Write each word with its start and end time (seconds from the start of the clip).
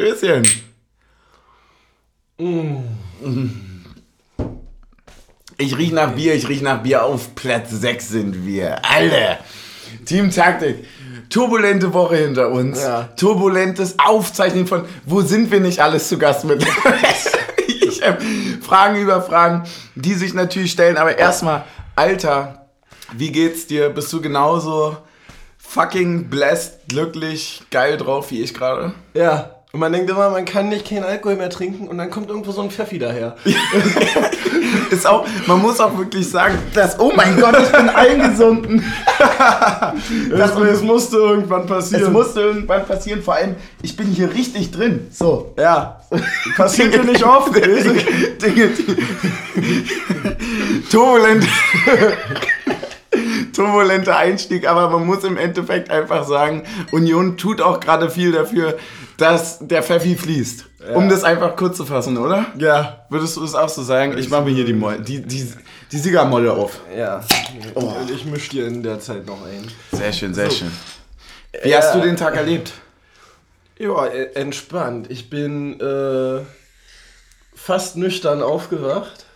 Stößchen. 0.00 0.48
Ich 5.58 5.76
riech 5.76 5.92
nach 5.92 6.12
Bier, 6.12 6.34
ich 6.34 6.48
riech 6.48 6.62
nach 6.62 6.82
Bier. 6.82 7.04
Auf 7.04 7.34
Platz 7.34 7.70
6 7.70 8.08
sind 8.08 8.46
wir. 8.46 8.82
Alle. 8.82 9.38
Team 10.06 10.30
Taktik. 10.30 10.86
Turbulente 11.28 11.92
Woche 11.92 12.16
hinter 12.16 12.48
uns. 12.48 12.80
Ja. 12.80 13.10
Turbulentes 13.14 13.96
Aufzeichnen 13.98 14.66
von, 14.66 14.86
wo 15.04 15.20
sind 15.20 15.50
wir 15.50 15.60
nicht 15.60 15.80
alles 15.80 16.08
zu 16.08 16.16
Gast 16.16 16.46
mit? 16.46 16.66
ich 17.66 18.02
hab 18.02 18.22
Fragen 18.62 18.96
über 18.96 19.20
Fragen, 19.20 19.64
die 19.96 20.14
sich 20.14 20.32
natürlich 20.32 20.72
stellen. 20.72 20.96
Aber 20.96 21.18
erstmal, 21.18 21.64
Alter, 21.94 22.70
wie 23.12 23.30
geht's 23.30 23.66
dir? 23.66 23.90
Bist 23.90 24.10
du 24.14 24.22
genauso 24.22 24.96
fucking 25.58 26.30
blessed, 26.30 26.88
glücklich, 26.88 27.60
geil 27.70 27.98
drauf 27.98 28.30
wie 28.30 28.40
ich 28.40 28.54
gerade? 28.54 28.94
Ja. 29.12 29.59
Und 29.72 29.78
man 29.78 29.92
denkt 29.92 30.10
immer, 30.10 30.30
man 30.30 30.44
kann 30.44 30.68
nicht 30.68 30.88
keinen 30.88 31.04
Alkohol 31.04 31.36
mehr 31.36 31.48
trinken 31.48 31.86
und 31.86 31.96
dann 31.96 32.10
kommt 32.10 32.28
irgendwo 32.28 32.50
so 32.50 32.60
ein 32.60 32.72
Pfeffi 32.72 32.98
daher. 32.98 33.36
Ist 34.90 35.06
auch, 35.06 35.24
man 35.46 35.60
muss 35.62 35.78
auch 35.78 35.96
wirklich 35.96 36.28
sagen, 36.28 36.58
dass, 36.74 36.98
oh 36.98 37.12
mein 37.14 37.38
Gott, 37.40 37.56
ich 37.62 37.70
bin 37.70 37.88
eingesunken. 37.88 38.84
Das, 40.30 40.54
das 40.54 40.82
musste 40.82 41.16
irgendwann 41.16 41.62
Es 41.62 41.68
passieren. 41.68 42.12
musste 42.12 42.40
irgendwann 42.40 42.86
passieren, 42.86 43.22
vor 43.22 43.34
allem, 43.34 43.56
ich 43.82 43.96
bin 43.96 44.06
hier 44.06 44.32
richtig 44.32 44.70
drin. 44.70 45.08
So. 45.10 45.52
ja. 45.58 46.00
Passiert 46.56 46.94
dir 46.94 47.04
nicht 47.04 47.24
oft. 47.24 47.54
Dinge, 48.42 48.70
turbulent. 50.90 51.46
Turbulenter 53.54 54.16
Einstieg, 54.16 54.66
aber 54.68 54.90
man 54.90 55.06
muss 55.06 55.24
im 55.24 55.36
Endeffekt 55.36 55.90
einfach 55.90 56.26
sagen, 56.26 56.62
Union 56.92 57.36
tut 57.36 57.60
auch 57.60 57.80
gerade 57.80 58.08
viel 58.10 58.32
dafür, 58.32 58.76
dass 59.20 59.58
der 59.60 59.82
Pfeffi 59.82 60.16
fließt. 60.16 60.66
Um 60.94 61.08
das 61.08 61.24
einfach 61.24 61.56
kurz 61.56 61.76
zu 61.76 61.84
fassen, 61.84 62.16
oder? 62.16 62.46
Ja. 62.56 63.04
Würdest 63.10 63.36
du 63.36 63.44
es 63.44 63.54
auch 63.54 63.68
so 63.68 63.82
sagen? 63.82 64.16
Ich 64.16 64.30
mache 64.30 64.44
mir 64.44 64.52
hier 64.52 64.64
die, 64.64 64.72
Moll, 64.72 64.98
die, 65.00 65.20
die, 65.20 65.52
die 65.92 65.98
Siegermolle 65.98 66.52
auf. 66.52 66.80
Ja. 66.96 67.22
Und 67.74 68.10
ich 68.10 68.24
misch 68.24 68.48
dir 68.48 68.66
in 68.66 68.82
der 68.82 68.98
Zeit 68.98 69.26
noch 69.26 69.44
ein. 69.44 69.70
Sehr 69.92 70.12
schön, 70.12 70.32
sehr 70.32 70.50
schön. 70.50 70.70
Wie 71.62 71.76
hast 71.76 71.94
du 71.94 72.00
den 72.00 72.16
Tag 72.16 72.36
erlebt? 72.36 72.72
Ja, 73.78 74.06
e- 74.06 74.32
entspannt. 74.34 75.10
Ich 75.10 75.28
bin 75.30 75.78
äh, 75.80 76.40
fast 77.54 77.96
nüchtern 77.96 78.42
aufgewacht. 78.42 79.26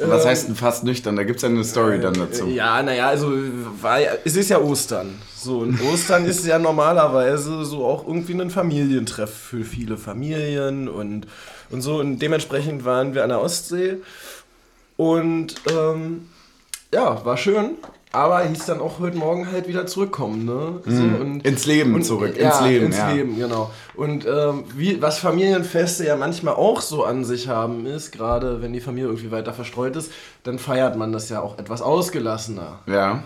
Was 0.00 0.22
Ähm, 0.24 0.28
heißt 0.28 0.48
denn 0.48 0.56
fast 0.56 0.84
nüchtern? 0.84 1.16
Da 1.16 1.24
gibt 1.24 1.36
es 1.36 1.42
ja 1.42 1.48
eine 1.48 1.64
Story 1.64 2.00
dann 2.00 2.14
dazu. 2.14 2.46
Ja, 2.46 2.82
naja, 2.82 3.08
also 3.08 3.32
ja, 3.34 3.98
es 4.24 4.36
ist 4.36 4.50
ja 4.50 4.58
Ostern. 4.60 5.14
So, 5.36 5.58
und 5.58 5.80
Ostern 5.82 6.24
ist 6.24 6.44
ja 6.46 6.58
normalerweise 6.58 7.64
so 7.64 7.84
auch 7.84 8.06
irgendwie 8.06 8.32
ein 8.40 8.50
Familientreff 8.50 9.32
für 9.32 9.64
viele 9.64 9.96
Familien 9.96 10.88
und, 10.88 11.26
und 11.70 11.82
so. 11.82 12.00
Und 12.00 12.18
dementsprechend 12.18 12.84
waren 12.84 13.14
wir 13.14 13.22
an 13.22 13.28
der 13.30 13.40
Ostsee. 13.40 13.98
Und 14.96 15.54
ähm, 15.70 16.28
ja, 16.92 17.24
war 17.24 17.36
schön. 17.36 17.72
Aber 18.14 18.40
hieß 18.44 18.66
dann 18.66 18.80
auch 18.80 19.00
heute 19.00 19.16
Morgen 19.16 19.50
halt 19.50 19.66
wieder 19.68 19.86
zurückkommen, 19.86 20.44
ne? 20.44 20.80
So, 20.86 21.02
und, 21.02 21.44
Ins 21.44 21.66
Leben 21.66 21.94
und, 21.94 22.04
zurück, 22.04 22.36
ja, 22.38 22.50
ins 22.50 22.60
Leben, 22.68 22.86
ins 22.86 22.96
ja. 22.98 23.10
Leben, 23.10 23.36
genau. 23.36 23.70
Und 23.94 24.26
ähm, 24.26 24.64
wie, 24.76 25.02
was 25.02 25.18
Familienfeste 25.18 26.06
ja 26.06 26.16
manchmal 26.16 26.54
auch 26.54 26.80
so 26.80 27.04
an 27.04 27.24
sich 27.24 27.48
haben, 27.48 27.86
ist, 27.86 28.12
gerade 28.12 28.62
wenn 28.62 28.72
die 28.72 28.80
Familie 28.80 29.08
irgendwie 29.08 29.30
weiter 29.30 29.52
verstreut 29.52 29.96
ist, 29.96 30.12
dann 30.44 30.58
feiert 30.58 30.96
man 30.96 31.12
das 31.12 31.28
ja 31.28 31.40
auch 31.40 31.58
etwas 31.58 31.82
ausgelassener. 31.82 32.80
Ja, 32.86 33.22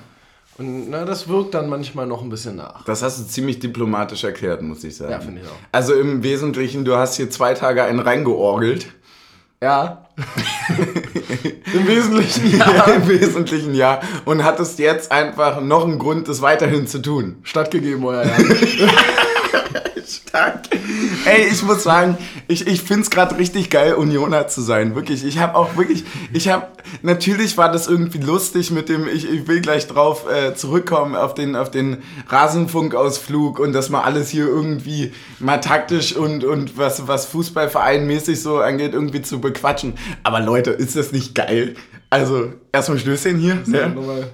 Und 0.59 0.91
na, 0.91 1.05
das 1.05 1.29
wirkt 1.29 1.55
dann 1.55 1.69
manchmal 1.69 2.07
noch 2.07 2.23
ein 2.23 2.31
bisschen 2.31 2.57
nach. 2.57 2.85
das 2.85 3.03
hast 3.03 3.21
du 3.21 3.25
ziemlich 3.27 3.59
diplomatisch 3.61 4.25
erklärt, 4.25 4.63
muss 4.63 4.83
ich 4.85 4.97
sagen. 4.97 5.13
Ja, 5.13 5.21
finde 5.21 5.43
ich 5.43 5.47
auch. 5.47 5.53
Also 5.71 5.95
im 5.95 6.23
Wesentlichen, 6.23 6.85
du 6.85 6.97
hast 6.97 7.17
hier 7.17 7.31
zwei 7.31 7.55
Tage 7.55 7.85
einen 7.85 8.01
reingeorgelt. 8.01 8.89
Ja. 9.63 10.07
Im 11.75 11.87
Wesentlichen 11.89 12.59
Ja. 12.59 12.85
Im 12.85 13.09
Wesentlichen 13.09 13.75
ja. 13.75 14.01
Und 14.25 14.45
hattest 14.45 14.79
jetzt 14.79 15.11
einfach 15.11 15.61
noch 15.61 15.85
einen 15.85 15.99
Grund, 15.99 16.29
das 16.29 16.43
weiterhin 16.43 16.87
zu 16.87 17.01
tun. 17.01 17.39
stattgegeben, 17.43 18.05
euer 18.05 18.25
ja. 18.25 18.37
Stark. 20.07 20.61
Ey, 21.25 21.49
ich 21.51 21.63
muss 21.63 21.83
sagen, 21.83 22.17
ich, 22.47 22.67
ich 22.67 22.83
finde 22.83 23.03
es 23.03 23.11
gerade 23.11 23.37
richtig 23.39 23.71
geil, 23.71 23.95
Unioner 23.95 24.49
zu 24.49 24.61
sein. 24.61 24.95
Wirklich. 24.95 25.25
Ich 25.25 25.39
habe 25.39 25.55
auch 25.57 25.77
wirklich, 25.77 26.05
ich 26.33 26.49
habe, 26.49 26.67
natürlich 27.03 27.57
war 27.59 27.71
das 27.71 27.87
irgendwie 27.87 28.19
lustig 28.19 28.71
mit 28.71 28.89
dem, 28.89 29.07
ich, 29.09 29.31
ich 29.31 29.47
will 29.47 29.61
gleich 29.61 29.87
drauf 29.87 30.25
äh, 30.31 30.55
zurückkommen, 30.55 31.17
auf 31.17 31.35
den, 31.35 31.57
auf 31.57 31.71
den 31.71 32.03
Rasenfunkausflug 32.29 33.59
und 33.59 33.73
das 33.73 33.91
mal 33.91 34.03
alles 34.03 34.31
hier 34.31 34.47
irgendwie 34.47 35.13
mal 35.39 35.59
taktisch 35.59 36.15
und, 36.17 36.45
und 36.45 36.79
was, 36.79 37.07
was 37.09 37.27
Fußballvereinmäßig 37.27 38.41
so 38.41 38.59
angeht, 38.59 38.95
irgendwie 38.95 39.23
zu 39.23 39.41
bequatschen. 39.41 39.95
Aber 40.23 40.41
Leute, 40.41 40.71
ist 40.71 40.97
das 40.97 41.13
nicht 41.13 41.35
geil? 41.35 41.75
Also, 42.11 42.53
erstmal 42.73 42.99
Stößchen 42.99 43.39
hier. 43.39 43.59
Ja. 43.67 43.89
Nochmal. 43.89 44.31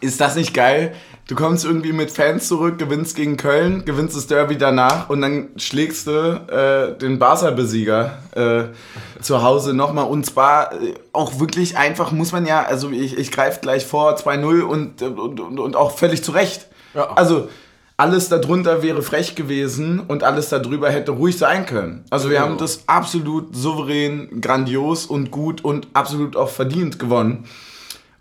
Ist 0.00 0.20
das 0.20 0.36
nicht 0.36 0.54
geil? 0.54 0.94
Du 1.28 1.34
kommst 1.34 1.66
irgendwie 1.66 1.92
mit 1.92 2.10
Fans 2.10 2.48
zurück, 2.48 2.78
gewinnst 2.78 3.14
gegen 3.14 3.36
Köln, 3.36 3.84
gewinnst 3.84 4.16
das 4.16 4.28
Derby 4.28 4.56
danach 4.56 5.10
und 5.10 5.20
dann 5.20 5.50
schlägst 5.56 6.06
du 6.06 6.10
äh, 6.10 6.96
den 6.96 7.18
Barca-Besieger 7.18 8.16
äh, 8.34 9.20
zu 9.20 9.42
Hause 9.42 9.74
nochmal. 9.74 10.06
Und 10.06 10.24
zwar 10.24 10.72
äh, 10.72 10.94
auch 11.12 11.38
wirklich 11.38 11.76
einfach, 11.76 12.12
muss 12.12 12.32
man 12.32 12.46
ja, 12.46 12.62
also 12.62 12.90
ich, 12.90 13.18
ich 13.18 13.30
greife 13.30 13.60
gleich 13.60 13.84
vor, 13.84 14.16
2-0 14.16 14.62
und, 14.62 15.02
und, 15.02 15.38
und, 15.38 15.60
und 15.60 15.76
auch 15.76 15.98
völlig 15.98 16.24
zu 16.24 16.32
Recht. 16.32 16.66
Ja. 16.94 17.10
Also 17.10 17.50
alles 17.98 18.30
darunter 18.30 18.82
wäre 18.82 19.02
frech 19.02 19.34
gewesen 19.34 20.00
und 20.00 20.24
alles 20.24 20.48
darüber 20.48 20.88
hätte 20.88 21.10
ruhig 21.10 21.36
sein 21.36 21.66
können. 21.66 22.06
Also 22.08 22.30
wir 22.30 22.40
haben 22.40 22.56
das 22.56 22.84
absolut 22.86 23.54
souverän, 23.54 24.40
grandios 24.40 25.04
und 25.04 25.30
gut 25.30 25.62
und 25.62 25.88
absolut 25.92 26.36
auch 26.36 26.48
verdient 26.48 26.98
gewonnen. 26.98 27.44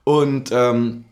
Und 0.03 0.49
ähm, 0.51 1.05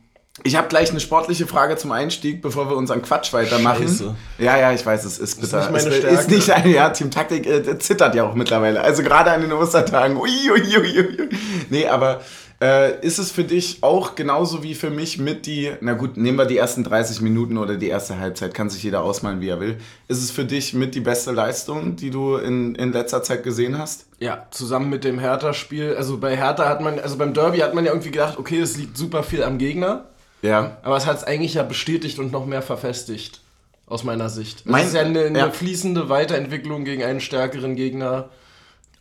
ich 0.44 0.56
habe 0.56 0.68
gleich 0.68 0.92
eine 0.92 1.00
sportliche 1.00 1.48
Frage 1.48 1.78
zum 1.78 1.92
Einstieg, 1.92 2.42
bevor 2.42 2.70
wir 2.70 2.76
unseren 2.76 3.02
Quatsch 3.02 3.32
weitermachen. 3.32 3.88
Scheiße. 3.88 4.16
Ja, 4.38 4.58
ja, 4.58 4.74
ich 4.74 4.86
weiß, 4.86 5.06
es 5.06 5.18
ist 5.18 5.40
bitter. 5.40 5.60
nicht 5.60 5.72
meine 5.72 5.88
es 5.90 5.98
Stärke. 5.98 6.20
ist 6.20 6.30
nicht 6.30 6.50
eine, 6.52 6.70
ja, 6.70 6.90
Team 6.90 7.10
Taktik 7.10 7.48
äh, 7.48 7.80
zittert 7.80 8.16
ja 8.16 8.26
auch 8.26 8.36
mittlerweile. 8.36 8.82
Also 8.82 9.02
gerade 9.02 9.32
an 9.32 9.42
den 9.42 9.54
Ostertagen. 9.54 10.18
Ui, 10.18 10.52
ui, 10.52 10.78
ui, 10.78 11.00
ui. 11.00 11.30
Nee, 11.70 11.88
aber 11.88 12.22
äh, 12.62 13.00
ist 13.00 13.18
es 13.18 13.32
für 13.32 13.46
dich 13.46 13.80
auch 13.82 14.16
genauso 14.16 14.62
wie 14.62 14.76
für 14.76 14.90
mich 14.90 15.20
mit 15.20 15.46
die, 15.46 15.72
na 15.82 15.94
gut, 15.94 16.18
nehmen 16.18 16.38
wir 16.38 16.46
die 16.46 16.58
ersten 16.58 16.84
30 16.84 17.22
Minuten 17.22 17.58
oder 17.58 17.76
die 17.76 17.88
erste 17.88 18.20
Halbzeit, 18.20 18.54
kann 18.54 18.70
sich 18.70 18.84
jeder 18.84 19.04
ausmalen, 19.04 19.42
wie 19.42 19.50
er 19.50 19.60
will. 19.60 19.78
Ist 20.10 20.22
es 20.22 20.32
für 20.32 20.46
dich 20.46 20.74
mit 20.74 20.96
die 20.96 21.02
beste 21.02 21.32
Leistung, 21.32 21.96
die 21.96 22.10
du 22.12 22.36
in, 22.36 22.76
in 22.76 22.92
letzter 22.92 23.24
Zeit 23.24 23.44
gesehen 23.44 23.78
hast? 23.78 24.06
Ja, 24.20 24.48
zusammen 24.52 24.90
mit 24.90 25.04
dem 25.06 25.18
Hertha-Spiel. 25.18 25.96
Also 25.98 26.18
bei 26.18 26.36
Hertha 26.36 26.68
hat 26.68 26.82
man, 26.82 27.00
also 27.00 27.18
beim 27.18 27.34
Derby 27.34 27.60
hat 27.60 27.74
man 27.74 27.86
ja 27.86 27.92
irgendwie 27.92 28.12
gedacht, 28.12 28.38
okay, 28.38 28.60
es 28.60 28.78
liegt 28.78 28.98
super 28.98 29.24
viel 29.24 29.44
am 29.44 29.58
Gegner. 29.58 30.06
Ja. 30.42 30.78
Aber 30.84 30.98
es 30.98 31.06
hat 31.06 31.18
es 31.18 31.24
eigentlich 31.24 31.56
ja 31.56 31.64
bestätigt 31.64 32.20
und 32.20 32.32
noch 32.32 32.46
mehr 32.46 32.62
verfestigt. 32.62 33.42
Aus 33.88 34.04
meiner 34.04 34.30
Sicht. 34.30 34.62
Das 34.62 34.66
Mein- 34.66 34.88
ist 34.88 34.96
ja 34.96 35.02
eine, 35.02 35.26
eine 35.26 35.40
ja. 35.40 35.52
fließende 35.52 36.10
Weiterentwicklung 36.10 36.86
gegen 36.86 37.04
einen 37.04 37.22
stärkeren 37.22 37.76
Gegner. 37.76 38.30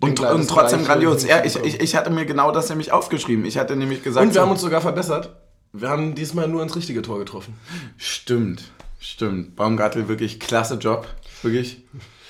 Und, 0.01 0.21
und 0.21 0.49
trotzdem 0.49 0.85
grandios. 0.85 1.25
Ja, 1.25 1.43
ich, 1.43 1.57
ich, 1.57 1.81
ich 1.81 1.97
hatte 1.97 2.11
mir 2.11 2.27
genau 2.27 2.51
das 2.53 2.69
nämlich 2.69 2.93
aufgeschrieben. 2.93 3.47
Ich 3.47 3.57
hatte 3.57 3.77
nämlich 3.77 4.03
gesagt. 4.03 4.27
Und 4.27 4.35
wir 4.35 4.43
haben 4.43 4.51
uns 4.51 4.61
sogar 4.61 4.83
verbessert. 4.83 5.31
Wir 5.73 5.89
haben 5.89 6.15
diesmal 6.15 6.49
nur 6.49 6.63
ins 6.63 6.77
richtige 6.77 7.01
Tor 7.01 7.19
getroffen. 7.19 7.55
Stimmt, 7.97 8.63
stimmt. 9.01 9.57
Baumgartel 9.57 10.07
wirklich 10.07 10.39
klasse 10.39 10.75
Job. 10.75 11.09
Wirklich. 11.43 11.83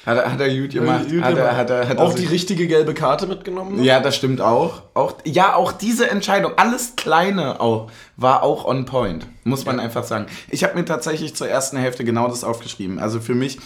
Hat 0.06 0.18
er, 0.18 0.32
hat 0.32 0.40
er 0.40 0.54
gut 0.54 0.70
gemacht. 0.70 1.08
Gut 1.08 1.22
hat 1.22 1.36
er, 1.36 1.56
hat 1.56 1.70
er, 1.70 1.88
hat 1.88 1.98
er 1.98 2.04
Auch 2.04 2.14
die 2.14 2.26
richtige 2.26 2.66
gelbe 2.66 2.92
Karte 2.92 3.26
mitgenommen. 3.26 3.82
Ja, 3.82 4.00
das 4.00 4.16
stimmt 4.16 4.40
auch. 4.40 4.82
auch. 4.92 5.14
Ja, 5.24 5.54
auch 5.54 5.72
diese 5.72 6.10
Entscheidung, 6.10 6.52
alles 6.56 6.94
Kleine 6.96 7.60
auch, 7.60 7.90
war 8.16 8.42
auch 8.42 8.66
on 8.66 8.84
point. 8.84 9.26
Muss 9.44 9.64
man 9.64 9.80
einfach 9.80 10.04
sagen. 10.04 10.26
Ich 10.50 10.62
habe 10.62 10.74
mir 10.74 10.84
tatsächlich 10.84 11.34
zur 11.34 11.48
ersten 11.48 11.78
Hälfte 11.78 12.04
genau 12.04 12.28
das 12.28 12.44
aufgeschrieben. 12.44 12.98
Also 12.98 13.20
für 13.20 13.34
mich 13.34 13.58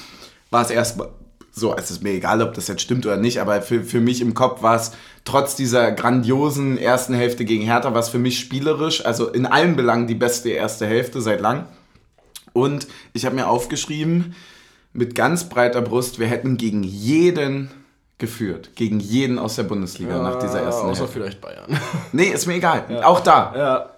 war 0.51 0.63
es 0.63 0.71
erstmal 0.71 1.09
so, 1.51 1.75
es 1.75 1.91
ist 1.91 2.05
mir 2.05 2.11
egal, 2.11 2.41
ob 2.43 2.55
das 2.55 2.69
jetzt 2.69 2.83
stimmt 2.83 3.05
oder 3.05 3.17
nicht, 3.17 3.41
aber 3.41 3.61
für, 3.63 3.83
für 3.83 4.01
mich 4.01 4.21
im 4.21 4.35
Kopf 4.35 4.63
war 4.63 4.77
es 4.77 4.93
trotz 5.25 5.57
dieser 5.57 5.91
grandiosen 5.91 6.79
ersten 6.79 7.15
Hälfte 7.15 7.45
gegen 7.45 7.65
Hertha, 7.65 7.95
was 7.95 8.11
für 8.11 8.19
mich 8.19 8.39
spielerisch, 8.39 9.05
also 9.05 9.29
in 9.29 9.45
allen 9.45 9.75
Belangen 9.75 10.07
die 10.07 10.15
beste 10.15 10.51
erste 10.51 10.87
Hälfte 10.87 11.21
seit 11.21 11.41
lang. 11.41 11.67
Und 12.53 12.87
ich 13.13 13.27
habe 13.27 13.35
mir 13.35 13.49
aufgeschrieben, 13.49 14.37
mit 14.93 15.15
ganz 15.15 15.49
breiter 15.49 15.81
Brust, 15.83 16.19
wir 16.19 16.27
hätten 16.27 16.57
gegen 16.57 16.83
jeden 16.83 17.71
geführt. 18.19 18.71
Gegen 18.75 18.99
jeden 19.01 19.39
aus 19.39 19.57
der 19.57 19.63
Bundesliga 19.63 20.19
nach 20.21 20.39
dieser 20.41 20.61
ersten 20.61 20.87
Außer 20.89 21.03
Hälfte. 21.03 21.19
vielleicht 21.21 21.41
Bayern. 21.41 21.79
Nee, 22.13 22.25
ist 22.29 22.47
mir 22.47 22.55
egal. 22.55 22.85
Auch 23.05 23.21
da. 23.21 23.53
ja. 23.57 23.91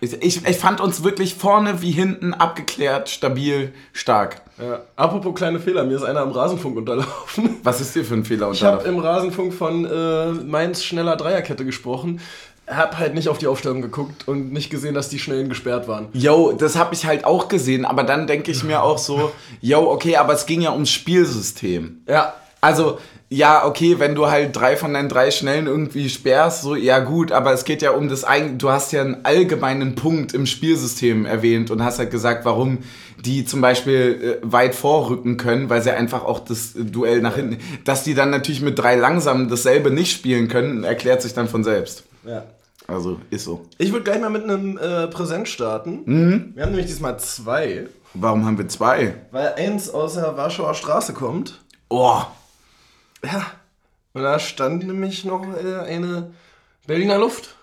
Ich, 0.00 0.44
ich, 0.46 0.58
fand 0.58 0.82
uns 0.82 1.02
wirklich 1.02 1.34
vorne 1.34 1.80
wie 1.80 1.90
hinten 1.92 2.34
abgeklärt, 2.34 3.08
stabil, 3.08 3.72
stark. 3.94 4.42
ja. 4.58 4.82
Apropos 4.96 5.34
kleine 5.34 5.60
Fehler, 5.60 5.84
mir 5.84 5.96
ist 5.96 6.02
einer 6.02 6.20
am 6.20 6.30
Rasenfunk 6.30 6.76
unterlaufen. 6.76 7.56
Was 7.62 7.80
ist 7.80 7.94
dir 7.94 8.04
für 8.04 8.12
ein 8.12 8.24
Fehler 8.26 8.50
Ich 8.50 8.62
habe 8.62 8.78
unterlaufen? 8.78 8.98
im 8.98 9.02
Rasenfunk 9.02 9.54
von 9.54 9.84
äh, 9.86 10.32
Mainz 10.44 10.84
schneller 10.84 11.16
Dreierkette 11.16 11.64
gesprochen. 11.64 12.20
Hab 12.66 12.98
halt 12.98 13.14
nicht 13.14 13.28
auf 13.28 13.38
die 13.38 13.46
Aufstellung 13.46 13.82
geguckt 13.82 14.26
und 14.26 14.52
nicht 14.52 14.70
gesehen, 14.70 14.94
dass 14.94 15.08
die 15.08 15.18
Schnellen 15.18 15.48
gesperrt 15.48 15.86
waren. 15.86 16.08
Yo, 16.12 16.52
das 16.52 16.76
habe 16.76 16.94
ich 16.94 17.04
halt 17.04 17.24
auch 17.24 17.48
gesehen, 17.48 17.84
aber 17.84 18.04
dann 18.04 18.26
denke 18.26 18.50
ich 18.50 18.64
mir 18.64 18.82
auch 18.82 18.98
so, 18.98 19.32
yo, 19.60 19.90
okay, 19.90 20.16
aber 20.16 20.32
es 20.32 20.46
ging 20.46 20.62
ja 20.62 20.72
ums 20.72 20.90
Spielsystem. 20.90 22.02
Ja. 22.08 22.34
Also, 22.60 22.98
ja, 23.28 23.66
okay, 23.66 23.98
wenn 23.98 24.14
du 24.14 24.28
halt 24.28 24.54
drei 24.54 24.76
von 24.76 24.94
deinen 24.94 25.08
drei 25.08 25.30
Schnellen 25.30 25.66
irgendwie 25.66 26.08
sperrst, 26.08 26.62
so, 26.62 26.74
ja 26.76 27.00
gut, 27.00 27.32
aber 27.32 27.52
es 27.52 27.64
geht 27.64 27.82
ja 27.82 27.90
um 27.90 28.08
das 28.08 28.24
eigene, 28.24 28.56
du 28.56 28.70
hast 28.70 28.92
ja 28.92 29.02
einen 29.02 29.24
allgemeinen 29.24 29.94
Punkt 29.96 30.32
im 30.32 30.46
Spielsystem 30.46 31.26
erwähnt 31.26 31.70
und 31.70 31.84
hast 31.84 31.98
halt 31.98 32.10
gesagt, 32.10 32.44
warum 32.44 32.78
die 33.24 33.44
zum 33.44 33.60
Beispiel 33.60 34.38
äh, 34.42 34.52
weit 34.52 34.74
vorrücken 34.74 35.36
können, 35.36 35.68
weil 35.68 35.82
sie 35.82 35.90
einfach 35.90 36.24
auch 36.24 36.40
das 36.40 36.74
Duell 36.74 37.20
nach 37.20 37.36
hinten, 37.36 37.58
dass 37.84 38.04
die 38.04 38.14
dann 38.14 38.30
natürlich 38.30 38.60
mit 38.60 38.78
drei 38.78 38.96
langsamen 38.96 39.48
dasselbe 39.48 39.90
nicht 39.90 40.12
spielen 40.12 40.48
können, 40.48 40.84
erklärt 40.84 41.22
sich 41.22 41.34
dann 41.34 41.48
von 41.48 41.64
selbst. 41.64 42.04
Ja. 42.24 42.44
Also, 42.86 43.18
ist 43.30 43.44
so. 43.44 43.66
Ich 43.78 43.92
würde 43.92 44.04
gleich 44.04 44.20
mal 44.20 44.30
mit 44.30 44.44
einem 44.44 44.76
äh, 44.76 45.06
Präsent 45.08 45.48
starten. 45.48 46.02
Mhm. 46.04 46.52
Wir 46.54 46.62
haben 46.64 46.70
nämlich 46.70 46.86
diesmal 46.86 47.18
zwei, 47.18 47.86
Warum 48.12 48.44
haben 48.44 48.58
wir 48.58 48.68
zwei? 48.68 49.14
weil 49.30 49.54
eins 49.54 49.88
aus 49.90 50.14
der 50.14 50.36
Warschauer 50.36 50.74
Straße 50.74 51.12
kommt. 51.14 51.60
Oh, 51.88 52.22
Ja. 53.24 53.46
Und 54.12 54.22
da 54.22 54.38
stand 54.38 54.86
nämlich 54.86 55.24
noch 55.24 55.42
äh, 55.56 55.76
eine 55.88 56.30
Berliner 56.86 57.18
Luft. 57.18 57.56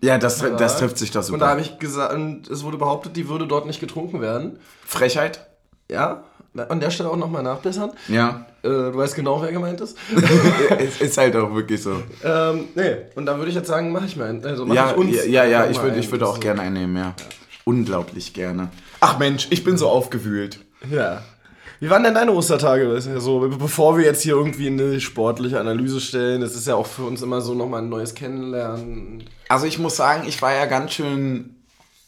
ja, 0.00 0.16
das, 0.16 0.38
das 0.38 0.78
trifft 0.78 0.96
sich 0.96 1.10
doch 1.10 1.20
Und 1.20 1.32
da 1.32 1.46
super. 1.46 1.48
habe 1.48 1.60
ich 1.60 1.78
gesagt, 1.78 2.14
und 2.14 2.48
es 2.48 2.62
wurde 2.64 2.78
behauptet, 2.78 3.14
die 3.16 3.28
würde 3.28 3.46
dort 3.46 3.66
nicht 3.66 3.80
getrunken 3.80 4.20
werden. 4.22 4.58
Frechheit? 4.86 5.46
Ja, 5.90 6.24
an 6.54 6.80
der 6.80 6.90
Stelle 6.90 7.10
auch 7.10 7.16
nochmal 7.16 7.42
nachbessern. 7.42 7.92
Ja. 8.08 8.46
Äh, 8.62 8.68
du 8.68 8.96
weißt 8.96 9.14
genau, 9.14 9.40
wer 9.42 9.52
gemeint 9.52 9.80
ist. 9.80 9.96
es 10.78 11.00
ist 11.00 11.18
halt 11.18 11.34
auch 11.36 11.54
wirklich 11.54 11.82
so. 11.82 12.02
ähm, 12.24 12.68
nee, 12.74 12.96
und 13.14 13.26
da 13.26 13.36
würde 13.38 13.48
ich 13.48 13.54
jetzt 13.56 13.68
sagen, 13.68 13.90
mache 13.92 14.06
ich 14.06 14.16
meinen. 14.16 14.44
Also 14.44 14.66
mach 14.66 14.74
Ja, 14.74 14.90
ich 14.90 14.96
uns 14.96 15.16
ja, 15.16 15.22
ja, 15.24 15.44
ja, 15.44 15.66
ich 15.70 15.76
mal 15.76 15.84
würde 15.84 15.92
einen. 15.94 16.02
ich 16.02 16.10
würde 16.12 16.26
auch 16.28 16.34
So. 16.34 16.40
gerne 16.40 16.60
einnehmen, 16.62 16.96
ja. 16.96 17.14
Unglaublich 17.64 18.34
gerne. 18.34 18.68
Ach 19.00 19.18
Mensch, 19.18 19.46
ich 19.50 19.64
bin 19.64 19.76
so 19.76 19.88
aufgewühlt. 19.88 20.58
Ja. 20.90 21.22
Wie 21.80 21.90
waren 21.90 22.04
denn 22.04 22.14
deine 22.14 22.32
Ostertage? 22.32 22.92
Das 22.94 23.06
ist 23.06 23.12
ja 23.12 23.18
so, 23.20 23.40
bevor 23.58 23.98
wir 23.98 24.04
jetzt 24.04 24.22
hier 24.22 24.34
irgendwie 24.34 24.68
eine 24.68 25.00
sportliche 25.00 25.58
Analyse 25.58 26.00
stellen, 26.00 26.40
das 26.40 26.54
ist 26.54 26.66
ja 26.68 26.76
auch 26.76 26.86
für 26.86 27.02
uns 27.02 27.22
immer 27.22 27.40
so 27.40 27.54
nochmal 27.54 27.82
ein 27.82 27.88
neues 27.88 28.14
Kennenlernen. 28.14 29.24
Also 29.48 29.66
ich 29.66 29.78
muss 29.80 29.96
sagen, 29.96 30.22
ich 30.28 30.40
war 30.42 30.52
ja 30.54 30.66
ganz 30.66 30.92
schön 30.92 31.56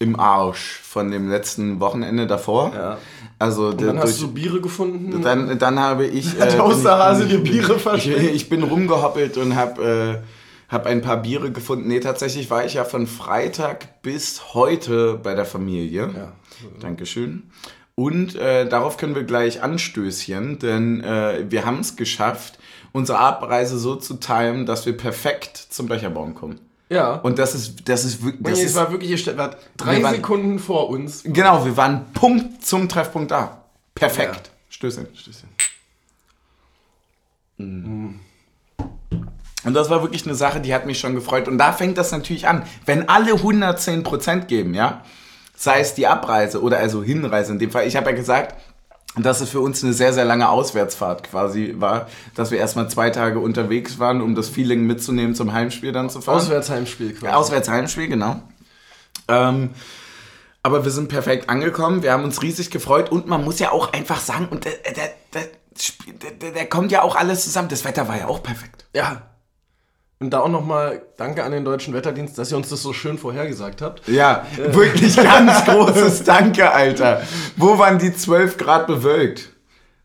im 0.04 0.18
Arsch 0.20 0.80
von 0.82 1.10
dem 1.10 1.28
letzten 1.28 1.80
Wochenende 1.80 2.26
davor. 2.26 2.72
Ja. 2.74 2.98
Also 3.38 3.68
Und 3.68 3.80
dann 3.82 3.98
hast 3.98 4.20
durch, 4.20 4.20
du 4.20 4.32
Biere 4.34 4.60
gefunden. 4.60 5.20
dann, 5.22 5.58
dann 5.58 5.78
habe 5.80 6.06
ich. 6.06 6.26
Hat 6.40 6.52
der 6.52 6.64
Osterhase 6.64 7.24
ich- 7.24 7.30
dir 7.30 7.38
Biere 7.38 7.74
ich, 7.74 7.82
verschenkt? 7.82 8.20
ich 8.34 8.48
bin 8.48 8.62
rumgehoppelt 8.62 9.36
und 9.38 9.56
habe 9.56 10.22
äh, 10.22 10.72
hab 10.72 10.86
ein 10.86 11.02
paar 11.02 11.16
Biere 11.18 11.50
gefunden. 11.50 11.88
Nee, 11.88 12.00
tatsächlich 12.00 12.48
war 12.50 12.64
ich 12.64 12.74
ja 12.74 12.84
von 12.84 13.06
Freitag 13.06 14.02
bis 14.02 14.54
heute 14.54 15.18
bei 15.22 15.34
der 15.34 15.44
Familie. 15.44 16.10
Ja. 16.16 16.32
Dankeschön. 16.80 17.50
Und 17.96 18.34
äh, 18.36 18.68
darauf 18.68 18.96
können 18.96 19.14
wir 19.14 19.22
gleich 19.24 19.62
anstößchen, 19.62 20.58
denn 20.58 21.02
äh, 21.04 21.44
wir 21.48 21.64
haben 21.64 21.78
es 21.80 21.94
geschafft, 21.96 22.58
unsere 22.92 23.18
Abreise 23.18 23.78
so 23.78 23.94
zu 23.96 24.14
timen, 24.14 24.66
dass 24.66 24.84
wir 24.86 24.96
perfekt 24.96 25.56
zum 25.56 25.86
Becherbaum 25.86 26.34
kommen. 26.34 26.58
Ja. 26.88 27.14
Und 27.14 27.38
das 27.38 27.54
ist, 27.54 27.88
das 27.88 28.04
ist 28.04 28.22
wirklich. 28.22 28.42
Das 28.42 28.58
es 28.58 28.64
ist, 28.66 28.74
war 28.74 28.90
wirklich, 28.92 29.10
ihr 29.10 29.36
wart 29.38 29.56
drei 29.76 30.02
waren- 30.02 30.16
Sekunden 30.16 30.58
vor 30.58 30.90
uns. 30.90 31.22
genau, 31.24 31.64
wir 31.64 31.76
waren 31.76 32.12
Punkt 32.12 32.64
zum 32.64 32.88
Treffpunkt 32.88 33.30
da. 33.30 33.62
Perfekt. 33.94 34.34
Ja. 34.46 34.52
Stößchen. 34.68 35.06
Und 39.64 39.72
das 39.72 39.88
war 39.88 40.02
wirklich 40.02 40.26
eine 40.26 40.34
Sache, 40.34 40.60
die 40.60 40.74
hat 40.74 40.84
mich 40.86 40.98
schon 40.98 41.14
gefreut. 41.14 41.48
Und 41.48 41.56
da 41.58 41.72
fängt 41.72 41.96
das 41.96 42.10
natürlich 42.12 42.46
an. 42.48 42.64
Wenn 42.84 43.08
alle 43.08 43.32
110% 43.32 44.46
geben, 44.46 44.74
ja, 44.74 45.02
sei 45.56 45.80
es 45.80 45.94
die 45.94 46.06
Abreise 46.06 46.60
oder 46.60 46.78
also 46.78 47.02
Hinreise 47.02 47.52
in 47.52 47.58
dem 47.58 47.70
Fall. 47.70 47.86
Ich 47.86 47.96
habe 47.96 48.10
ja 48.10 48.16
gesagt, 48.16 48.56
dass 49.16 49.40
es 49.40 49.50
für 49.50 49.60
uns 49.60 49.84
eine 49.84 49.92
sehr, 49.92 50.12
sehr 50.12 50.24
lange 50.24 50.48
Auswärtsfahrt 50.48 51.24
quasi 51.24 51.74
war, 51.78 52.08
dass 52.34 52.50
wir 52.50 52.58
erstmal 52.58 52.88
zwei 52.90 53.10
Tage 53.10 53.38
unterwegs 53.38 53.98
waren, 53.98 54.20
um 54.20 54.34
das 54.34 54.48
Feeling 54.48 54.86
mitzunehmen 54.86 55.34
zum 55.34 55.52
Heimspiel 55.52 55.92
dann 55.92 56.10
zu 56.10 56.20
fahren. 56.20 56.38
Auswärtsheimspiel 56.38 57.14
quasi. 57.14 57.32
Auswärtsheimspiel, 57.32 58.08
genau. 58.08 58.42
Ähm, 59.28 59.70
aber 60.62 60.84
wir 60.84 60.90
sind 60.90 61.08
perfekt 61.08 61.48
angekommen, 61.50 62.02
wir 62.02 62.12
haben 62.12 62.24
uns 62.24 62.42
riesig 62.42 62.70
gefreut 62.70 63.12
und 63.12 63.26
man 63.26 63.44
muss 63.44 63.58
ja 63.58 63.70
auch 63.70 63.92
einfach 63.92 64.20
sagen, 64.20 64.48
und 64.50 64.64
der, 64.64 64.72
der, 64.96 65.10
der, 65.34 66.30
der, 66.32 66.50
der 66.52 66.66
kommt 66.66 66.90
ja 66.90 67.02
auch 67.02 67.16
alles 67.16 67.44
zusammen. 67.44 67.68
Das 67.68 67.84
Wetter 67.84 68.08
war 68.08 68.18
ja 68.18 68.26
auch 68.28 68.42
perfekt. 68.42 68.86
Ja. 68.94 69.22
Und 70.24 70.30
da 70.30 70.40
auch 70.40 70.48
nochmal 70.48 71.02
Danke 71.18 71.44
an 71.44 71.52
den 71.52 71.66
Deutschen 71.66 71.92
Wetterdienst, 71.92 72.38
dass 72.38 72.50
ihr 72.50 72.56
uns 72.56 72.70
das 72.70 72.80
so 72.82 72.94
schön 72.94 73.18
vorhergesagt 73.18 73.82
habt. 73.82 74.08
Ja, 74.08 74.46
wirklich 74.56 75.14
ganz 75.16 75.66
großes 75.66 76.24
Danke, 76.24 76.70
Alter. 76.70 77.20
Wo 77.58 77.76
waren 77.78 77.98
die 77.98 78.16
12 78.16 78.56
Grad 78.56 78.86
bewölkt? 78.86 79.50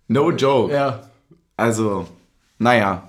No 0.10 0.30
joke. 0.32 0.74
Ja. 0.74 1.04
Also, 1.56 2.06
naja, 2.58 3.08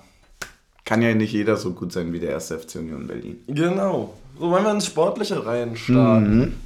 kann 0.84 1.02
ja 1.02 1.12
nicht 1.12 1.32
jeder 1.32 1.56
so 1.56 1.72
gut 1.72 1.92
sein 1.92 2.12
wie 2.12 2.20
der 2.20 2.30
erste 2.30 2.56
FC 2.60 2.76
Union 2.76 3.08
Berlin. 3.08 3.42
Genau. 3.48 4.14
So 4.38 4.48
wollen 4.48 4.62
wir 4.62 4.70
ins 4.70 4.86
Sportliche 4.86 5.44
rein 5.44 5.76
starten. 5.76 6.60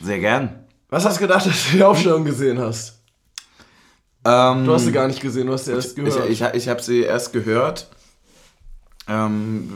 Sehr 0.00 0.20
gern. 0.20 0.60
Was 0.90 1.04
hast 1.04 1.16
du 1.16 1.22
gedacht, 1.22 1.44
als 1.44 1.70
du 1.72 1.76
die 1.76 1.82
Aufstellung 1.82 2.24
gesehen 2.24 2.60
hast? 2.60 3.00
Ähm, 4.24 4.64
Du 4.64 4.74
hast 4.74 4.84
sie 4.84 4.92
gar 4.92 5.08
nicht 5.08 5.20
gesehen, 5.20 5.48
du 5.48 5.54
hast 5.54 5.64
sie 5.64 5.72
erst 5.72 5.96
gehört. 5.96 6.30
Ich, 6.30 6.40
ich, 6.40 6.54
ich 6.54 6.68
habe 6.68 6.80
sie 6.80 7.00
erst 7.02 7.32
gehört. 7.32 7.88
Ähm, 9.10 9.68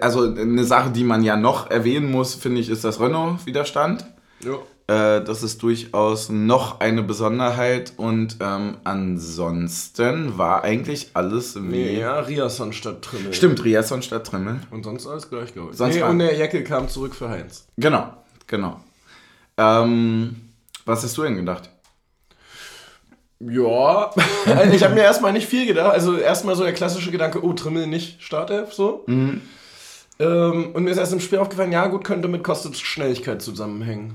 also 0.00 0.22
eine 0.22 0.64
Sache, 0.64 0.90
die 0.90 1.04
man 1.04 1.22
ja 1.22 1.36
noch 1.36 1.70
erwähnen 1.70 2.10
muss, 2.10 2.34
finde 2.34 2.60
ich, 2.60 2.68
ist 2.68 2.84
das 2.84 3.00
Renault-Widerstand. 3.00 4.04
ja. 4.40 4.58
Äh, 4.86 5.24
das 5.24 5.42
ist 5.42 5.62
durchaus 5.62 6.28
noch 6.28 6.80
eine 6.80 7.02
Besonderheit 7.02 7.94
und 7.96 8.36
ähm, 8.40 8.76
ansonsten 8.84 10.36
war 10.36 10.62
eigentlich 10.62 11.12
alles 11.14 11.56
wie... 11.58 11.98
Ja, 11.98 12.20
Riasson 12.20 12.74
statt 12.74 13.00
Trimmel. 13.00 13.32
Stimmt, 13.32 13.64
Riasson 13.64 14.02
statt 14.02 14.26
Trimmel. 14.26 14.60
Und 14.70 14.82
sonst 14.82 15.06
alles 15.06 15.30
gleich, 15.30 15.54
glaube 15.54 15.70
ich. 15.70 15.78
Sonst 15.78 15.94
nee, 15.94 16.02
und 16.02 16.18
der 16.18 16.36
Jeckel 16.36 16.64
kam 16.64 16.90
zurück 16.90 17.14
für 17.14 17.30
Heinz. 17.30 17.66
Genau, 17.78 18.12
genau. 18.46 18.78
Ähm, 19.56 20.36
was 20.84 21.02
hast 21.02 21.16
du 21.16 21.22
denn 21.22 21.36
gedacht? 21.36 21.70
Ja, 23.40 24.10
also 24.46 24.72
ich 24.72 24.82
habe 24.82 24.94
mir 24.94 25.02
erstmal 25.02 25.32
nicht 25.32 25.48
viel 25.48 25.66
gedacht. 25.66 25.92
Also 25.92 26.16
erstmal 26.16 26.56
so 26.56 26.64
der 26.64 26.72
klassische 26.72 27.10
Gedanke, 27.10 27.44
oh, 27.44 27.52
Trimmel 27.52 27.86
nicht 27.86 28.22
Startelf, 28.22 28.72
so. 28.72 29.04
Ähm, 30.18 30.70
und 30.72 30.84
mir 30.84 30.90
ist 30.90 30.98
erst 30.98 31.12
im 31.12 31.20
Spiel 31.20 31.38
aufgefallen, 31.38 31.72
ja 31.72 31.86
gut, 31.88 32.04
könnte 32.04 32.28
mit 32.28 32.44
Kostic 32.44 32.76
Schnelligkeit 32.76 33.42
zusammenhängen. 33.42 34.14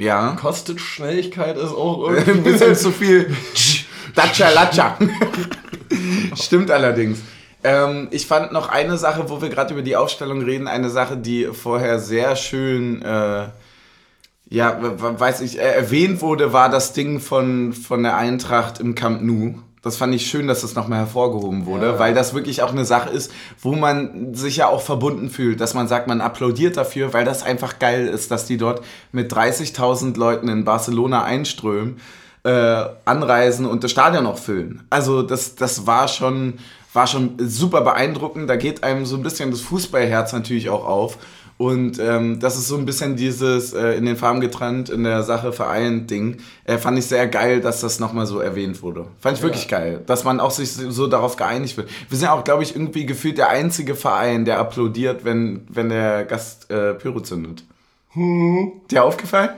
Ja. 0.00 0.36
Kostic 0.40 0.80
Schnelligkeit 0.80 1.56
ist 1.56 1.72
auch 1.72 2.08
Ein 2.08 2.16
irgendwie... 2.16 2.52
bisschen 2.52 2.76
zu 2.76 2.90
viel 2.92 3.34
Datscha 4.14 4.50
Latscha. 4.50 4.96
Stimmt 6.36 6.70
allerdings. 6.70 7.18
Ähm, 7.64 8.08
ich 8.10 8.26
fand 8.26 8.52
noch 8.52 8.68
eine 8.68 8.98
Sache, 8.98 9.28
wo 9.30 9.40
wir 9.40 9.48
gerade 9.48 9.72
über 9.72 9.82
die 9.82 9.96
Aufstellung 9.96 10.42
reden, 10.42 10.68
eine 10.68 10.90
Sache, 10.90 11.16
die 11.16 11.46
vorher 11.46 11.98
sehr 11.98 12.36
schön, 12.36 13.02
äh, 13.02 13.46
ja, 14.48 14.78
weiß 14.80 15.40
ich, 15.40 15.58
äh, 15.58 15.62
erwähnt 15.62 16.20
wurde, 16.22 16.52
war 16.52 16.68
das 16.68 16.92
Ding 16.92 17.20
von, 17.20 17.72
von 17.72 18.02
der 18.02 18.16
Eintracht 18.16 18.78
im 18.80 18.94
Camp 18.94 19.22
Nou. 19.22 19.54
Das 19.82 19.96
fand 19.96 20.14
ich 20.14 20.26
schön, 20.26 20.46
dass 20.46 20.62
das 20.62 20.74
nochmal 20.74 21.00
hervorgehoben 21.00 21.66
wurde, 21.66 21.86
Ja. 21.86 21.98
weil 21.98 22.14
das 22.14 22.32
wirklich 22.32 22.62
auch 22.62 22.70
eine 22.72 22.86
Sache 22.86 23.10
ist, 23.10 23.30
wo 23.60 23.72
man 23.74 24.32
sich 24.34 24.56
ja 24.56 24.68
auch 24.68 24.80
verbunden 24.80 25.28
fühlt, 25.28 25.60
dass 25.60 25.74
man 25.74 25.88
sagt, 25.88 26.06
man 26.08 26.22
applaudiert 26.22 26.78
dafür, 26.78 27.12
weil 27.12 27.26
das 27.26 27.42
einfach 27.42 27.78
geil 27.78 28.06
ist, 28.08 28.30
dass 28.30 28.46
die 28.46 28.56
dort 28.56 28.82
mit 29.12 29.30
30.000 29.30 30.16
Leuten 30.18 30.48
in 30.48 30.64
Barcelona 30.64 31.24
einströmen, 31.24 31.98
äh, 32.44 32.84
anreisen 33.04 33.66
und 33.66 33.84
das 33.84 33.90
Stadion 33.90 34.24
noch 34.24 34.38
füllen. 34.38 34.84
Also 34.88 35.22
das, 35.22 35.54
das 35.54 35.86
war 35.86 36.08
schon, 36.08 36.54
war 36.94 37.06
schon 37.06 37.34
super 37.38 37.82
beeindruckend. 37.82 38.48
Da 38.48 38.56
geht 38.56 38.84
einem 38.84 39.04
so 39.04 39.16
ein 39.16 39.22
bisschen 39.22 39.50
das 39.50 39.60
Fußballherz 39.60 40.32
natürlich 40.32 40.70
auch 40.70 40.86
auf. 40.86 41.18
Und 41.56 42.00
ähm, 42.00 42.40
das 42.40 42.56
ist 42.56 42.66
so 42.66 42.76
ein 42.76 42.84
bisschen 42.84 43.16
dieses 43.16 43.72
äh, 43.72 43.92
in 43.92 44.06
den 44.06 44.16
Farben 44.16 44.40
getrennt, 44.40 44.90
in 44.90 45.04
der 45.04 45.22
Sache 45.22 45.52
vereint 45.52 46.10
Ding. 46.10 46.38
Äh, 46.64 46.78
fand 46.78 46.98
ich 46.98 47.06
sehr 47.06 47.28
geil, 47.28 47.60
dass 47.60 47.80
das 47.80 48.00
nochmal 48.00 48.26
so 48.26 48.40
erwähnt 48.40 48.82
wurde. 48.82 49.06
Fand 49.20 49.38
ich 49.38 49.42
wirklich 49.42 49.68
geil, 49.68 50.02
dass 50.06 50.24
man 50.24 50.40
auch 50.40 50.50
sich 50.50 50.72
so 50.72 51.06
darauf 51.06 51.36
geeinigt 51.36 51.76
wird. 51.76 51.88
Wir 52.08 52.18
sind 52.18 52.28
auch, 52.28 52.42
glaube 52.42 52.64
ich, 52.64 52.74
irgendwie 52.74 53.06
gefühlt 53.06 53.38
der 53.38 53.50
einzige 53.50 53.94
Verein, 53.94 54.44
der 54.44 54.58
applaudiert, 54.58 55.24
wenn, 55.24 55.66
wenn 55.68 55.90
der 55.90 56.24
Gast 56.24 56.70
äh, 56.70 56.94
Pyro 56.94 57.20
zündet. 57.20 57.64
Dir 58.90 59.04
aufgefallen? 59.04 59.50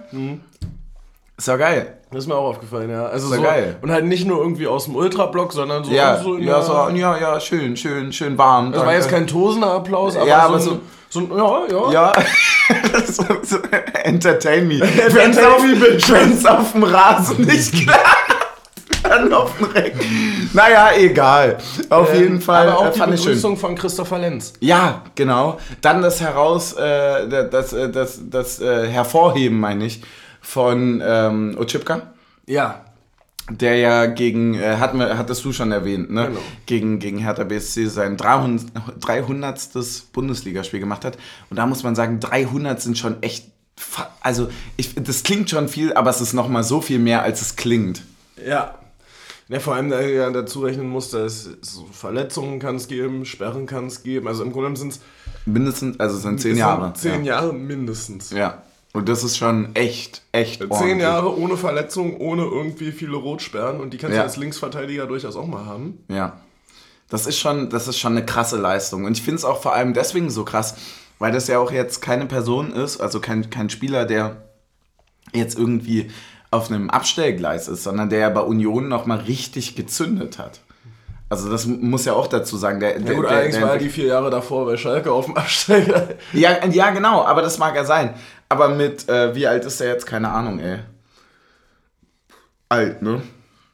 Ist 1.36 1.48
doch 1.48 1.58
geil. 1.58 1.95
Das 2.10 2.20
ist 2.20 2.28
mir 2.28 2.36
auch 2.36 2.48
aufgefallen, 2.50 2.88
ja. 2.88 3.06
Also 3.06 3.34
so, 3.34 3.42
geil. 3.42 3.76
Und 3.82 3.90
halt 3.90 4.04
nicht 4.04 4.26
nur 4.26 4.38
irgendwie 4.38 4.68
aus 4.68 4.84
dem 4.84 4.94
Ultrablock, 4.94 5.52
sondern 5.52 5.82
so, 5.84 5.90
Ja, 5.92 6.16
so 6.22 6.38
ja, 6.38 6.62
so, 6.62 6.72
ja, 6.94 7.18
ja, 7.18 7.40
schön, 7.40 7.76
schön, 7.76 8.12
schön 8.12 8.38
warm. 8.38 8.70
Das 8.70 8.78
war 8.80 8.86
danke. 8.86 9.00
jetzt 9.02 9.10
kein 9.10 9.26
tosender 9.26 9.72
Applaus, 9.72 10.16
aber, 10.16 10.26
Ja, 10.26 10.42
so, 10.42 10.46
aber 10.46 10.54
ein, 10.56 10.60
so- 10.62 10.80
so, 11.08 11.20
ein, 11.20 11.30
ja, 11.36 11.92
ja. 11.92 11.92
Ja, 11.92 12.12
so, 13.06 13.24
so, 13.42 13.58
entertain 14.04 14.68
me. 14.68 14.80
Wenn's 14.80 15.16
Entertain 15.16 15.46
auf, 15.52 16.10
wenn's 16.10 16.46
auf 16.46 16.72
dem 16.72 16.82
Rasen 16.84 17.40
nicht 17.44 17.72
klappt, 17.84 18.36
dann 19.02 19.32
auf 19.32 19.56
dem 19.58 19.66
Reck. 19.66 19.94
Naja, 20.52 20.90
egal. 20.96 21.58
Auf 21.90 22.12
Ähm, 22.14 22.20
jeden 22.20 22.40
Fall 22.40 22.68
aber 22.68 22.78
auch 22.78 22.86
äh, 22.86 22.92
die. 23.06 23.10
Begrüßung 23.16 23.56
von 23.56 23.74
Christopher 23.74 24.18
Lenz. 24.18 24.52
Ja, 24.60 25.02
genau. 25.14 25.58
Dann 25.80 26.02
das 26.02 26.20
Heraus, 26.20 26.72
äh, 26.74 27.28
das, 27.28 27.50
das, 27.70 27.92
das, 27.92 28.20
das 28.30 28.60
äh, 28.60 28.86
Hervorheben, 28.88 29.58
meine 29.60 29.86
ich, 29.86 30.02
von 30.46 31.02
ähm, 31.04 31.56
Ochipka. 31.58 32.02
Ja. 32.46 32.84
der 33.50 33.76
ja 33.76 34.06
gegen, 34.06 34.54
äh, 34.54 34.78
wir, 34.78 35.18
hattest 35.18 35.44
du 35.44 35.52
schon 35.52 35.72
erwähnt, 35.72 36.10
ne? 36.10 36.28
Genau. 36.28 36.40
Gegen, 36.66 36.98
gegen 37.00 37.18
Hertha 37.18 37.42
BSC 37.42 37.86
sein 37.86 38.16
300. 38.16 38.66
300. 39.00 39.68
Bundesligaspiel 40.12 40.78
gemacht 40.78 41.04
hat. 41.04 41.18
Und 41.50 41.56
da 41.56 41.66
muss 41.66 41.82
man 41.82 41.96
sagen, 41.96 42.20
300 42.20 42.80
sind 42.80 42.96
schon 42.96 43.22
echt, 43.22 43.50
also 44.20 44.48
ich, 44.76 44.94
das 44.94 45.24
klingt 45.24 45.50
schon 45.50 45.68
viel, 45.68 45.92
aber 45.94 46.10
es 46.10 46.20
ist 46.20 46.32
nochmal 46.32 46.62
so 46.62 46.80
viel 46.80 47.00
mehr, 47.00 47.22
als 47.22 47.42
es 47.42 47.56
klingt. 47.56 48.02
Ja. 48.46 48.76
Ja, 49.48 49.60
vor 49.60 49.74
allem 49.74 49.92
äh, 49.92 50.14
ja, 50.14 50.30
dazu 50.30 50.60
rechnen 50.60 50.88
muss, 50.88 51.10
dass 51.10 51.50
so 51.60 51.86
Verletzungen 51.92 52.58
kann 52.58 52.76
es 52.76 52.88
geben, 52.88 53.24
Sperren 53.24 53.66
kann 53.66 53.86
es 53.86 54.02
geben. 54.02 54.26
Also 54.28 54.42
im 54.42 54.52
Grunde 54.52 54.78
sind 54.78 54.92
es 54.92 55.00
Mindestens, 55.44 56.00
also 56.00 56.16
es 56.16 56.22
sind 56.22 56.40
zehn 56.40 56.56
Jahre. 56.56 56.92
Zehn 56.94 57.24
ja. 57.24 57.40
Jahre 57.40 57.52
mindestens. 57.52 58.30
Ja. 58.30 58.62
Und 58.96 59.08
das 59.08 59.22
ist 59.22 59.36
schon 59.36 59.74
echt, 59.74 60.22
echt 60.32 60.60
Zehn 60.60 60.70
ordentlich. 60.70 60.98
Jahre 61.02 61.36
ohne 61.38 61.56
Verletzung, 61.56 62.16
ohne 62.18 62.44
irgendwie 62.44 62.92
viele 62.92 63.16
Rotsperren 63.16 63.80
und 63.80 63.92
die 63.92 63.98
kannst 63.98 64.14
Ja. 64.16 64.22
du 64.22 64.26
als 64.26 64.36
Linksverteidiger 64.36 65.06
durchaus 65.06 65.36
auch 65.36 65.46
mal 65.46 65.66
haben. 65.66 66.04
Ja. 66.08 66.40
Das 67.08 67.26
ist 67.26 67.38
schon, 67.38 67.68
das 67.70 67.88
ist 67.88 67.98
schon 67.98 68.12
eine 68.16 68.24
krasse 68.26 68.56
Leistung. 68.56 69.04
Und 69.04 69.12
ich 69.16 69.22
finde 69.22 69.36
es 69.36 69.44
auch 69.44 69.60
vor 69.62 69.74
allem 69.74 69.92
deswegen 69.94 70.30
so 70.30 70.44
krass, 70.44 70.76
weil 71.18 71.30
das 71.30 71.46
ja 71.46 71.58
auch 71.58 71.70
jetzt 71.70 72.00
keine 72.00 72.26
Person 72.26 72.72
ist, 72.72 73.00
also 73.00 73.20
kein, 73.20 73.50
kein 73.50 73.70
Spieler, 73.70 74.06
der 74.06 74.42
jetzt 75.32 75.58
irgendwie 75.58 76.10
auf 76.50 76.70
einem 76.70 76.90
Abstellgleis 76.90 77.68
ist, 77.68 77.82
sondern 77.82 78.08
der 78.08 78.20
ja 78.20 78.30
bei 78.30 78.40
Union 78.40 78.88
nochmal 78.88 79.18
richtig 79.18 79.76
gezündet 79.76 80.38
hat. 80.38 80.60
Also 81.28 81.50
das 81.50 81.66
muss 81.66 82.04
ja 82.04 82.12
auch 82.12 82.28
dazu 82.28 82.56
sagen. 82.56 82.78
Der, 82.78 82.92
Ja 82.92 82.98
der, 83.04 83.14
gut, 83.16 83.24
der, 83.24 83.30
allerdings 83.32 83.56
der, 83.56 83.64
war 83.64 83.72
er 83.72 83.78
die 83.78 83.88
vier 83.88 84.06
Jahre 84.06 84.30
davor 84.30 84.64
bei 84.64 84.76
Schalke 84.76 85.10
auf 85.10 85.24
dem 85.26 85.36
Absteiger. 85.36 86.10
ja, 86.32 86.64
ja, 86.66 86.90
genau, 86.90 87.24
aber 87.24 87.42
das 87.42 87.58
mag 87.58 87.74
ja 87.74 87.84
sein. 87.84 88.14
Aber 88.48 88.68
mit, 88.68 89.08
äh, 89.08 89.34
wie 89.34 89.46
alt 89.46 89.64
ist 89.64 89.80
der 89.80 89.88
jetzt? 89.88 90.06
Keine 90.06 90.30
Ahnung, 90.30 90.58
ey. 90.60 90.80
Alt, 92.68 93.02
ne? 93.02 93.22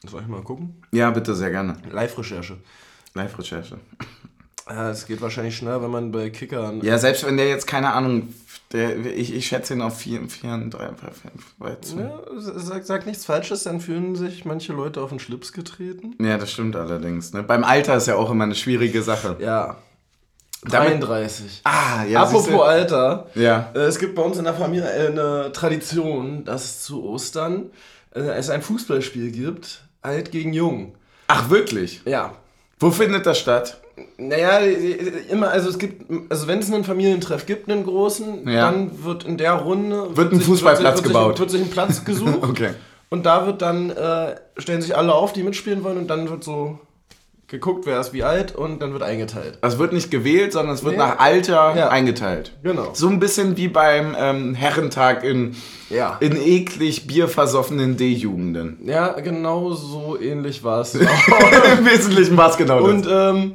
Soll 0.06 0.22
ich 0.22 0.28
mal 0.28 0.42
gucken? 0.42 0.82
Ja, 0.92 1.10
bitte, 1.10 1.34
sehr 1.34 1.50
gerne. 1.50 1.76
Live-Recherche. 1.90 2.58
Live-Recherche. 3.14 3.78
Es 4.66 5.06
geht 5.06 5.20
wahrscheinlich 5.20 5.56
schneller, 5.56 5.82
wenn 5.82 5.90
man 5.90 6.12
bei 6.12 6.30
Kickern. 6.30 6.80
Ja, 6.82 6.96
selbst 6.98 7.26
wenn 7.26 7.36
der 7.36 7.48
jetzt, 7.48 7.66
keine 7.66 7.92
Ahnung, 7.92 8.32
der, 8.72 8.96
ich, 9.04 9.34
ich 9.34 9.46
schätze 9.46 9.74
ihn 9.74 9.82
auf 9.82 9.98
4, 9.98 10.28
4, 10.28 10.70
3, 10.70 10.88
5, 10.94 11.98
Ja, 11.98 12.20
sag, 12.38 12.84
sag 12.84 13.06
nichts 13.06 13.24
Falsches, 13.24 13.64
dann 13.64 13.80
fühlen 13.80 14.16
sich 14.16 14.44
manche 14.44 14.72
Leute 14.72 15.02
auf 15.02 15.10
den 15.10 15.18
Schlips 15.18 15.52
getreten. 15.52 16.14
Ja, 16.20 16.38
das 16.38 16.52
stimmt 16.52 16.76
allerdings. 16.76 17.32
Ne? 17.32 17.42
Beim 17.42 17.64
Alter 17.64 17.96
ist 17.96 18.06
ja 18.06 18.14
auch 18.16 18.30
immer 18.30 18.44
eine 18.44 18.54
schwierige 18.54 19.02
Sache. 19.02 19.36
Ja. 19.40 19.76
Damit- 20.64 21.02
33. 21.02 21.60
Ah, 21.64 22.04
ja. 22.08 22.22
Apropos 22.22 22.44
siehste. 22.46 22.62
Alter. 22.62 23.26
Ja. 23.34 23.70
Äh, 23.74 23.78
Es 23.80 23.98
gibt 23.98 24.14
bei 24.14 24.22
uns 24.22 24.38
in 24.38 24.44
der 24.44 24.54
Familie 24.54 24.88
eine 24.88 25.50
Tradition, 25.52 26.44
dass 26.44 26.82
zu 26.82 27.04
Ostern 27.04 27.70
äh, 28.14 28.20
es 28.20 28.48
ein 28.50 28.62
Fußballspiel 28.62 29.30
gibt, 29.32 29.82
alt 30.02 30.30
gegen 30.30 30.52
jung. 30.52 30.94
Ach, 31.28 31.50
wirklich? 31.50 32.02
Ja. 32.04 32.34
Wo 32.78 32.90
findet 32.90 33.26
das 33.26 33.38
statt? 33.38 33.80
Naja, 34.18 34.58
immer, 35.30 35.50
also 35.50 35.68
es 35.68 35.78
gibt, 35.78 36.04
also 36.30 36.46
wenn 36.46 36.58
es 36.60 36.72
einen 36.72 36.84
Familientreff 36.84 37.44
gibt, 37.46 37.70
einen 37.70 37.84
großen, 37.84 38.48
Ja. 38.48 38.70
dann 38.70 39.04
wird 39.04 39.24
in 39.24 39.36
der 39.36 39.52
Runde 39.54 40.16
Wird 40.16 40.32
ein 40.32 40.38
sich- 40.38 40.46
Fußballplatz 40.46 40.96
wird 40.96 40.96
sich, 40.98 41.06
gebaut. 41.06 41.38
Wird 41.38 41.50
sich, 41.50 41.60
wird 41.60 41.68
sich 41.68 41.70
ein 41.70 41.70
Platz 41.86 42.04
gesucht. 42.04 42.42
Okay. 42.42 42.70
Und 43.10 43.26
da 43.26 43.46
wird 43.46 43.60
dann, 43.62 43.90
äh, 43.90 44.36
stellen 44.58 44.80
sich 44.80 44.96
alle 44.96 45.12
auf, 45.12 45.32
die 45.32 45.42
mitspielen 45.42 45.84
wollen 45.84 45.98
und 45.98 46.08
dann 46.08 46.28
wird 46.30 46.42
so 46.44 46.78
geguckt, 47.52 47.86
wer 47.86 48.00
ist 48.00 48.12
wie 48.12 48.24
alt 48.24 48.52
und 48.56 48.80
dann 48.82 48.92
wird 48.92 49.04
eingeteilt. 49.04 49.58
Das 49.62 49.78
wird 49.78 49.92
nicht 49.92 50.10
gewählt, 50.10 50.52
sondern 50.52 50.74
es 50.74 50.82
wird 50.82 50.94
Nee. 50.94 50.98
nach 50.98 51.20
Alter 51.20 51.74
Ja. 51.76 51.88
eingeteilt. 51.90 52.52
Genau. 52.64 52.88
So 52.94 53.08
ein 53.08 53.20
bisschen 53.20 53.56
wie 53.56 53.68
beim 53.68 54.16
ähm, 54.18 54.54
Herrentag 54.54 55.22
in, 55.22 55.54
Ja. 55.88 56.16
in 56.18 56.34
eklig 56.36 57.06
bierversoffenen 57.06 57.96
D-Jugenden. 57.96 58.78
Ja, 58.84 59.08
genau 59.20 59.70
so 59.72 60.18
ähnlich 60.20 60.64
war 60.64 60.80
es. 60.80 60.94
Im 60.96 61.06
Wesentlichen 61.86 62.36
war 62.36 62.50
es 62.50 62.56
genau 62.56 62.80
das. 62.80 62.88
und 62.90 63.06
ähm, 63.08 63.54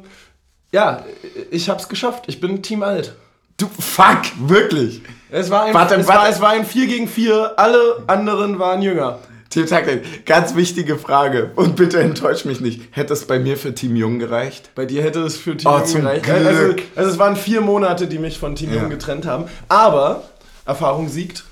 ja, 0.72 1.04
ich 1.50 1.68
hab's 1.68 1.88
geschafft. 1.88 2.24
Ich 2.28 2.40
bin 2.40 2.62
Team 2.62 2.82
Alt. 2.82 3.14
du, 3.58 3.66
fuck, 3.78 4.22
wirklich. 4.46 5.02
Es 5.30 5.50
war 5.50 5.64
ein, 5.64 5.74
Warte, 5.74 5.96
es 5.96 6.06
warte. 6.08 6.20
war, 6.20 6.28
es 6.30 6.40
war 6.40 6.50
ein 6.50 6.64
4 6.64 6.86
gegen 6.86 7.06
4. 7.08 7.52
Alle 7.58 8.02
anderen 8.06 8.58
waren 8.58 8.80
jünger. 8.80 9.18
Team 9.50 9.66
Taktik, 9.66 10.26
ganz 10.26 10.54
wichtige 10.56 10.98
Frage. 10.98 11.52
Und 11.56 11.74
bitte 11.76 12.00
enttäusch 12.00 12.44
mich 12.44 12.60
nicht. 12.60 12.82
Hätte 12.90 13.14
es 13.14 13.26
bei 13.26 13.38
mir 13.38 13.56
für 13.56 13.74
Team 13.74 13.96
Jung 13.96 14.18
gereicht? 14.18 14.70
Bei 14.74 14.84
dir 14.84 15.02
hätte 15.02 15.20
es 15.20 15.38
für 15.38 15.56
Team 15.56 15.70
Oh, 15.72 15.78
Jung 15.78 16.02
gereicht. 16.02 16.24
Glück. 16.24 16.36
Also, 16.46 16.74
also 16.96 17.10
es 17.12 17.18
waren 17.18 17.34
vier 17.34 17.62
Monate, 17.62 18.06
die 18.08 18.18
mich 18.18 18.38
von 18.38 18.54
Team 18.56 18.74
Ja. 18.74 18.82
Jung 18.82 18.90
getrennt 18.90 19.24
haben. 19.26 19.44
Aber 19.68 20.24
Erfahrung 20.66 21.08
siegt. 21.08 21.44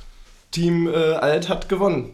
Team 0.51 0.89
äh, 0.89 1.15
Alt 1.15 1.49
hat 1.49 1.69
gewonnen. 1.71 2.13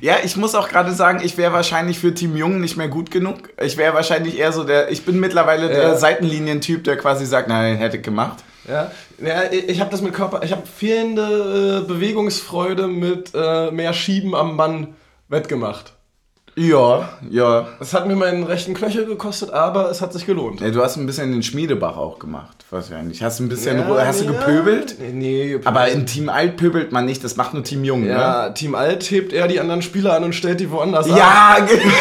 Ja, 0.00 0.16
ich 0.24 0.36
muss 0.36 0.54
auch 0.54 0.68
gerade 0.68 0.92
sagen, 0.92 1.20
ich 1.22 1.36
wäre 1.36 1.52
wahrscheinlich 1.52 1.98
für 1.98 2.12
Team 2.14 2.36
Jung 2.36 2.60
nicht 2.60 2.76
mehr 2.76 2.88
gut 2.88 3.10
genug. 3.10 3.50
Ich 3.60 3.76
wäre 3.76 3.94
wahrscheinlich 3.94 4.38
eher 4.38 4.52
so 4.52 4.64
der, 4.64 4.90
ich 4.90 5.04
bin 5.04 5.18
mittlerweile 5.20 5.68
der 5.68 5.82
Ja. 5.82 5.96
Seitenlinientyp, 5.96 6.84
der 6.84 6.96
quasi 6.96 7.24
sagt, 7.26 7.48
nein, 7.48 7.76
hätte 7.76 7.96
ich 7.98 8.02
gemacht. 8.02 8.38
Ja, 8.68 8.90
ja 9.24 9.42
ich 9.50 9.80
habe 9.80 9.90
das 9.90 10.02
mit 10.02 10.14
Körper, 10.14 10.42
ich 10.42 10.52
habe 10.52 10.62
fehlende 10.66 11.82
äh, 11.84 11.88
Bewegungsfreude 11.88 12.86
mit 12.86 13.32
äh, 13.34 13.70
mehr 13.70 13.92
Schieben 13.92 14.34
am 14.34 14.56
Mann 14.56 14.94
wettgemacht. 15.28 15.92
Ja, 16.56 17.08
ja. 17.30 17.68
Das 17.78 17.94
hat 17.94 18.08
mir 18.08 18.16
meinen 18.16 18.42
rechten 18.42 18.74
Knöchel 18.74 19.06
gekostet, 19.06 19.50
aber 19.50 19.88
es 19.88 20.02
hat 20.02 20.12
sich 20.12 20.26
gelohnt. 20.26 20.60
ja. 20.60 20.68
Du 20.70 20.82
hast 20.82 20.96
ein 20.96 21.06
bisschen 21.06 21.30
den 21.30 21.44
Schmiedebach 21.44 21.96
auch 21.96 22.18
gemacht, 22.18 22.64
wahrscheinlich. 22.70 23.22
Hast 23.22 23.38
ein 23.40 23.48
bisschen, 23.48 23.78
Ja, 23.78 24.04
hast 24.04 24.20
du 24.20 24.24
ja. 24.26 24.32
gepöbelt? 24.32 24.96
Nee, 24.98 25.12
nee 25.12 25.42
gepöbelt. 25.48 25.66
Aber 25.68 25.88
in 25.88 26.06
Team 26.06 26.28
Alt 26.28 26.56
pöbelt 26.56 26.90
man 26.92 27.06
nicht, 27.06 27.22
das 27.22 27.36
macht 27.36 27.54
nur 27.54 27.62
Team 27.62 27.84
Jung, 27.84 28.02
ne? 28.02 28.10
ja, 28.10 28.50
Team 28.50 28.74
Alt 28.74 29.10
hebt 29.12 29.32
eher 29.32 29.46
die 29.46 29.60
anderen 29.60 29.80
Spieler 29.80 30.14
an 30.14 30.24
und 30.24 30.34
stellt 30.34 30.58
die 30.60 30.70
woanders 30.70 31.08
ab. 31.08 31.16
Ja, 31.16 31.56
ge- 31.64 31.78
stimmt, 31.78 31.94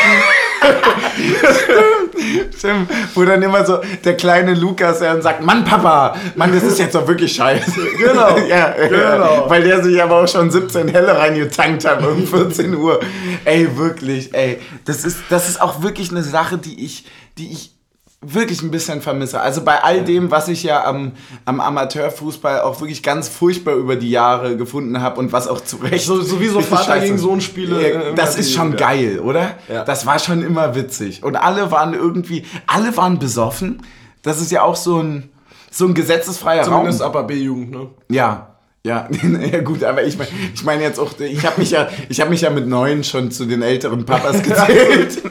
stimmt. 2.58 2.90
Wo 3.14 3.24
dann 3.24 3.42
immer 3.42 3.66
so 3.66 3.80
der 4.04 4.18
kleine 4.18 4.54
Lukas 4.54 5.00
dann 5.00 5.22
sagt, 5.22 5.44
Mann, 5.44 5.64
Papa, 5.64 6.16
Mann, 6.36 6.54
das 6.54 6.64
ist 6.64 6.80
jetzt 6.80 6.96
doch 6.96 7.08
wirklich 7.08 7.34
scheiße. 7.34 7.82
Genau, 7.98 8.38
ja, 8.50 8.74
genau. 8.88 9.50
Weil 9.50 9.64
der 9.64 9.84
sich 9.84 10.02
aber 10.02 10.24
auch 10.24 10.28
schon 10.28 10.52
17 10.52 10.88
Helle 10.88 11.18
reingetankt 11.18 11.86
hat 11.86 12.06
um 12.06 12.26
14 12.26 12.76
Uhr. 12.76 13.00
Ey, 13.46 13.76
wirklich, 13.78 14.34
ey. 14.34 14.60
Das 14.86 15.06
ist, 15.06 15.18
das 15.30 15.50
ist 15.50 15.62
auch 15.62 15.82
wirklich 15.82 16.12
eine 16.12 16.24
Sache, 16.24 16.58
die 16.58 16.86
ich, 16.86 17.06
die 17.38 17.52
ich 17.52 17.79
wirklich 18.22 18.62
ein 18.62 18.70
bisschen 18.72 19.02
vermisse. 19.02 19.40
Also 19.40 19.64
bei 19.64 19.82
all 19.82 20.04
dem, 20.04 20.30
was 20.30 20.50
ich 20.50 20.64
ja 20.64 20.84
am, 20.86 21.14
am 21.46 21.62
Amateurfußball 21.62 22.62
auch 22.62 22.82
wirklich 22.82 23.02
ganz 23.02 23.30
furchtbar 23.30 23.76
über 23.76 23.96
die 23.96 24.10
Jahre 24.10 24.58
gefunden 24.58 25.02
habe 25.02 25.20
und 25.20 25.32
was 25.32 25.48
auch 25.48 25.62
zu 25.62 25.78
Recht... 25.78 26.06
So- 26.06 26.22
sowieso 26.22 26.60
Vater 26.62 26.84
scheiße 26.84 27.06
gegen. 27.06 27.18
Sohn 27.18 27.40
Spiele, 27.40 27.82
äh, 28.12 28.16
Das 28.16 28.38
ist 28.38 28.54
schon 28.54 28.76
geil, 28.76 29.20
oder? 29.20 29.52
Ja. 29.70 29.86
Das 29.86 30.06
war 30.06 30.20
schon 30.20 30.42
immer 30.44 30.76
witzig. 30.76 31.24
Und 31.24 31.38
alle 31.38 31.72
waren 31.72 31.94
irgendwie, 31.94 32.46
alle 32.68 32.96
waren 32.98 33.20
besoffen. 33.20 33.84
Das 34.22 34.42
ist 34.42 34.52
ja 34.52 34.64
auch 34.64 34.76
so 34.76 34.98
ein, 35.02 35.30
so 35.72 35.86
ein 35.86 35.94
gesetzesfreier 35.94 36.64
Zumindest 36.64 37.02
Raum. 37.02 37.10
Upper 37.12 37.24
B-Jugend, 37.24 37.72
ne? 37.72 37.88
Ja. 38.10 38.56
Ja, 38.86 39.10
ja 39.52 39.62
gut, 39.62 39.84
aber 39.84 40.04
ich 40.04 40.18
meine 40.18 40.30
ich 40.54 40.64
mein 40.64 40.82
jetzt 40.82 41.00
auch, 41.00 41.20
ich 41.20 41.46
habe 41.46 41.60
mich, 41.60 41.72
ja, 41.72 41.90
ich 42.08 42.22
hab 42.22 42.30
mich 42.30 42.42
ja 42.42 42.50
mit 42.50 42.68
neun 42.68 43.04
schon 43.04 43.30
zu 43.30 43.46
den 43.46 43.62
älteren 43.62 44.06
Papas 44.06 44.42
gezählt. 44.44 45.22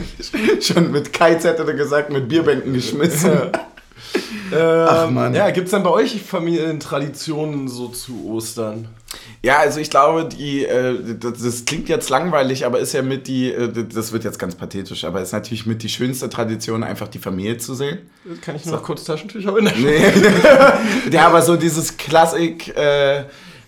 schon 0.60 0.92
mit 0.92 1.12
Kites 1.12 1.44
hätte 1.44 1.64
er 1.66 1.74
gesagt, 1.74 2.10
mit 2.10 2.28
Bierbänken 2.28 2.72
geschmissen. 2.72 3.32
Ach 4.56 5.10
Mann. 5.10 5.34
Ja, 5.34 5.50
gibt's 5.50 5.72
denn 5.72 5.82
bei 5.82 5.90
euch 5.90 6.22
Familientraditionen 6.22 7.66
so 7.66 7.88
zu 7.88 8.30
Ostern? 8.30 8.88
Ja, 9.44 9.58
also 9.58 9.78
ich 9.78 9.90
glaube, 9.90 10.24
die, 10.24 10.64
äh, 10.64 10.96
das, 11.20 11.42
das 11.42 11.64
klingt 11.66 11.90
jetzt 11.90 12.08
langweilig, 12.08 12.64
aber 12.64 12.78
ist 12.78 12.94
ja 12.94 13.02
mit 13.02 13.26
die, 13.26 13.52
äh, 13.52 13.70
das 13.92 14.10
wird 14.10 14.24
jetzt 14.24 14.38
ganz 14.38 14.54
pathetisch, 14.54 15.04
aber 15.04 15.20
ist 15.20 15.32
natürlich 15.32 15.66
mit 15.66 15.82
die 15.82 15.90
schönste 15.90 16.30
Tradition, 16.30 16.82
einfach 16.82 17.08
die 17.08 17.18
Familie 17.18 17.58
zu 17.58 17.74
sehen. 17.74 17.98
Kann 18.40 18.56
ich 18.56 18.64
noch 18.64 18.82
kurz 18.82 19.04
Taschentücher 19.04 19.52
holen? 19.52 19.70
Nee. 19.76 20.00
ja, 21.10 21.26
aber 21.26 21.42
so 21.42 21.56
dieses 21.56 21.98
Klassik, 21.98 22.74
äh, 22.74 23.24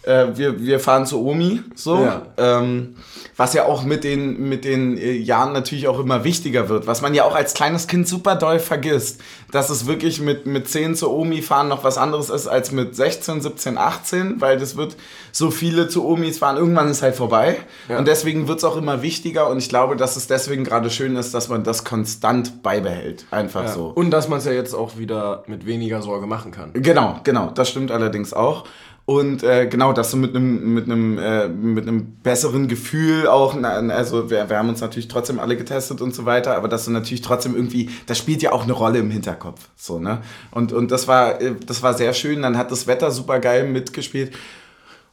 äh, 0.06 0.36
wir, 0.36 0.60
wir 0.64 0.80
fahren 0.80 1.04
zu 1.06 1.24
Omi, 1.24 1.62
so. 1.74 1.98
Ja. 2.04 2.22
Ähm, 2.38 2.96
was 3.36 3.52
ja 3.52 3.66
auch 3.66 3.82
mit 3.84 4.02
den, 4.04 4.48
mit 4.48 4.64
den 4.64 4.96
äh, 4.96 5.12
Jahren 5.12 5.52
natürlich 5.52 5.88
auch 5.88 5.98
immer 5.98 6.24
wichtiger 6.24 6.68
wird, 6.70 6.86
was 6.86 7.02
man 7.02 7.12
ja 7.12 7.24
auch 7.24 7.34
als 7.34 7.52
kleines 7.52 7.86
Kind 7.86 8.08
super 8.08 8.34
doll 8.36 8.58
vergisst, 8.58 9.20
dass 9.52 9.68
es 9.68 9.86
wirklich 9.86 10.20
mit, 10.22 10.46
mit 10.46 10.68
10 10.68 10.94
zu 10.94 11.10
Omi 11.12 11.42
fahren 11.42 11.68
noch 11.68 11.84
was 11.84 11.98
anderes 11.98 12.30
ist 12.30 12.46
als 12.46 12.72
mit 12.72 12.96
16, 12.96 13.42
17, 13.42 13.76
18, 13.76 14.40
weil 14.40 14.58
das 14.58 14.76
wird 14.76 14.96
so 15.32 15.50
viele 15.50 15.88
zu 15.88 16.06
Omis 16.06 16.38
fahren, 16.38 16.56
irgendwann 16.56 16.88
ist 16.88 17.02
halt 17.02 17.14
vorbei 17.14 17.58
Ja. 17.88 17.98
und 17.98 18.08
deswegen 18.08 18.48
wird 18.48 18.58
es 18.58 18.64
auch 18.64 18.76
immer 18.76 19.02
wichtiger 19.02 19.50
und 19.50 19.58
ich 19.58 19.68
glaube, 19.68 19.96
dass 19.96 20.16
es 20.16 20.26
deswegen 20.26 20.64
gerade 20.64 20.88
schön 20.90 21.16
ist, 21.16 21.34
dass 21.34 21.48
man 21.48 21.62
das 21.62 21.84
konstant 21.84 22.62
beibehält, 22.62 23.26
einfach 23.30 23.64
Ja. 23.64 23.72
so. 23.72 23.86
Und 23.88 24.10
dass 24.12 24.28
man 24.28 24.38
es 24.38 24.46
ja 24.46 24.52
jetzt 24.52 24.72
auch 24.74 24.96
wieder 24.96 25.42
mit 25.46 25.66
weniger 25.66 26.00
Sorge 26.00 26.26
machen 26.26 26.52
kann. 26.52 26.70
Genau, 26.72 27.20
genau, 27.24 27.50
das 27.54 27.68
stimmt 27.68 27.90
allerdings 27.90 28.32
auch. 28.32 28.64
Und 29.06 29.44
äh, 29.44 29.68
genau, 29.68 29.92
dass 29.92 30.10
du 30.10 30.16
mit 30.16 30.34
einem 30.34 30.74
mit 30.74 30.86
einem 30.86 31.16
äh, 31.16 31.46
mit 31.46 31.86
einem 31.86 32.16
besseren 32.24 32.66
Gefühl 32.66 33.28
auch, 33.28 33.54
na, 33.54 33.68
also 33.70 34.30
wir, 34.30 34.50
wir 34.50 34.58
haben 34.58 34.68
uns 34.68 34.80
natürlich 34.80 35.06
trotzdem 35.06 35.38
alle 35.38 35.56
getestet 35.56 36.00
und 36.00 36.12
so 36.12 36.24
weiter, 36.24 36.56
aber 36.56 36.66
dass 36.66 36.86
du 36.86 36.90
natürlich 36.90 37.22
trotzdem 37.22 37.54
irgendwie, 37.54 37.88
das 38.06 38.18
spielt 38.18 38.42
ja 38.42 38.50
auch 38.50 38.64
eine 38.64 38.72
Rolle 38.72 38.98
im 38.98 39.10
Hinterkopf, 39.12 39.68
so 39.76 40.00
ne. 40.00 40.22
Und 40.50 40.72
und 40.72 40.90
das 40.90 41.06
war 41.06 41.40
äh, 41.40 41.54
das 41.64 41.84
war 41.84 41.94
sehr 41.94 42.12
schön. 42.14 42.42
Dann 42.42 42.58
hat 42.58 42.72
das 42.72 42.88
Wetter 42.88 43.12
super 43.12 43.38
geil 43.38 43.68
mitgespielt. 43.68 44.32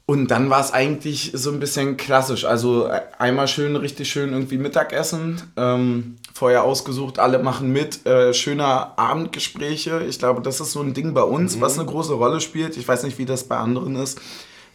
Und 0.05 0.31
dann 0.31 0.49
war 0.49 0.59
es 0.59 0.71
eigentlich 0.71 1.31
so 1.33 1.49
ein 1.49 1.61
bisschen 1.61 1.95
klassisch. 1.95 2.43
Also 2.43 2.87
äh, 2.87 3.01
einmal 3.19 3.47
schön, 3.47 3.75
richtig 3.77 4.09
schön 4.09 4.33
irgendwie 4.33 4.57
Mittagessen. 4.57 5.41
Ähm, 5.55 6.17
vorher 6.33 6.63
ausgesucht, 6.63 7.19
alle 7.19 7.39
machen 7.39 7.71
mit. 7.71 8.05
Äh, 8.05 8.33
schöner 8.33 8.97
Abendgespräche. 8.97 10.03
Ich 10.07 10.19
glaube, 10.19 10.41
das 10.41 10.59
ist 10.59 10.73
so 10.73 10.81
ein 10.81 10.93
Ding 10.93 11.13
bei 11.13 11.23
uns, 11.23 11.55
mhm. 11.55 11.61
was 11.61 11.79
eine 11.79 11.87
große 11.87 12.13
Rolle 12.13 12.41
spielt. 12.41 12.75
Ich 12.75 12.85
weiß 12.85 13.03
nicht, 13.03 13.17
wie 13.17 13.25
das 13.25 13.45
bei 13.45 13.55
anderen 13.55 13.95
ist. 13.95 14.19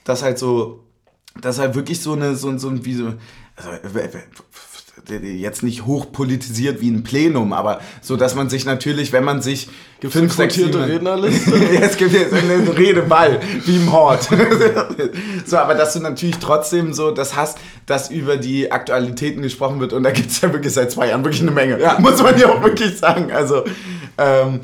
Das 0.04 0.22
halt 0.22 0.38
so, 0.38 0.84
das 1.38 1.58
halt 1.58 1.74
wirklich 1.74 2.00
so 2.00 2.14
eine, 2.14 2.34
so, 2.34 2.56
so 2.56 2.68
ein, 2.68 2.86
wie 2.86 2.94
so, 2.94 3.12
also, 3.56 3.70
jetzt 5.08 5.62
nicht 5.62 5.86
hochpolitisiert 5.86 6.80
wie 6.80 6.90
ein 6.90 7.02
Plenum, 7.02 7.52
aber 7.52 7.80
so, 8.00 8.16
dass 8.16 8.34
man 8.34 8.48
sich 8.50 8.64
natürlich, 8.64 9.12
wenn 9.12 9.24
man 9.24 9.42
sich 9.42 9.68
Gibt 10.00 10.12
fünf, 10.12 10.34
sechs, 10.34 10.54
sieben... 10.54 10.74
Rednerliste? 10.74 11.52
es 11.80 11.96
gibt 11.96 12.12
jetzt 12.12 12.32
einen 12.32 12.68
Redeball, 12.68 13.40
wie 13.64 13.76
im 13.76 13.92
Hort. 13.92 14.28
so, 15.46 15.56
aber 15.56 15.74
dass 15.74 15.94
du 15.94 16.00
natürlich 16.00 16.38
trotzdem 16.38 16.92
so 16.92 17.10
das 17.10 17.36
hast, 17.36 17.58
dass 17.86 18.10
über 18.10 18.36
die 18.36 18.70
Aktualitäten 18.70 19.42
gesprochen 19.42 19.80
wird 19.80 19.92
und 19.92 20.02
da 20.02 20.10
gibt 20.10 20.30
es 20.30 20.40
ja 20.40 20.52
wirklich 20.52 20.72
seit 20.72 20.90
zwei 20.92 21.08
Jahren 21.08 21.24
wirklich 21.24 21.42
eine 21.42 21.50
Menge. 21.50 21.80
Ja. 21.80 21.98
Muss 22.00 22.22
man 22.22 22.38
ja 22.38 22.48
auch 22.48 22.62
wirklich 22.62 22.98
sagen. 22.98 23.32
Also, 23.32 23.64
ähm, 24.18 24.60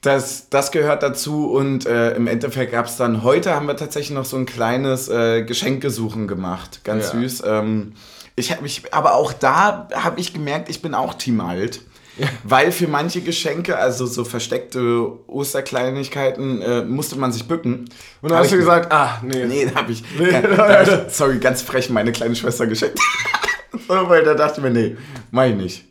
das, 0.00 0.48
das 0.48 0.70
gehört 0.70 1.02
dazu 1.02 1.50
und 1.50 1.86
äh, 1.86 2.14
im 2.14 2.28
Endeffekt 2.28 2.70
gab 2.72 2.86
es 2.86 2.96
dann, 2.96 3.24
heute 3.24 3.54
haben 3.54 3.66
wir 3.66 3.76
tatsächlich 3.76 4.16
noch 4.16 4.24
so 4.24 4.36
ein 4.36 4.46
kleines 4.46 5.08
äh, 5.08 5.42
Geschenkesuchen 5.42 6.28
gemacht. 6.28 6.82
Ganz 6.84 7.12
ja. 7.12 7.20
süß. 7.20 7.42
Ähm, 7.46 7.94
ich 8.38 8.50
habe 8.50 8.62
mich, 8.62 8.82
aber 8.92 9.14
auch 9.14 9.32
da 9.32 9.88
habe 9.94 10.20
ich 10.20 10.32
gemerkt, 10.32 10.68
ich 10.68 10.80
bin 10.82 10.94
auch 10.94 11.14
Team 11.14 11.40
Alt. 11.40 11.82
Ja. 12.18 12.26
Weil 12.42 12.72
für 12.72 12.88
manche 12.88 13.20
Geschenke, 13.20 13.78
also 13.78 14.04
so 14.06 14.24
versteckte 14.24 15.12
Osterkleinigkeiten, 15.28 16.60
äh, 16.62 16.82
musste 16.82 17.16
man 17.16 17.30
sich 17.30 17.46
bücken. 17.46 17.88
Und 18.22 18.30
dann 18.30 18.40
hast 18.40 18.50
du 18.50 18.56
gesagt, 18.56 18.92
ah, 18.92 19.20
nee. 19.22 19.46
Nee, 19.46 19.66
da 19.66 19.80
habe 19.80 19.92
ich, 19.92 20.02
nee, 20.18 20.32
hab 20.32 21.06
ich, 21.06 21.14
sorry, 21.14 21.38
ganz 21.38 21.62
frech 21.62 21.90
meine 21.90 22.10
kleine 22.10 22.34
Schwester 22.34 22.66
geschenkt. 22.66 22.98
weil 23.86 24.24
da 24.24 24.34
dachte 24.34 24.60
ich 24.60 24.64
mir, 24.64 24.70
nee, 24.70 24.96
mach 25.30 25.44
ich 25.44 25.54
nicht. 25.54 25.84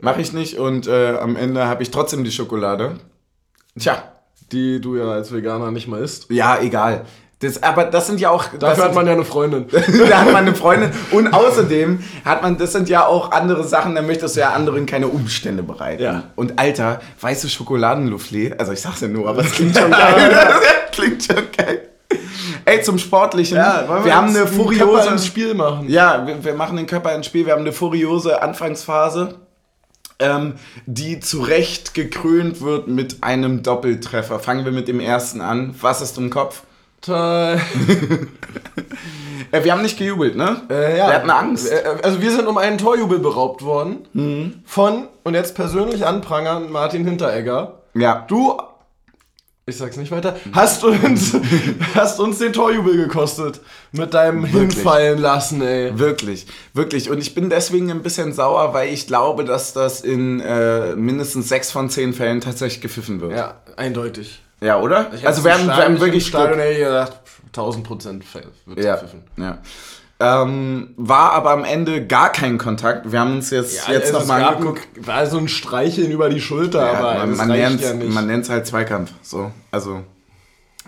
Mach 0.00 0.18
ich 0.18 0.32
nicht 0.32 0.58
und 0.58 0.86
äh, 0.86 1.16
am 1.16 1.36
Ende 1.36 1.66
habe 1.66 1.82
ich 1.82 1.90
trotzdem 1.90 2.24
die 2.24 2.32
Schokolade. 2.32 2.98
Tja. 3.78 4.02
Die 4.52 4.80
du 4.80 4.96
ja 4.96 5.10
als 5.12 5.32
Veganer 5.32 5.70
nicht 5.70 5.86
mal 5.86 6.02
isst. 6.02 6.30
Ja, 6.30 6.60
egal. 6.60 7.06
Das, 7.40 7.62
aber 7.62 7.84
das 7.84 8.06
sind 8.06 8.20
ja 8.20 8.30
auch. 8.30 8.44
Dafür 8.58 8.84
hat 8.84 8.94
man 8.94 9.06
ja 9.06 9.14
eine 9.14 9.24
Freundin. 9.24 9.66
da 10.10 10.18
hat 10.18 10.26
man 10.26 10.46
eine 10.46 10.54
Freundin. 10.54 10.90
Und 11.10 11.32
außerdem 11.32 12.00
hat 12.22 12.42
man, 12.42 12.58
das 12.58 12.72
sind 12.72 12.90
ja 12.90 13.06
auch 13.06 13.32
andere 13.32 13.64
Sachen, 13.64 13.94
da 13.94 14.02
möchtest 14.02 14.36
du 14.36 14.40
ja 14.40 14.50
anderen 14.50 14.84
keine 14.84 15.08
Umstände 15.08 15.62
bereiten. 15.62 16.02
Ja. 16.02 16.24
Und 16.36 16.58
Alter, 16.58 17.00
weiße 17.18 17.48
Schokoladenloufflé, 17.48 18.58
also 18.58 18.72
ich 18.72 18.82
sag's 18.82 19.00
ja 19.00 19.08
nur, 19.08 19.26
aber 19.26 19.40
es 19.40 19.52
klingt 19.52 19.74
schon 19.78 19.90
geil. 19.90 20.30
das 20.30 20.60
klingt 20.92 21.24
schon 21.24 21.44
geil. 21.56 21.88
Ey, 22.66 22.82
zum 22.82 22.98
Sportlichen. 22.98 23.56
Ja, 23.56 23.86
wir, 23.88 24.04
wir 24.04 24.14
haben 24.14 24.28
eine 24.28 24.46
furiose. 24.46 25.08
ins 25.08 25.24
Spiel 25.24 25.54
machen. 25.54 25.88
Ja, 25.88 26.26
wir, 26.26 26.44
wir, 26.44 26.54
machen 26.54 26.76
den 26.76 26.86
Körper 26.86 27.14
ins 27.14 27.24
Spiel. 27.24 27.46
Wir 27.46 27.54
haben 27.54 27.62
eine 27.62 27.72
furiose 27.72 28.42
Anfangsphase, 28.42 29.36
ähm, 30.18 30.56
die 30.84 31.20
zu 31.20 31.40
Recht 31.40 31.94
gekrönt 31.94 32.60
wird 32.60 32.86
mit 32.86 33.24
einem 33.24 33.62
Doppeltreffer. 33.62 34.40
Fangen 34.40 34.66
wir 34.66 34.72
mit 34.72 34.88
dem 34.88 35.00
ersten 35.00 35.40
an. 35.40 35.74
Was 35.80 36.02
ist 36.02 36.18
im 36.18 36.28
Kopf? 36.28 36.64
Toll. 37.00 37.58
ja, 39.52 39.64
wir 39.64 39.72
haben 39.72 39.82
nicht 39.82 39.98
gejubelt, 39.98 40.36
ne? 40.36 40.62
Äh, 40.68 40.98
ja. 40.98 41.06
Wir 41.08 41.14
hatten 41.14 41.30
Angst. 41.30 41.70
Äh, 41.70 41.80
äh, 41.80 42.02
also 42.02 42.20
wir 42.20 42.30
sind 42.30 42.46
um 42.46 42.58
einen 42.58 42.78
Torjubel 42.78 43.18
beraubt 43.18 43.62
worden 43.62 44.06
mhm. 44.12 44.62
von, 44.66 45.08
und 45.24 45.34
jetzt 45.34 45.54
persönlich 45.54 46.06
anprangern, 46.06 46.70
Martin 46.70 47.04
Hinteregger. 47.06 47.80
Ja. 47.94 48.24
Du, 48.28 48.58
ich 49.66 49.78
sag's 49.78 49.96
nicht 49.96 50.10
weiter, 50.10 50.36
hast 50.52 50.84
uns, 50.84 51.34
hast 51.94 52.20
uns 52.20 52.38
den 52.38 52.52
Torjubel 52.52 52.96
gekostet. 52.96 53.60
Mit 53.92 54.12
deinem 54.12 54.42
wirklich. 54.42 54.74
Hinfallen 54.74 55.18
lassen, 55.18 55.62
ey. 55.62 55.98
Wirklich, 55.98 56.46
wirklich. 56.74 57.08
Und 57.08 57.18
ich 57.18 57.34
bin 57.34 57.48
deswegen 57.48 57.90
ein 57.90 58.02
bisschen 58.02 58.32
sauer, 58.32 58.74
weil 58.74 58.92
ich 58.92 59.06
glaube, 59.06 59.44
dass 59.44 59.72
das 59.72 60.02
in 60.02 60.40
äh, 60.40 60.94
mindestens 60.96 61.48
sechs 61.48 61.70
von 61.70 61.88
zehn 61.88 62.12
Fällen 62.12 62.40
tatsächlich 62.40 62.82
gepfiffen 62.82 63.20
wird. 63.20 63.32
Ja, 63.32 63.54
eindeutig. 63.76 64.42
Ja, 64.60 64.78
oder? 64.78 65.10
Ich 65.14 65.26
also 65.26 65.44
wir 65.44 65.54
haben, 65.54 65.66
wir 65.66 65.76
haben 65.76 66.00
wirklich 66.00 66.26
Stadion 66.26 66.58
gedacht, 66.58 67.20
1000 67.46 67.86
Prozent 67.86 68.24
wird 68.66 68.84
ja, 68.84 68.94
gepfiffen. 68.94 69.24
Ja. 69.36 69.58
Ähm, 70.22 70.92
war 70.98 71.32
aber 71.32 71.52
am 71.52 71.64
Ende 71.64 72.06
gar 72.06 72.30
kein 72.30 72.58
Kontakt. 72.58 73.10
Wir 73.10 73.20
haben 73.20 73.36
uns 73.36 73.48
jetzt, 73.48 73.88
ja, 73.88 73.94
jetzt 73.94 74.12
nochmal 74.12 74.44
angeguckt. 74.44 74.86
War 75.06 75.26
so 75.26 75.38
ein 75.38 75.48
Streicheln 75.48 76.10
über 76.10 76.28
die 76.28 76.42
Schulter, 76.42 76.92
ja, 76.92 76.98
aber 76.98 77.26
man, 77.26 77.36
man 77.36 77.48
nennt 77.48 77.80
ja 77.80 77.94
Man 77.94 78.26
nennt 78.26 78.44
es 78.44 78.50
halt 78.50 78.66
Zweikampf. 78.66 79.12
So. 79.22 79.50
Also 79.70 80.04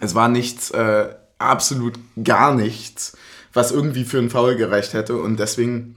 es 0.01 0.15
war 0.15 0.29
nichts, 0.29 0.71
äh, 0.73 1.07
absolut 1.39 1.95
gar 2.23 2.55
nichts, 2.55 3.17
was 3.55 3.73
irgendwie 3.73 4.05
für 4.05 4.19
einen 4.19 4.29
Foul 4.29 4.57
gereicht 4.57 4.93
hätte. 4.93 5.17
Und 5.17 5.41
deswegen 5.41 5.97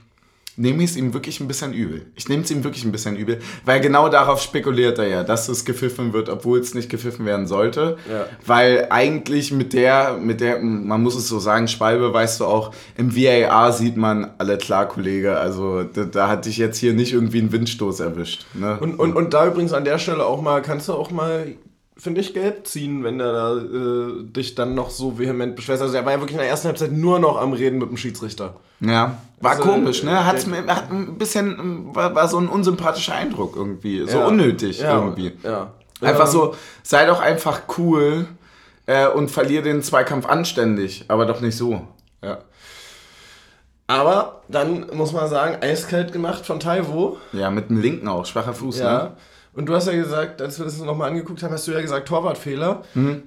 nehme 0.56 0.82
ich 0.82 0.90
es 0.90 0.96
ihm 0.96 1.14
wirklich 1.14 1.40
ein 1.40 1.48
bisschen 1.48 1.72
übel. 1.72 2.06
Ich 2.14 2.28
nehme 2.28 2.42
es 2.42 2.50
ihm 2.50 2.64
wirklich 2.64 2.84
ein 2.84 2.92
bisschen 2.92 3.16
übel, 3.16 3.40
weil 3.64 3.80
genau 3.80 4.08
darauf 4.08 4.40
spekuliert 4.40 4.98
er 4.98 5.08
ja, 5.08 5.22
dass 5.22 5.48
es 5.48 5.64
gepfiffen 5.64 6.12
wird, 6.12 6.28
obwohl 6.28 6.58
es 6.58 6.74
nicht 6.74 6.88
gepfiffen 6.88 7.26
werden 7.26 7.46
sollte. 7.46 7.96
Ja. 8.10 8.26
Weil 8.44 8.86
eigentlich 8.90 9.52
mit 9.52 9.72
der, 9.72 10.16
mit 10.18 10.40
der, 10.40 10.60
man 10.60 11.02
muss 11.02 11.14
es 11.14 11.28
so 11.28 11.38
sagen, 11.38 11.68
Spalbe, 11.68 12.12
weißt 12.12 12.40
du 12.40 12.46
auch, 12.46 12.72
im 12.96 13.14
VAR 13.14 13.72
sieht 13.72 13.96
man 13.96 14.32
alle 14.38 14.58
klar, 14.58 14.88
Kollege. 14.88 15.38
Also 15.38 15.82
da, 15.82 16.04
da 16.04 16.28
hat 16.28 16.46
dich 16.46 16.56
jetzt 16.56 16.78
hier 16.78 16.94
nicht 16.94 17.12
irgendwie 17.12 17.40
ein 17.40 17.52
Windstoß 17.52 18.00
erwischt. 18.00 18.46
Ne? 18.54 18.78
Und, 18.80 18.98
und, 18.98 19.14
und 19.14 19.34
da 19.34 19.46
übrigens 19.46 19.72
an 19.72 19.84
der 19.84 19.98
Stelle 19.98 20.24
auch 20.24 20.40
mal, 20.40 20.62
kannst 20.62 20.88
du 20.88 20.94
auch 20.94 21.10
mal 21.10 21.54
finde 21.98 22.20
ich, 22.20 22.34
gelb 22.34 22.66
ziehen, 22.66 23.04
wenn 23.04 23.18
der 23.18 23.32
da 23.32 23.56
äh, 23.56 24.22
dich 24.24 24.54
dann 24.54 24.74
noch 24.74 24.90
so 24.90 25.18
vehement 25.18 25.56
beschwerst. 25.56 25.82
Also 25.82 25.96
er 25.96 26.04
war 26.04 26.12
ja 26.12 26.20
wirklich 26.20 26.34
in 26.34 26.40
der 26.40 26.48
ersten 26.48 26.68
Halbzeit 26.68 26.92
nur 26.92 27.18
noch 27.18 27.40
am 27.40 27.52
Reden 27.52 27.78
mit 27.78 27.88
dem 27.88 27.96
Schiedsrichter. 27.96 28.56
Ja, 28.80 29.18
war 29.40 29.52
also, 29.52 29.62
komisch, 29.62 30.02
ne? 30.02 30.26
Hat's, 30.26 30.46
hat 30.46 30.90
ein 30.90 31.16
bisschen, 31.16 31.94
war, 31.94 32.14
war, 32.14 32.28
so 32.28 32.38
ein 32.38 32.48
unsympathischer 32.48 33.14
Eindruck 33.14 33.56
irgendwie. 33.56 34.06
So 34.06 34.18
ja. 34.18 34.26
unnötig 34.26 34.80
ja, 34.80 34.94
irgendwie. 34.94 35.32
Ja. 35.42 35.72
Einfach 36.02 36.26
so, 36.26 36.54
sei 36.82 37.06
doch 37.06 37.20
einfach 37.20 37.62
cool 37.78 38.26
äh, 38.84 39.08
und 39.08 39.30
verlier 39.30 39.62
den 39.62 39.82
Zweikampf 39.82 40.26
anständig, 40.26 41.06
aber 41.08 41.24
doch 41.24 41.40
nicht 41.40 41.56
so. 41.56 41.86
Ja. 42.22 42.38
Aber 43.86 44.42
dann 44.48 44.88
muss 44.92 45.12
man 45.12 45.28
sagen, 45.30 45.62
eiskalt 45.62 46.12
gemacht 46.12 46.44
von 46.44 46.60
Taiwo. 46.60 47.16
Ja, 47.32 47.50
mit 47.50 47.70
dem 47.70 47.80
linken 47.80 48.08
auch, 48.08 48.26
schwacher 48.26 48.52
Fuß, 48.52 48.80
ja. 48.80 49.04
ne? 49.04 49.12
Und 49.56 49.66
du 49.66 49.74
hast 49.74 49.86
ja 49.86 49.94
gesagt, 49.94 50.42
als 50.42 50.58
wir 50.58 50.66
das 50.66 50.78
nochmal 50.78 51.08
angeguckt 51.10 51.42
haben, 51.42 51.52
hast 51.52 51.66
du 51.66 51.72
ja 51.72 51.80
gesagt, 51.80 52.06
Torwartfehler. 52.06 52.82
Mhm. 52.94 53.22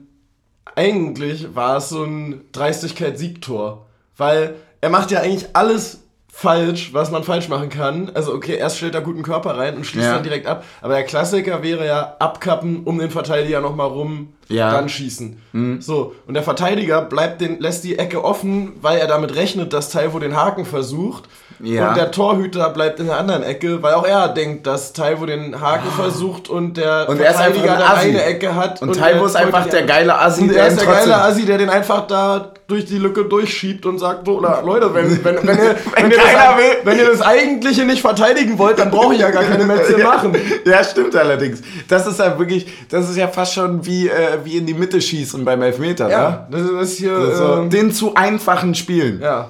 Eigentlich 0.75 1.55
war 1.55 1.77
es 1.77 1.89
so 1.89 2.03
ein 2.03 2.41
Dreistigkeit-Siegtor. 2.51 3.87
Weil 4.15 4.55
er 4.79 4.89
macht 4.89 5.11
ja 5.11 5.21
eigentlich 5.21 5.47
alles 5.53 6.01
falsch, 6.31 6.93
was 6.93 7.11
man 7.11 7.23
falsch 7.23 7.49
machen 7.49 7.69
kann. 7.69 8.11
Also 8.13 8.33
okay, 8.33 8.55
erst 8.55 8.77
stellt 8.77 8.95
er 8.95 9.01
guten 9.01 9.23
Körper 9.23 9.57
rein 9.57 9.75
und 9.75 9.85
schließt 9.85 10.05
ja. 10.05 10.13
dann 10.13 10.23
direkt 10.23 10.45
ab. 10.45 10.63
Aber 10.81 10.93
der 10.93 11.03
Klassiker 11.03 11.63
wäre 11.63 11.85
ja 11.85 12.15
abkappen, 12.19 12.83
um 12.83 12.99
den 12.99 13.09
Verteidiger 13.09 13.59
nochmal 13.59 13.87
rum, 13.87 14.33
ja. 14.47 14.71
dann 14.71 14.87
schießen. 14.87 15.41
Mhm. 15.51 15.81
So, 15.81 16.15
und 16.27 16.35
der 16.35 16.43
Verteidiger 16.43 17.01
bleibt 17.01 17.41
den, 17.41 17.59
lässt 17.59 17.83
die 17.83 17.97
Ecke 17.97 18.23
offen, 18.23 18.73
weil 18.81 18.99
er 18.99 19.07
damit 19.07 19.35
rechnet, 19.35 19.73
dass 19.73 19.89
Taiwo 19.89 20.19
den 20.19 20.35
Haken 20.35 20.65
versucht. 20.65 21.27
Ja. 21.61 21.89
Und 21.89 21.97
der 21.97 22.11
Torhüter 22.11 22.69
bleibt 22.69 22.99
in 22.99 23.07
der 23.07 23.17
anderen 23.17 23.43
Ecke, 23.43 23.83
weil 23.83 23.93
auch 23.93 24.05
er 24.05 24.29
denkt, 24.29 24.65
dass 24.65 24.93
Taiwo 24.93 25.25
den 25.25 25.59
Haken 25.59 25.87
oh. 25.89 26.01
versucht 26.01 26.49
und 26.49 26.77
der 26.77 27.07
und 27.09 27.17
Verteidiger 27.17 27.75
eine, 27.75 27.99
eine 27.99 28.23
Ecke 28.23 28.55
hat. 28.55 28.81
Und, 28.81 28.89
und 28.89 28.97
Taiwo 28.97 29.25
ist 29.25 29.35
einfach 29.35 29.67
der 29.67 29.83
geile 29.83 30.19
Assi. 30.19 30.43
Und 30.43 30.53
er 30.53 30.67
ist 30.67 30.79
der 30.79 30.87
geile 30.87 31.21
Assi, 31.21 31.45
der 31.45 31.57
den 31.57 31.69
einfach 31.69 32.07
da 32.07 32.53
durch 32.67 32.85
die 32.85 32.97
Lücke 32.97 33.25
durchschiebt 33.25 33.85
und 33.85 33.97
sagt 33.97 34.27
so, 34.27 34.37
oder 34.37 34.61
Leute, 34.63 34.93
wenn, 34.93 35.23
wenn, 35.23 35.35
wenn, 35.47 35.57
ihr, 35.63 35.75
wenn, 35.95 36.11
ihr 36.11 36.17
das, 36.17 36.35
wenn 36.83 36.99
ihr 36.99 37.05
das 37.07 37.21
Eigentliche 37.21 37.83
nicht 37.83 38.01
verteidigen 38.01 38.57
wollt, 38.57 38.79
dann 38.79 38.91
brauche 38.91 39.15
ich 39.15 39.19
ja 39.19 39.31
gar 39.31 39.43
keine 39.43 39.65
Metze 39.65 39.97
machen. 40.03 40.35
Ja, 40.65 40.83
stimmt 40.83 41.15
allerdings. 41.15 41.61
Das 41.87 42.07
ist 42.07 42.19
ja 42.19 42.37
wirklich, 42.37 42.67
das 42.89 43.09
ist 43.09 43.17
ja 43.17 43.27
fast 43.27 43.55
schon 43.55 43.85
wie, 43.85 44.07
äh, 44.07 44.37
wie 44.43 44.57
in 44.57 44.65
die 44.65 44.75
Mitte 44.75 45.01
schießen 45.01 45.43
beim 45.43 45.61
Elfmeter. 45.61 46.09
Ja, 46.09 46.47
ne? 46.49 46.69
das 46.79 46.91
ist 46.91 46.99
hier... 46.99 47.17
Das 47.17 47.29
ist 47.29 47.37
so, 47.37 47.63
äh, 47.63 47.69
den 47.69 47.91
zu 47.91 48.15
einfachen 48.15 48.75
Spielen. 48.75 49.19
Ja. 49.21 49.49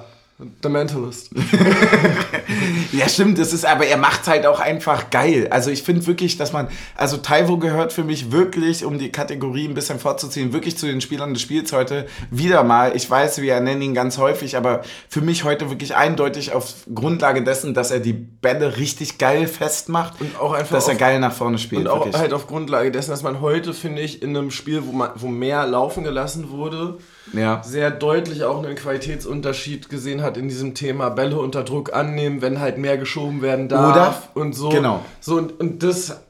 The 0.62 0.68
Mentalist. 0.68 1.30
ja, 2.92 3.08
stimmt, 3.08 3.38
das 3.38 3.52
ist, 3.52 3.66
aber 3.66 3.86
er 3.86 3.98
macht 3.98 4.26
halt 4.26 4.46
auch 4.46 4.60
einfach 4.60 5.10
geil. 5.10 5.48
Also 5.50 5.70
ich 5.70 5.82
finde 5.82 6.06
wirklich, 6.06 6.38
dass 6.38 6.52
man, 6.52 6.68
also 6.96 7.18
Taiwo 7.18 7.58
gehört 7.58 7.92
für 7.92 8.04
mich 8.04 8.32
wirklich, 8.32 8.84
um 8.84 8.98
die 8.98 9.12
Kategorie 9.12 9.68
ein 9.68 9.74
bisschen 9.74 9.98
vorzuziehen, 9.98 10.52
wirklich 10.52 10.78
zu 10.78 10.86
den 10.86 11.00
Spielern 11.00 11.34
des 11.34 11.42
Spiels 11.42 11.72
heute 11.72 12.06
wieder 12.30 12.62
mal. 12.62 12.96
Ich 12.96 13.10
weiß, 13.10 13.42
wir 13.42 13.60
nennen 13.60 13.82
ihn 13.82 13.94
ganz 13.94 14.18
häufig, 14.18 14.56
aber 14.56 14.82
für 15.08 15.20
mich 15.20 15.44
heute 15.44 15.68
wirklich 15.68 15.94
eindeutig 15.94 16.52
auf 16.52 16.74
Grundlage 16.94 17.44
dessen, 17.44 17.74
dass 17.74 17.90
er 17.90 18.00
die 18.00 18.14
Bälle 18.14 18.78
richtig 18.78 19.18
geil 19.18 19.46
festmacht 19.46 20.20
und 20.20 20.38
auch 20.40 20.52
einfach, 20.52 20.76
dass 20.76 20.88
er 20.88 20.94
geil 20.94 21.20
nach 21.20 21.32
vorne 21.32 21.58
spielt. 21.58 21.82
Und 21.82 21.88
auch 21.88 22.04
wirklich. 22.04 22.16
halt 22.16 22.32
auf 22.32 22.46
Grundlage 22.46 22.90
dessen, 22.90 23.10
dass 23.10 23.22
man 23.22 23.40
heute, 23.42 23.74
finde 23.74 24.00
ich, 24.00 24.22
in 24.22 24.36
einem 24.36 24.50
Spiel, 24.50 24.86
wo, 24.86 24.92
man, 24.92 25.10
wo 25.16 25.28
mehr 25.28 25.66
laufen 25.66 26.04
gelassen 26.04 26.50
wurde, 26.50 26.98
ja. 27.32 27.62
sehr 27.62 27.90
deutlich 27.90 28.44
auch 28.44 28.62
einen 28.62 28.74
Qualitätsunterschied 28.74 29.88
gesehen 29.88 30.22
hat 30.22 30.36
in 30.36 30.48
diesem 30.48 30.74
Thema 30.74 31.10
Bälle 31.10 31.38
unter 31.38 31.62
Druck 31.62 31.92
annehmen, 31.92 32.42
wenn 32.42 32.60
halt 32.60 32.78
mehr 32.78 32.98
geschoben 32.98 33.42
werden 33.42 33.68
darf 33.68 34.30
Oder? 34.34 34.42
und 34.42 34.54
so. 34.54 34.68
Genau. 34.70 35.04
So 35.20 35.36
und, 35.36 35.58
und 35.60 35.82
das, 35.82 36.20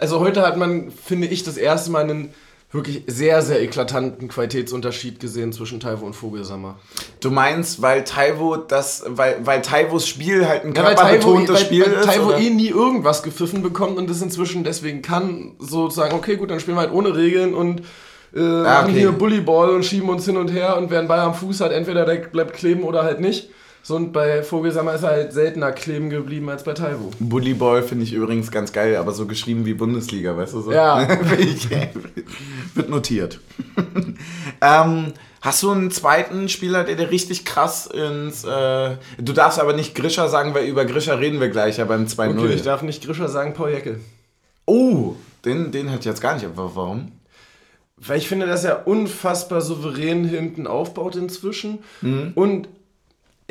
also 0.00 0.20
heute 0.20 0.42
hat 0.42 0.56
man, 0.56 0.90
finde 0.90 1.28
ich, 1.28 1.42
das 1.42 1.56
erste 1.56 1.90
Mal 1.90 2.04
einen 2.04 2.30
wirklich 2.70 3.04
sehr, 3.06 3.40
sehr 3.40 3.62
eklatanten 3.62 4.28
Qualitätsunterschied 4.28 5.20
gesehen 5.20 5.52
zwischen 5.52 5.80
Taiwo 5.80 6.04
und 6.04 6.14
Vogelsammer. 6.14 6.78
Du 7.20 7.30
meinst, 7.30 7.80
weil 7.80 8.04
Taiwo 8.04 8.56
das, 8.56 9.04
weil, 9.06 9.38
weil 9.46 9.62
Taivos 9.62 10.06
Spiel 10.06 10.46
halt 10.46 10.64
ein 10.64 10.74
Ja, 10.74 10.84
weil 10.84 10.94
Taiwo, 10.94 11.08
körperbetontes 11.08 11.54
weil, 11.54 11.64
Spiel 11.64 11.86
weil 11.86 11.92
ist? 11.92 12.04
Taiwo 12.04 12.26
oder? 12.28 12.38
eh 12.38 12.50
nie 12.50 12.68
irgendwas 12.68 13.22
gepfiffen 13.22 13.62
bekommt 13.62 13.96
und 13.96 14.10
das 14.10 14.20
inzwischen 14.20 14.64
deswegen 14.64 15.00
kann, 15.00 15.54
sozusagen, 15.58 16.14
okay, 16.14 16.36
gut, 16.36 16.50
dann 16.50 16.60
spielen 16.60 16.76
wir 16.76 16.82
halt 16.82 16.92
ohne 16.92 17.16
Regeln 17.16 17.54
und 17.54 17.82
äh, 18.34 18.38
machen 18.40 18.66
Ah, 18.66 18.82
okay. 18.84 18.92
hier 18.92 19.12
Bullyball 19.12 19.70
und 19.70 19.84
schieben 19.84 20.08
uns 20.08 20.24
hin 20.24 20.36
und 20.36 20.48
her 20.48 20.76
und 20.76 20.90
wer 20.90 20.98
einen 20.98 21.08
Ball 21.08 21.20
am 21.20 21.34
Fuß 21.34 21.60
hat, 21.60 21.72
entweder 21.72 22.04
der 22.04 22.16
bleibt 22.16 22.54
kleben 22.54 22.82
oder 22.82 23.02
halt 23.02 23.20
nicht. 23.20 23.50
So, 23.82 23.96
und 23.96 24.12
bei 24.12 24.42
Vogelsammer 24.42 24.92
ist 24.94 25.02
er 25.04 25.10
halt 25.10 25.32
seltener 25.32 25.72
kleben 25.72 26.10
geblieben 26.10 26.50
als 26.50 26.62
bei 26.62 26.74
Taiwo. 26.74 27.10
Bullyball 27.20 27.82
finde 27.82 28.04
ich 28.04 28.12
übrigens 28.12 28.50
ganz 28.50 28.72
geil, 28.72 28.96
aber 28.96 29.12
so 29.12 29.24
geschrieben 29.26 29.64
wie 29.64 29.72
Bundesliga, 29.72 30.36
weißt 30.36 30.52
du 30.54 30.60
so? 30.60 30.72
Ja. 30.72 31.08
Ich- 31.38 31.68
Wird 32.74 32.90
notiert. 32.90 33.40
ähm, 34.60 35.12
hast 35.40 35.62
du 35.62 35.70
einen 35.70 35.90
zweiten 35.90 36.48
Spieler, 36.50 36.84
der 36.84 36.96
dir 36.96 37.10
richtig 37.10 37.44
krass 37.46 37.86
ins. 37.86 38.44
Äh, 38.44 38.96
du 39.18 39.32
darfst 39.32 39.58
aber 39.60 39.72
nicht 39.72 39.94
Grischer 39.94 40.28
sagen, 40.28 40.54
weil 40.54 40.66
über 40.66 40.84
Grischer 40.84 41.18
reden 41.18 41.40
wir 41.40 41.48
gleich 41.48 41.78
ja 41.78 41.84
beim 41.86 42.04
2-0. 42.04 42.38
Okay, 42.38 42.52
ich 42.54 42.62
darf 42.62 42.82
nicht 42.82 43.04
Grischer 43.04 43.28
sagen, 43.28 43.54
Paul 43.54 43.70
Jeckel. 43.70 44.00
oh, 44.66 45.14
den, 45.44 45.70
den 45.72 45.86
hätte 45.88 46.00
ich 46.00 46.04
jetzt 46.06 46.20
gar 46.20 46.34
nicht. 46.34 46.44
Aber 46.44 46.72
warum? 46.74 47.12
Weil 48.00 48.18
ich 48.18 48.28
finde, 48.28 48.46
dass 48.46 48.64
er 48.64 48.86
unfassbar 48.86 49.60
souverän 49.60 50.24
hinten 50.24 50.66
aufbaut 50.66 51.16
inzwischen. 51.16 51.80
Und 52.34 52.68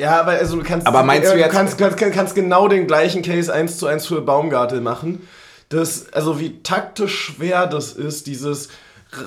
ja, 0.00 0.26
weil 0.26 0.38
also 0.38 0.56
du 0.56 0.62
kannst, 0.62 0.86
Mhm. 0.86 0.94
Aber 0.94 1.02
meinst 1.04 1.30
du 1.30 1.34
äh, 1.36 1.40
jetzt- 1.40 1.52
kannst, 1.52 1.76
kannst, 1.78 1.98
kannst 1.98 2.34
genau 2.34 2.68
den 2.68 2.86
gleichen 2.86 3.22
Case 3.22 3.52
1 3.52 3.78
zu 3.78 3.86
1 3.86 4.06
für 4.06 4.20
Baumgartel 4.22 4.80
machen. 4.80 5.26
Das, 5.70 6.12
also 6.12 6.40
wie 6.40 6.62
taktisch 6.62 7.14
schwer 7.18 7.66
das 7.66 7.92
ist, 7.92 8.26
dieses 8.26 8.68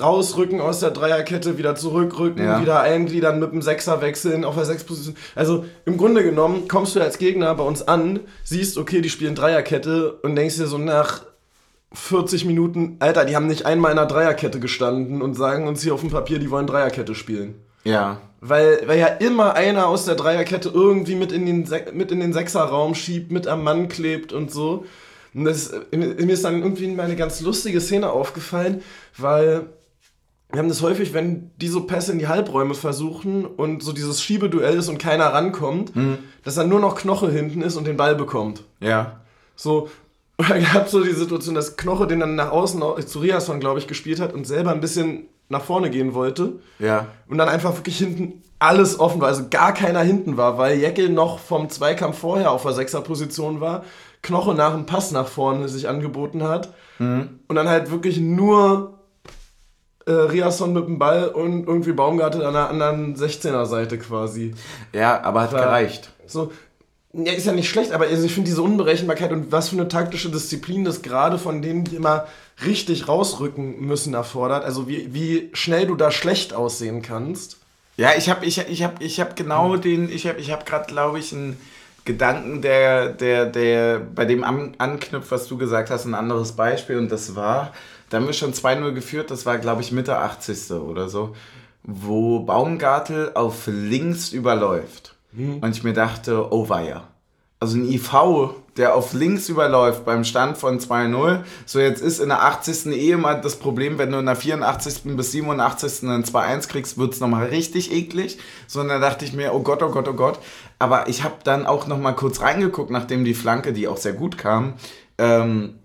rausrücken 0.00 0.60
aus 0.60 0.80
der 0.80 0.90
Dreierkette, 0.92 1.58
wieder 1.58 1.74
zurückrücken, 1.74 2.44
Ja. 2.44 2.60
wieder 2.60 2.80
eingliedern, 2.80 3.38
mit 3.40 3.52
dem 3.52 3.62
Sechser 3.62 4.00
wechseln 4.00 4.44
auf 4.44 4.54
der 4.54 4.64
Sechsposition. 4.64 5.16
Also 5.34 5.64
im 5.84 5.96
Grunde 5.98 6.22
genommen 6.22 6.68
kommst 6.68 6.94
du 6.96 7.00
als 7.00 7.18
Gegner 7.18 7.54
bei 7.54 7.64
uns 7.64 7.86
an, 7.86 8.20
siehst, 8.44 8.78
okay, 8.78 9.00
die 9.00 9.10
spielen 9.10 9.34
Dreierkette 9.34 10.12
und 10.22 10.36
denkst 10.36 10.56
dir 10.56 10.66
so 10.66 10.78
nach 10.78 11.22
40 11.94 12.44
Minuten, 12.44 12.96
Alter, 13.00 13.24
die 13.24 13.36
haben 13.36 13.46
nicht 13.46 13.66
einmal 13.66 13.92
in 13.92 13.98
einer 13.98 14.08
Dreierkette 14.08 14.60
gestanden 14.60 15.22
und 15.22 15.34
sagen 15.34 15.68
uns 15.68 15.82
hier 15.82 15.94
auf 15.94 16.00
dem 16.00 16.10
Papier, 16.10 16.38
die 16.38 16.50
wollen 16.50 16.66
Dreierkette 16.66 17.14
spielen. 17.14 17.54
Ja. 17.84 18.20
Weil, 18.40 18.82
weil 18.86 18.98
ja 18.98 19.06
immer 19.06 19.54
einer 19.54 19.86
aus 19.86 20.04
der 20.04 20.14
Dreierkette 20.14 20.68
irgendwie 20.68 21.14
mit 21.14 21.32
in 21.32 21.46
den, 21.46 21.66
Se 21.66 21.84
mit 21.92 22.10
in 22.10 22.20
den 22.20 22.32
Sechserraum 22.32 22.94
schiebt, 22.94 23.30
mit 23.30 23.46
am 23.46 23.62
Mann 23.62 23.88
klebt 23.88 24.32
und 24.32 24.50
so. 24.50 24.84
Und 25.34 25.44
das, 25.44 25.68
äh, 25.68 25.96
mir 25.96 26.32
ist 26.32 26.44
dann 26.44 26.62
irgendwie 26.62 26.88
mal 26.88 27.04
eine 27.04 27.16
ganz 27.16 27.40
lustige 27.40 27.80
Szene 27.80 28.10
aufgefallen, 28.10 28.82
weil 29.16 29.66
wir 30.50 30.58
haben 30.58 30.68
das 30.68 30.82
häufig, 30.82 31.14
wenn 31.14 31.50
die 31.56 31.68
so 31.68 31.84
Pässe 31.84 32.12
in 32.12 32.18
die 32.18 32.28
Halbräume 32.28 32.74
versuchen 32.74 33.46
und 33.46 33.82
so 33.82 33.92
dieses 33.92 34.22
Schiebeduell 34.22 34.76
ist 34.76 34.88
und 34.88 34.98
keiner 34.98 35.26
rankommt, 35.26 35.92
dass 36.44 36.56
dann 36.56 36.68
nur 36.68 36.78
noch 36.80 36.94
Knoche 36.94 37.30
hinten 37.30 37.62
ist 37.62 37.76
und 37.76 37.86
den 37.86 37.96
Ball 37.96 38.14
bekommt. 38.14 38.64
Ja. 38.78 39.22
So, 39.56 39.88
und 40.42 40.50
da 40.50 40.58
gab 40.58 40.86
es 40.86 40.92
so 40.92 41.02
die 41.02 41.12
Situation, 41.12 41.54
dass 41.54 41.76
Knoche 41.76 42.06
den 42.06 42.20
dann 42.20 42.34
nach 42.34 42.50
außen 42.50 42.82
au- 42.82 43.00
zu 43.00 43.20
Riasson, 43.20 43.60
glaube 43.60 43.78
ich, 43.78 43.86
gespielt 43.86 44.20
hat 44.20 44.32
und 44.34 44.46
selber 44.46 44.70
ein 44.72 44.80
bisschen 44.80 45.26
nach 45.48 45.62
vorne 45.62 45.90
gehen 45.90 46.14
wollte. 46.14 46.54
Ja. 46.78 47.06
Und 47.28 47.38
dann 47.38 47.48
einfach 47.48 47.76
wirklich 47.76 47.98
hinten 47.98 48.42
alles 48.58 49.00
offen 49.00 49.20
war, 49.20 49.28
also 49.28 49.44
gar 49.50 49.74
keiner 49.74 50.00
hinten 50.00 50.36
war, 50.36 50.56
weil 50.56 50.78
Jeckel 50.78 51.08
noch 51.08 51.40
vom 51.40 51.68
Zweikampf 51.68 52.18
vorher 52.18 52.52
auf 52.52 52.62
der 52.62 52.72
Sechserposition 52.72 53.60
war, 53.60 53.82
Knoche 54.22 54.54
nach 54.54 54.72
dem 54.72 54.86
Pass 54.86 55.10
nach 55.10 55.26
vorne 55.26 55.68
sich 55.68 55.88
angeboten 55.88 56.44
hat 56.44 56.72
und 57.00 57.40
dann 57.56 57.68
halt 57.68 57.90
wirklich 57.90 58.20
nur 58.20 59.00
äh, 60.06 60.12
Riasson 60.12 60.72
mit 60.72 60.86
dem 60.86 60.98
Ball 61.00 61.26
und 61.28 61.66
irgendwie 61.66 61.92
Baumgartel 61.92 62.44
an 62.44 62.54
der 62.54 62.68
anderen 62.70 63.16
16er 63.16 63.66
Seite 63.66 63.98
quasi. 63.98 64.54
Ja, 64.92 65.20
aber 65.22 65.42
hat 65.42 65.52
Ja. 65.52 65.64
gereicht. 65.64 66.12
So, 66.26 66.52
ja, 67.12 67.32
ist 67.32 67.46
ja 67.46 67.52
nicht 67.52 67.68
schlecht, 67.68 67.92
aber 67.92 68.06
also 68.06 68.24
ich 68.24 68.32
finde 68.32 68.48
diese 68.48 68.62
Unberechenbarkeit 68.62 69.32
und 69.32 69.52
was 69.52 69.68
für 69.68 69.76
eine 69.76 69.88
taktische 69.88 70.30
Disziplin 70.30 70.84
das 70.84 71.02
gerade 71.02 71.38
von 71.38 71.60
denen, 71.60 71.84
die 71.84 71.96
immer 71.96 72.26
richtig 72.64 73.08
rausrücken 73.08 73.80
müssen, 73.80 74.14
erfordert. 74.14 74.64
Also 74.64 74.88
wie, 74.88 75.12
wie 75.12 75.50
schnell 75.52 75.86
du 75.86 75.94
da 75.94 76.10
schlecht 76.10 76.54
aussehen 76.54 77.02
kannst. 77.02 77.58
Ja, 77.98 78.12
ich 78.16 78.30
habe 78.30 78.46
ich, 78.46 78.58
ich 78.58 78.82
hab, 78.82 79.02
ich 79.02 79.20
hab 79.20 79.36
genau 79.36 79.76
den, 79.76 80.10
ich 80.10 80.26
habe 80.26 80.40
ich 80.40 80.50
hab 80.50 80.64
gerade, 80.64 80.86
glaube 80.86 81.18
ich, 81.18 81.32
einen 81.32 81.58
Gedanken, 82.06 82.62
der, 82.62 83.10
der, 83.10 83.46
der 83.46 84.00
bei 84.00 84.24
dem 84.24 84.42
an, 84.42 84.74
anknüpft, 84.78 85.30
was 85.30 85.46
du 85.46 85.58
gesagt 85.58 85.90
hast, 85.90 86.06
ein 86.06 86.14
anderes 86.14 86.52
Beispiel. 86.52 86.96
Und 86.96 87.12
das 87.12 87.36
war, 87.36 87.74
da 88.08 88.16
haben 88.16 88.26
wir 88.26 88.32
schon 88.32 88.54
2-0 88.54 88.92
geführt, 88.92 89.30
das 89.30 89.44
war, 89.44 89.58
glaube 89.58 89.82
ich, 89.82 89.92
Mitte 89.92 90.16
80. 90.16 90.72
oder 90.72 91.10
so, 91.10 91.36
wo 91.82 92.40
Baumgartel 92.40 93.32
auf 93.34 93.66
links 93.66 94.32
überläuft. 94.32 95.11
Und 95.32 95.76
ich 95.76 95.82
mir 95.82 95.92
dachte, 95.92 96.52
oh 96.52 96.68
weia. 96.68 97.08
Also 97.58 97.78
ein 97.78 97.88
IV, 97.88 98.10
der 98.76 98.94
auf 98.96 99.12
links 99.12 99.48
überläuft 99.48 100.04
beim 100.04 100.24
Stand 100.24 100.58
von 100.58 100.80
2-0. 100.80 101.44
So, 101.64 101.78
jetzt 101.78 102.02
ist 102.02 102.18
in 102.18 102.28
der 102.28 102.42
80. 102.42 102.86
eh 102.86 103.12
immer 103.12 103.36
das 103.36 103.56
Problem, 103.56 103.98
wenn 103.98 104.10
du 104.10 104.18
in 104.18 104.26
der 104.26 104.34
84. 104.34 105.02
bis 105.16 105.30
87. 105.32 106.08
ein 106.08 106.24
2-1 106.24 106.68
kriegst, 106.68 106.98
wird 106.98 107.14
es 107.14 107.20
nochmal 107.20 107.46
richtig 107.46 107.92
eklig. 107.92 108.38
So, 108.66 108.80
und 108.80 108.88
dann 108.88 109.00
dachte 109.00 109.24
ich 109.24 109.32
mir, 109.32 109.54
oh 109.54 109.60
Gott, 109.60 109.82
oh 109.82 109.90
Gott, 109.90 110.08
oh 110.08 110.14
Gott. 110.14 110.40
Aber 110.78 111.08
ich 111.08 111.22
habe 111.22 111.36
dann 111.44 111.64
auch 111.64 111.86
nochmal 111.86 112.16
kurz 112.16 112.40
reingeguckt, 112.40 112.90
nachdem 112.90 113.24
die 113.24 113.34
Flanke, 113.34 113.72
die 113.72 113.86
auch 113.86 113.98
sehr 113.98 114.14
gut 114.14 114.36
kam, 114.38 114.74
ähm, 115.18 115.78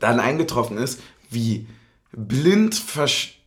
dann 0.00 0.20
eingetroffen 0.20 0.76
ist, 0.76 1.00
wie 1.30 1.66
blind 2.12 2.74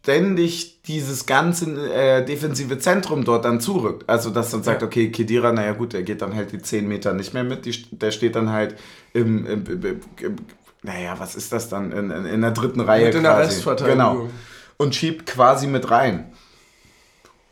verständig 0.03 0.81
dieses 0.83 1.25
ganze 1.25 1.93
äh, 1.93 2.25
defensive 2.25 2.77
Zentrum 2.77 3.23
dort 3.23 3.45
dann 3.45 3.61
zurückt. 3.61 4.09
Also, 4.09 4.29
dass 4.29 4.51
dann 4.51 4.63
sagt, 4.63 4.83
okay, 4.83 5.09
Kedira, 5.11 5.51
naja 5.53 5.71
gut, 5.71 5.93
der 5.93 6.03
geht 6.03 6.21
dann 6.21 6.35
halt 6.35 6.51
die 6.51 6.61
10 6.61 6.87
Meter 6.87 7.13
nicht 7.13 7.33
mehr 7.33 7.43
mit, 7.43 7.65
die, 7.65 7.85
der 7.91 8.11
steht 8.11 8.35
dann 8.35 8.51
halt 8.51 8.75
im, 9.13 9.45
im, 9.45 9.65
im, 9.65 9.81
im 10.21 10.35
naja, 10.81 11.15
was 11.17 11.35
ist 11.35 11.53
das 11.53 11.69
dann, 11.69 11.93
in, 11.93 12.11
in, 12.11 12.25
in 12.25 12.41
der 12.41 12.51
dritten 12.51 12.81
Reihe 12.81 13.05
Mit 13.05 13.15
in 13.15 13.23
der 13.23 13.37
Restverteidigung. 13.37 13.97
Genau. 13.97 14.29
Und 14.77 14.93
schiebt 14.93 15.25
quasi 15.25 15.67
mit 15.67 15.89
rein. 15.89 16.33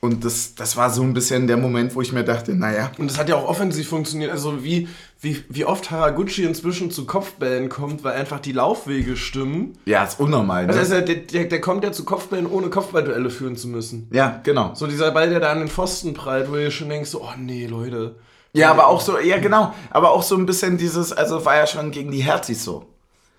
Und 0.04 0.26
das, 0.26 0.56
das 0.56 0.76
war 0.78 0.90
so 0.90 1.04
ein 1.04 1.14
bisschen 1.14 1.46
der 1.46 1.58
Moment, 1.58 1.94
wo 1.94 2.02
ich 2.02 2.12
mir 2.12 2.24
dachte, 2.24 2.56
naja, 2.56 2.92
Und 2.98 3.12
das 3.12 3.20
hat 3.20 3.30
ja 3.30 3.36
auch 3.36 3.48
offensiv 3.48 3.88
funktioniert. 3.88 4.32
Also 4.32 4.64
wie, 4.64 4.88
wie, 5.20 5.44
wie 5.48 5.64
oft 5.64 5.92
Haraguchi 5.92 6.44
inzwischen 6.44 6.90
zu 6.90 7.06
Kopfbällen 7.06 7.70
kommt, 7.70 8.04
weil 8.04 8.14
einfach 8.14 8.40
die 8.40 8.52
Laufwege 8.52 9.16
stimmen. 9.16 9.78
ja, 9.86 10.04
ist 10.04 10.20
unnormal. 10.20 10.66
Ne? 10.66 10.70
Also 10.70 10.82
ist 10.82 10.90
er, 10.90 11.04
der, 11.04 11.18
der, 11.18 11.46
der 11.46 11.62
kommt 11.62 11.84
ja 11.84 11.92
zu 11.92 12.04
Kopfbällen, 12.04 12.48
ohne 12.48 12.72
Kopfballduelle 12.72 13.30
führen 13.30 13.56
zu 13.56 13.68
müssen. 13.68 14.08
ja, 14.12 14.42
genau. 14.44 14.72
So 14.74 14.88
dieser 14.88 15.12
Ball, 15.12 15.30
der 15.30 15.40
da 15.40 15.52
an 15.52 15.60
den 15.60 15.68
Pfosten 15.68 16.16
prallt, 16.16 16.50
wo 16.50 16.56
ihr 16.56 16.72
schon 16.72 16.90
denkst, 16.90 17.12
so, 17.12 17.22
oh 17.22 17.34
nee, 17.38 17.68
Leute. 17.68 18.16
Ja, 18.54 18.72
aber 18.72 18.88
auch 18.88 19.02
so, 19.02 19.20
ja 19.20 19.38
genau, 19.38 19.72
aber 19.92 20.12
auch 20.12 20.24
so 20.24 20.36
ein 20.36 20.48
bisschen 20.48 20.78
dieses, 20.78 21.14
also 21.14 21.46
war 21.46 21.58
ja 21.58 21.68
schon 21.68 21.92
gegen 21.92 22.10
die 22.10 22.24
Herzis 22.24 22.64
so. 22.64 22.88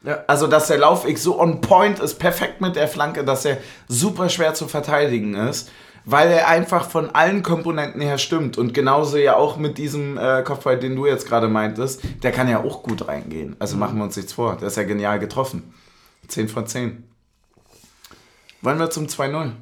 Ja. 0.05 0.25
Also, 0.27 0.47
dass 0.47 0.69
der 0.69 0.79
Laufweg 0.79 1.19
so 1.19 1.41
on 1.41 1.61
point 1.61 1.99
ist, 1.99 2.19
perfekt 2.19 2.61
mit 2.61 2.77
der 2.77 2.89
Flanke, 2.89 3.25
dass 3.25 3.45
er 3.45 3.59
super 3.89 4.29
schwer 4.29 4.55
zu 4.55 4.67
verteidigen 4.69 5.35
ist, 5.35 5.71
weil 6.05 6.31
er 6.31 6.49
einfach 6.49 6.89
von 6.89 7.11
allen 7.11 7.43
Komponenten 7.43 8.01
her 8.01 8.19
stimmt. 8.19 8.59
Und 8.59 8.75
genauso 8.75 9.17
ja 9.17 9.37
auch 9.37 9.57
mit 9.57 9.79
diesem 9.79 10.19
äh, 10.19 10.43
Kopfball, 10.43 10.79
den 10.79 10.97
du 10.97 11.07
jetzt 11.07 11.27
gerade 11.27 11.49
meintest, 11.49 12.03
der 12.23 12.33
kann 12.33 12.49
ja 12.49 12.63
auch 12.63 12.83
gut 12.83 13.09
reingehen. 13.09 13.57
Also 13.59 13.77
machen 13.77 13.99
wir 13.99 14.05
uns 14.05 14.17
nichts 14.17 14.33
vor, 14.33 14.57
der 14.57 14.69
ist 14.69 14.77
ja 14.77 14.85
genial 14.85 15.19
getroffen. 15.19 15.73
10 16.29 16.49
von 16.49 16.67
10. 16.67 17.05
Wollen 18.63 18.79
wir 18.79 18.91
zum 18.91 19.07
2-0? 19.07 19.53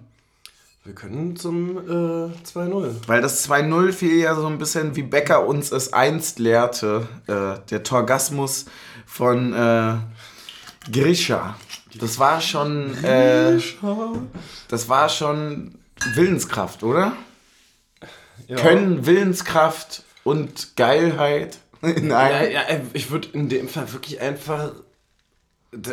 Wir 0.85 0.95
können 0.95 1.37
zum 1.37 1.77
äh, 1.77 2.33
2-0. 2.45 3.07
Weil 3.07 3.21
das 3.21 3.49
2-0 3.49 3.93
fiel 3.93 4.17
ja 4.17 4.35
so 4.35 4.47
ein 4.47 4.59
bisschen, 4.59 4.97
wie 4.97 5.03
Becker 5.03 5.47
uns 5.47 5.73
es 5.73 5.93
einst 5.93 6.39
lehrte. 6.39 7.07
Äh, 7.27 7.61
der 7.71 7.83
Torgasmus 7.83 8.67
von 9.05 9.53
äh, 9.53 9.97
Grisha. 10.91 11.57
Das 11.99 12.19
war 12.19 12.41
schon. 12.41 12.95
Äh, 13.05 13.59
das 14.69 14.89
war 14.89 15.09
schon 15.09 15.75
Willenskraft, 16.15 16.83
oder? 16.83 17.13
Ja. 18.49 18.57
Können 18.57 19.07
Willenskraft 19.07 20.03
und 20.25 20.77
Geilheit 20.77 21.59
in 21.83 22.09
Ja, 22.11 22.19
einem. 22.19 22.53
ja, 22.53 22.63
äh, 22.63 22.81
ich 22.93 23.11
würde 23.11 23.29
in 23.33 23.49
dem 23.49 23.69
Fall 23.69 23.93
wirklich 23.93 24.21
einfach. 24.21 24.73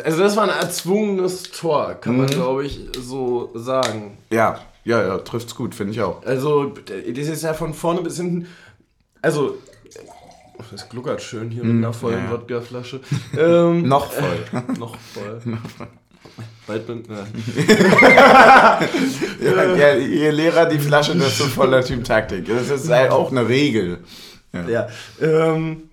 Also, 0.04 0.22
das 0.22 0.34
war 0.36 0.42
ein 0.44 0.48
erzwungenes 0.60 1.44
Tor, 1.52 1.94
kann 1.94 2.16
man, 2.16 2.26
glaube 2.26 2.66
ich, 2.66 2.80
so 2.98 3.52
sagen. 3.54 4.18
Ja, 4.30 4.60
ja, 4.84 5.06
ja, 5.06 5.18
trifft's 5.18 5.54
gut, 5.54 5.72
finde 5.74 5.92
ich 5.92 6.00
auch. 6.00 6.24
Also, 6.24 6.66
das 6.74 7.28
ist 7.28 7.42
ja 7.44 7.54
von 7.54 7.74
vorne 7.74 8.00
bis 8.02 8.16
hinten. 8.16 8.48
Also, 9.22 9.56
das 10.72 10.88
gluckert 10.88 11.22
schön 11.22 11.50
hier 11.50 11.62
mit 11.62 11.76
einer 11.76 11.92
vollen 11.92 12.24
ja. 12.24 12.30
Wodkaflasche. 12.32 13.00
Ähm, 13.38 13.82
Noch 13.88 14.10
voll. 14.10 14.44
noch 14.76 14.96
voll. 14.96 15.40
Bald 16.66 16.86
bin 16.86 17.02
ja. 18.02 18.80
ja, 19.40 19.74
ja, 19.74 19.94
je 19.94 20.30
leerer 20.30 20.66
die 20.66 20.78
Flasche, 20.78 21.16
desto 21.16 21.44
voller 21.44 21.82
Typ 21.82 22.04
Taktik. 22.04 22.46
Das 22.46 22.68
ist 22.68 22.90
halt 22.90 23.10
auch 23.10 23.30
eine 23.30 23.48
Regel. 23.48 24.04
ja. 24.52 24.86
Ähm, 25.20 25.88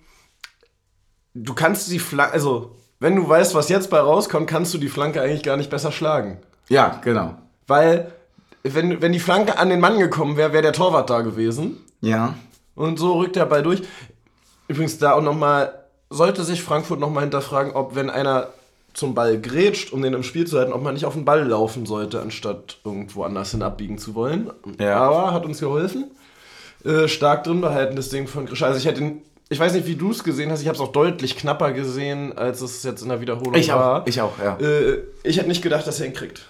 du 1.34 1.54
kannst 1.54 1.90
die 1.90 1.98
Flanke, 1.98 2.34
also, 2.34 2.76
wenn 3.00 3.16
du 3.16 3.28
weißt, 3.28 3.54
was 3.54 3.68
jetzt 3.68 3.90
bei 3.90 3.98
rauskommt, 3.98 4.48
kannst 4.48 4.74
du 4.74 4.78
die 4.78 4.88
Flanke 4.88 5.22
eigentlich 5.22 5.42
gar 5.42 5.56
nicht 5.56 5.70
besser 5.70 5.92
schlagen. 5.92 6.38
Ja, 6.68 7.00
genau. 7.02 7.36
Weil, 7.66 8.12
wenn, 8.62 9.00
wenn 9.00 9.12
die 9.12 9.20
Flanke 9.20 9.58
an 9.58 9.70
den 9.70 9.80
Mann 9.80 9.98
gekommen 9.98 10.36
wäre, 10.36 10.52
wäre 10.52 10.62
der 10.62 10.72
Torwart 10.72 11.08
da 11.08 11.22
gewesen. 11.22 11.78
Ja. 12.00 12.34
Und 12.74 12.98
so 12.98 13.14
rückt 13.14 13.36
der 13.36 13.46
Ball 13.46 13.62
durch. 13.62 13.82
Übrigens 14.68 14.98
da 14.98 15.12
auch 15.12 15.22
nochmal, 15.22 15.86
sollte 16.10 16.44
sich 16.44 16.62
Frankfurt 16.62 17.00
nochmal 17.00 17.22
hinterfragen, 17.22 17.72
ob 17.72 17.94
wenn 17.94 18.10
einer 18.10 18.48
zum 18.96 19.14
Ball 19.14 19.38
grätscht, 19.38 19.92
um 19.92 20.00
den 20.00 20.14
im 20.14 20.22
Spiel 20.22 20.46
zu 20.46 20.58
halten, 20.58 20.72
ob 20.72 20.82
man 20.82 20.94
nicht 20.94 21.04
auf 21.04 21.12
den 21.12 21.26
Ball 21.26 21.46
laufen 21.46 21.84
sollte, 21.84 22.20
anstatt 22.20 22.78
irgendwo 22.82 23.24
anders 23.24 23.50
hin 23.50 23.60
abbiegen 23.62 23.98
zu 23.98 24.14
wollen. 24.14 24.50
Ja. 24.80 24.96
Aber 25.00 25.34
hat 25.34 25.44
uns 25.44 25.60
geholfen. 25.60 26.10
Äh, 26.82 27.06
stark 27.06 27.44
drin 27.44 27.60
behalten, 27.60 27.94
das 27.94 28.08
Ding 28.08 28.26
von 28.26 28.46
Grisha. 28.46 28.66
Also 28.66 28.78
ich 28.78 28.86
hätte 28.86 29.02
ihn, 29.02 29.22
ich 29.50 29.60
weiß 29.60 29.74
nicht, 29.74 29.86
wie 29.86 29.96
du 29.96 30.12
es 30.12 30.24
gesehen 30.24 30.50
hast, 30.50 30.62
ich 30.62 30.68
habe 30.68 30.76
es 30.76 30.80
auch 30.80 30.92
deutlich 30.92 31.36
knapper 31.36 31.72
gesehen, 31.72 32.36
als 32.38 32.62
es 32.62 32.82
jetzt 32.84 33.02
in 33.02 33.10
der 33.10 33.20
Wiederholung 33.20 33.54
Ich 33.54 33.68
war. 33.68 34.02
auch, 34.02 34.06
ich 34.06 34.20
auch, 34.22 34.38
ja. 34.42 34.56
Äh, 34.60 35.02
ich 35.24 35.36
hätte 35.36 35.48
nicht 35.48 35.62
gedacht, 35.62 35.86
dass 35.86 36.00
er 36.00 36.06
ihn 36.06 36.14
kriegt. 36.14 36.46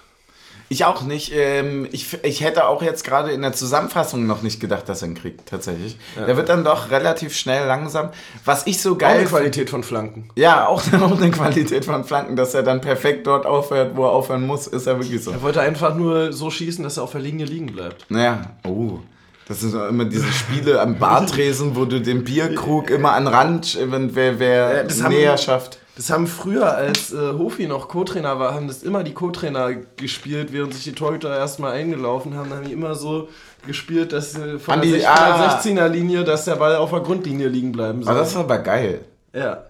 Ich 0.69 0.83
auch 0.83 1.01
nicht. 1.03 1.31
Ähm, 1.33 1.87
ich, 1.91 2.23
ich 2.23 2.41
hätte 2.41 2.67
auch 2.67 2.81
jetzt 2.81 3.03
gerade 3.03 3.31
in 3.31 3.41
der 3.41 3.53
Zusammenfassung 3.53 4.27
noch 4.27 4.41
nicht 4.41 4.59
gedacht, 4.59 4.89
dass 4.89 5.01
er 5.01 5.09
ihn 5.09 5.15
kriegt, 5.15 5.47
tatsächlich. 5.47 5.97
Der 6.15 6.35
wird 6.35 6.49
dann 6.49 6.63
doch 6.63 6.91
relativ 6.91 7.35
schnell 7.35 7.65
langsam. 7.65 8.09
Was 8.43 8.67
ich 8.67 8.81
so 8.81 8.93
Auch 8.93 8.97
geil 8.97 9.19
eine 9.19 9.27
Qualität 9.27 9.69
von 9.69 9.83
Flanken. 9.83 10.29
Ja, 10.35 10.67
auch, 10.67 10.81
auch 11.01 11.17
eine 11.17 11.31
Qualität 11.31 11.85
von 11.85 12.03
Flanken, 12.03 12.35
dass 12.35 12.53
er 12.53 12.63
dann 12.63 12.81
perfekt 12.81 13.27
dort 13.27 13.45
aufhört, 13.45 13.95
wo 13.95 14.03
er 14.05 14.11
aufhören 14.11 14.45
muss, 14.45 14.67
ist 14.67 14.87
ja 14.87 14.99
wirklich 14.99 15.23
so. 15.23 15.31
Er 15.31 15.41
wollte 15.41 15.61
einfach 15.61 15.95
nur 15.95 16.33
so 16.33 16.49
schießen, 16.49 16.83
dass 16.83 16.97
er 16.97 17.03
auf 17.03 17.11
der 17.11 17.21
Linie 17.21 17.45
liegen 17.45 17.67
bleibt. 17.67 18.05
Naja, 18.09 18.41
oh. 18.65 18.99
Das 19.47 19.61
sind 19.61 19.73
immer 19.73 20.03
diese 20.03 20.29
Spiele 20.33 20.81
am 20.81 20.99
Bartresen, 20.99 21.77
wo 21.77 21.85
du 21.85 22.01
den 22.01 22.25
Bierkrug 22.25 22.89
immer 22.89 23.13
an 23.13 23.27
Rand, 23.27 23.77
wenn 23.81 24.13
wer, 24.13 24.39
wer 24.39 24.85
Ja, 24.85 25.07
näher 25.09 25.37
schafft. 25.37 25.79
Das 25.97 26.11
haben 26.11 26.27
früher, 26.27 26.75
als 26.75 27.11
äh, 27.11 27.33
Hofi 27.39 27.65
noch 27.65 27.87
Co-Trainer 27.87 28.39
war, 28.39 28.53
haben 28.53 28.67
das 28.67 28.83
immer 28.83 29.03
die 29.03 29.13
Co-Trainer 29.15 29.73
gespielt, 29.97 30.53
während 30.53 30.75
sich 30.75 30.83
die 30.83 30.91
Torhüter 30.91 31.35
erstmal 31.35 31.71
eingelaufen 31.73 32.35
haben. 32.35 32.51
Haben 32.53 32.65
die 32.65 32.71
immer 32.71 32.93
so 32.93 33.29
gespielt, 33.65 34.13
dass 34.13 34.37
äh, 34.37 34.59
von 34.59 34.75
An 34.75 34.81
der 34.81 34.91
die- 34.91 34.99
16 34.99 35.07
ah. 35.09 35.59
16er 35.59 35.87
Linie, 35.87 36.23
dass 36.23 36.45
der 36.45 36.55
Ball 36.57 36.75
auf 36.75 36.91
der 36.91 36.99
Grundlinie 36.99 37.47
liegen 37.47 37.71
bleiben 37.71 38.03
soll. 38.03 38.11
Aber 38.11 38.19
das 38.19 38.35
war 38.35 38.43
aber 38.43 38.59
geil. 38.59 39.01
ja. 39.33 39.63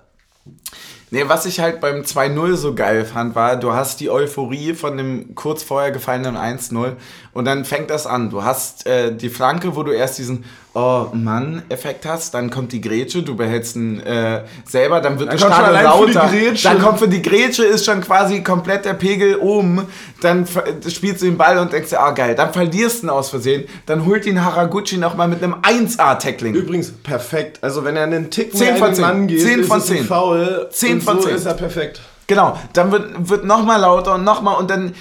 Nee, 1.09 1.23
was 1.27 1.45
ich 1.45 1.61
halt 1.61 1.79
beim 1.79 2.01
2-0 2.01 2.55
so 2.55 2.75
geil 2.75 3.05
fand, 3.05 3.33
war, 3.33 3.55
du 3.55 3.71
hast 3.71 4.01
die 4.01 4.09
Euphorie 4.09 4.73
von 4.73 4.97
dem 4.97 5.35
kurz 5.35 5.63
vorher 5.63 5.91
gefallenen 5.91 6.35
1-0 6.35 6.97
und 7.37 7.45
dann 7.45 7.63
fängt 7.65 7.89
das 7.89 8.05
an. 8.07 8.29
Du 8.29 8.43
hast 8.43 8.85
äh, 8.87 9.13
die 9.15 9.29
Flanke, 9.29 9.75
wo 9.75 9.83
du 9.83 9.91
erst 9.91 10.17
diesen 10.17 10.43
Oh 10.73 11.07
Mann-Effekt 11.11 12.05
hast, 12.05 12.35
dann 12.35 12.51
kommt 12.51 12.71
die 12.71 12.81
Grätsche, 12.81 13.23
du 13.23 13.35
behältst 13.35 13.75
ihn 13.75 13.99
äh, 13.99 14.43
selber, 14.63 15.01
dann 15.01 15.17
wird 15.17 15.31
Dann 15.31 15.39
schon 15.39 15.51
Stadion 15.51 16.07
die 16.07 16.13
lauter. 16.13 16.29
Grätsche. 16.29 16.67
Dann 16.69 16.79
kommt 16.81 16.99
für 16.99 17.07
die 17.07 17.21
Grätsche, 17.21 17.63
ist 17.63 17.83
schon 17.85 18.01
quasi 18.01 18.43
komplett 18.43 18.85
der 18.85 18.93
Pegel 18.93 19.37
oben. 19.37 19.81
Dann 20.21 20.45
ver- 20.45 20.65
spielst 20.87 21.21
du 21.23 21.25
den 21.25 21.37
Ball 21.37 21.57
und 21.57 21.73
denkst 21.73 21.89
dir, 21.89 21.99
ah 21.99 22.11
geil, 22.11 22.35
dann 22.35 22.53
verlierst 22.53 23.01
du 23.01 23.07
ihn 23.07 23.09
aus 23.09 23.29
Versehen. 23.31 23.63
Dann 23.87 24.05
holt 24.05 24.25
ihn 24.27 24.43
Haraguchi 24.43 24.97
nochmal 24.97 25.27
mit 25.27 25.41
einem 25.43 25.55
1A-Tackling. 25.55 26.53
Übrigens, 26.53 26.91
perfekt. 26.91 27.57
Also 27.63 27.83
wenn 27.83 27.95
er 27.95 28.03
einen 28.03 28.29
Tick 28.29 28.55
10 28.55 28.67
mehr 28.67 28.75
von 28.77 28.89
in 28.89 28.93
den 28.93 28.95
10. 28.95 29.01
Mann 29.05 29.27
geht, 29.27 29.41
10 29.41 29.59
ist 29.61 29.67
von 29.67 29.77
es 29.79 29.89
ein 29.91 29.97
10. 29.97 30.05
Foul. 30.05 30.67
10 30.71 30.93
und 30.93 31.01
von 31.03 31.17
so 31.21 31.27
10. 31.27 31.35
ist 31.37 31.45
er 31.45 31.53
perfekt. 31.55 32.01
Genau, 32.27 32.57
dann 32.73 32.91
wird, 32.91 33.29
wird 33.29 33.45
nochmal 33.45 33.79
lauter 33.79 34.15
und 34.15 34.25
nochmal 34.25 34.57
und 34.57 34.69
dann 34.69 34.93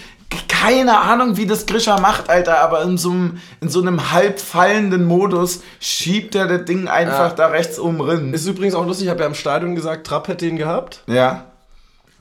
keine 0.63 0.99
Ahnung, 1.01 1.37
wie 1.37 1.47
das 1.47 1.67
Grisha 1.67 2.01
macht, 2.01 2.31
Alter, 2.31 2.59
aber 2.61 2.83
in 2.83 2.97
so 2.99 3.11
einem, 3.11 3.39
in 3.61 3.69
so 3.69 3.81
einem 3.81 4.13
halb 4.13 4.41
fallenden 4.41 5.05
Modus 5.05 5.61
schiebt 5.81 6.35
er 6.35 6.47
das 6.47 6.65
Ding 6.65 6.89
einfach 6.89 7.31
Ja. 7.31 7.35
da 7.35 7.47
rechts 7.49 7.79
oben 7.79 8.01
rein. 8.01 8.33
Ist 8.33 8.47
übrigens 8.47 8.75
auch 8.75 8.87
lustig, 8.87 9.07
ich 9.07 9.11
habe 9.11 9.21
ja 9.21 9.27
im 9.27 9.35
Stadion 9.35 9.75
gesagt, 9.75 10.07
Trapp 10.07 10.29
hätte 10.29 10.47
ihn 10.47 10.57
gehabt. 10.57 11.03
Ja. 11.07 11.45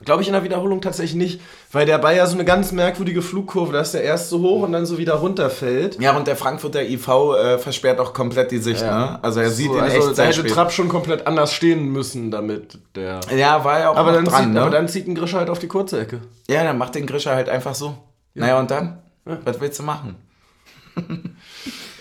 Glaube 0.04 0.20
ich 0.20 0.28
in 0.28 0.34
der 0.34 0.44
Wiederholung 0.44 0.82
tatsächlich 0.82 1.14
nicht, 1.16 1.40
weil 1.72 1.86
der 1.86 1.96
Ball 1.96 2.14
ja 2.14 2.26
so 2.26 2.34
eine 2.34 2.44
ganz 2.44 2.70
merkwürdige 2.70 3.22
Flugkurve, 3.22 3.72
da 3.72 3.80
ist 3.80 3.94
der 3.94 4.02
erst 4.02 4.28
so 4.28 4.40
hoch 4.40 4.62
und 4.62 4.72
dann 4.72 4.84
so 4.84 4.98
wieder 4.98 5.14
runterfällt. 5.14 5.98
Ja, 5.98 6.14
und 6.14 6.26
der 6.26 6.36
Frankfurter 6.36 6.82
IV 6.82 7.08
äh, 7.08 7.58
versperrt 7.58 7.98
auch 7.98 8.12
komplett 8.12 8.50
die 8.50 8.58
Sicht, 8.58 8.82
ne? 8.82 9.18
Also 9.22 9.40
er 9.40 9.48
sieht 9.50 9.68
so, 9.70 9.78
ihn 9.78 9.82
also 9.82 9.96
echt 10.08 10.16
sehr 10.16 10.26
hätte. 10.26 10.44
Trapp 10.48 10.70
schon 10.70 10.90
komplett 10.90 11.26
anders 11.26 11.54
stehen 11.54 11.86
müssen, 11.86 12.30
damit 12.30 12.78
der. 12.94 13.20
Ja, 13.34 13.64
war 13.64 13.80
ja 13.80 13.88
auch 13.90 13.96
Aber 13.96 14.12
dann, 14.12 14.26
dran, 14.26 14.44
zieht, 14.44 14.52
ne? 14.52 14.60
aber 14.60 14.70
dann 14.70 14.86
zieht 14.86 15.08
ein 15.08 15.14
Grischer 15.14 15.38
halt 15.38 15.48
auf 15.48 15.60
die 15.60 15.68
kurze 15.68 15.98
Ecke. 15.98 16.20
ja, 16.46 16.62
dann 16.62 16.76
macht 16.76 16.94
den 16.94 17.06
Grisha 17.06 17.34
halt 17.34 17.48
einfach 17.48 17.74
so. 17.74 17.96
Naja, 18.40 18.58
und 18.60 18.70
dann? 18.70 18.98
Was 19.24 19.60
willst 19.60 19.78
du 19.78 19.82
machen? 19.82 20.16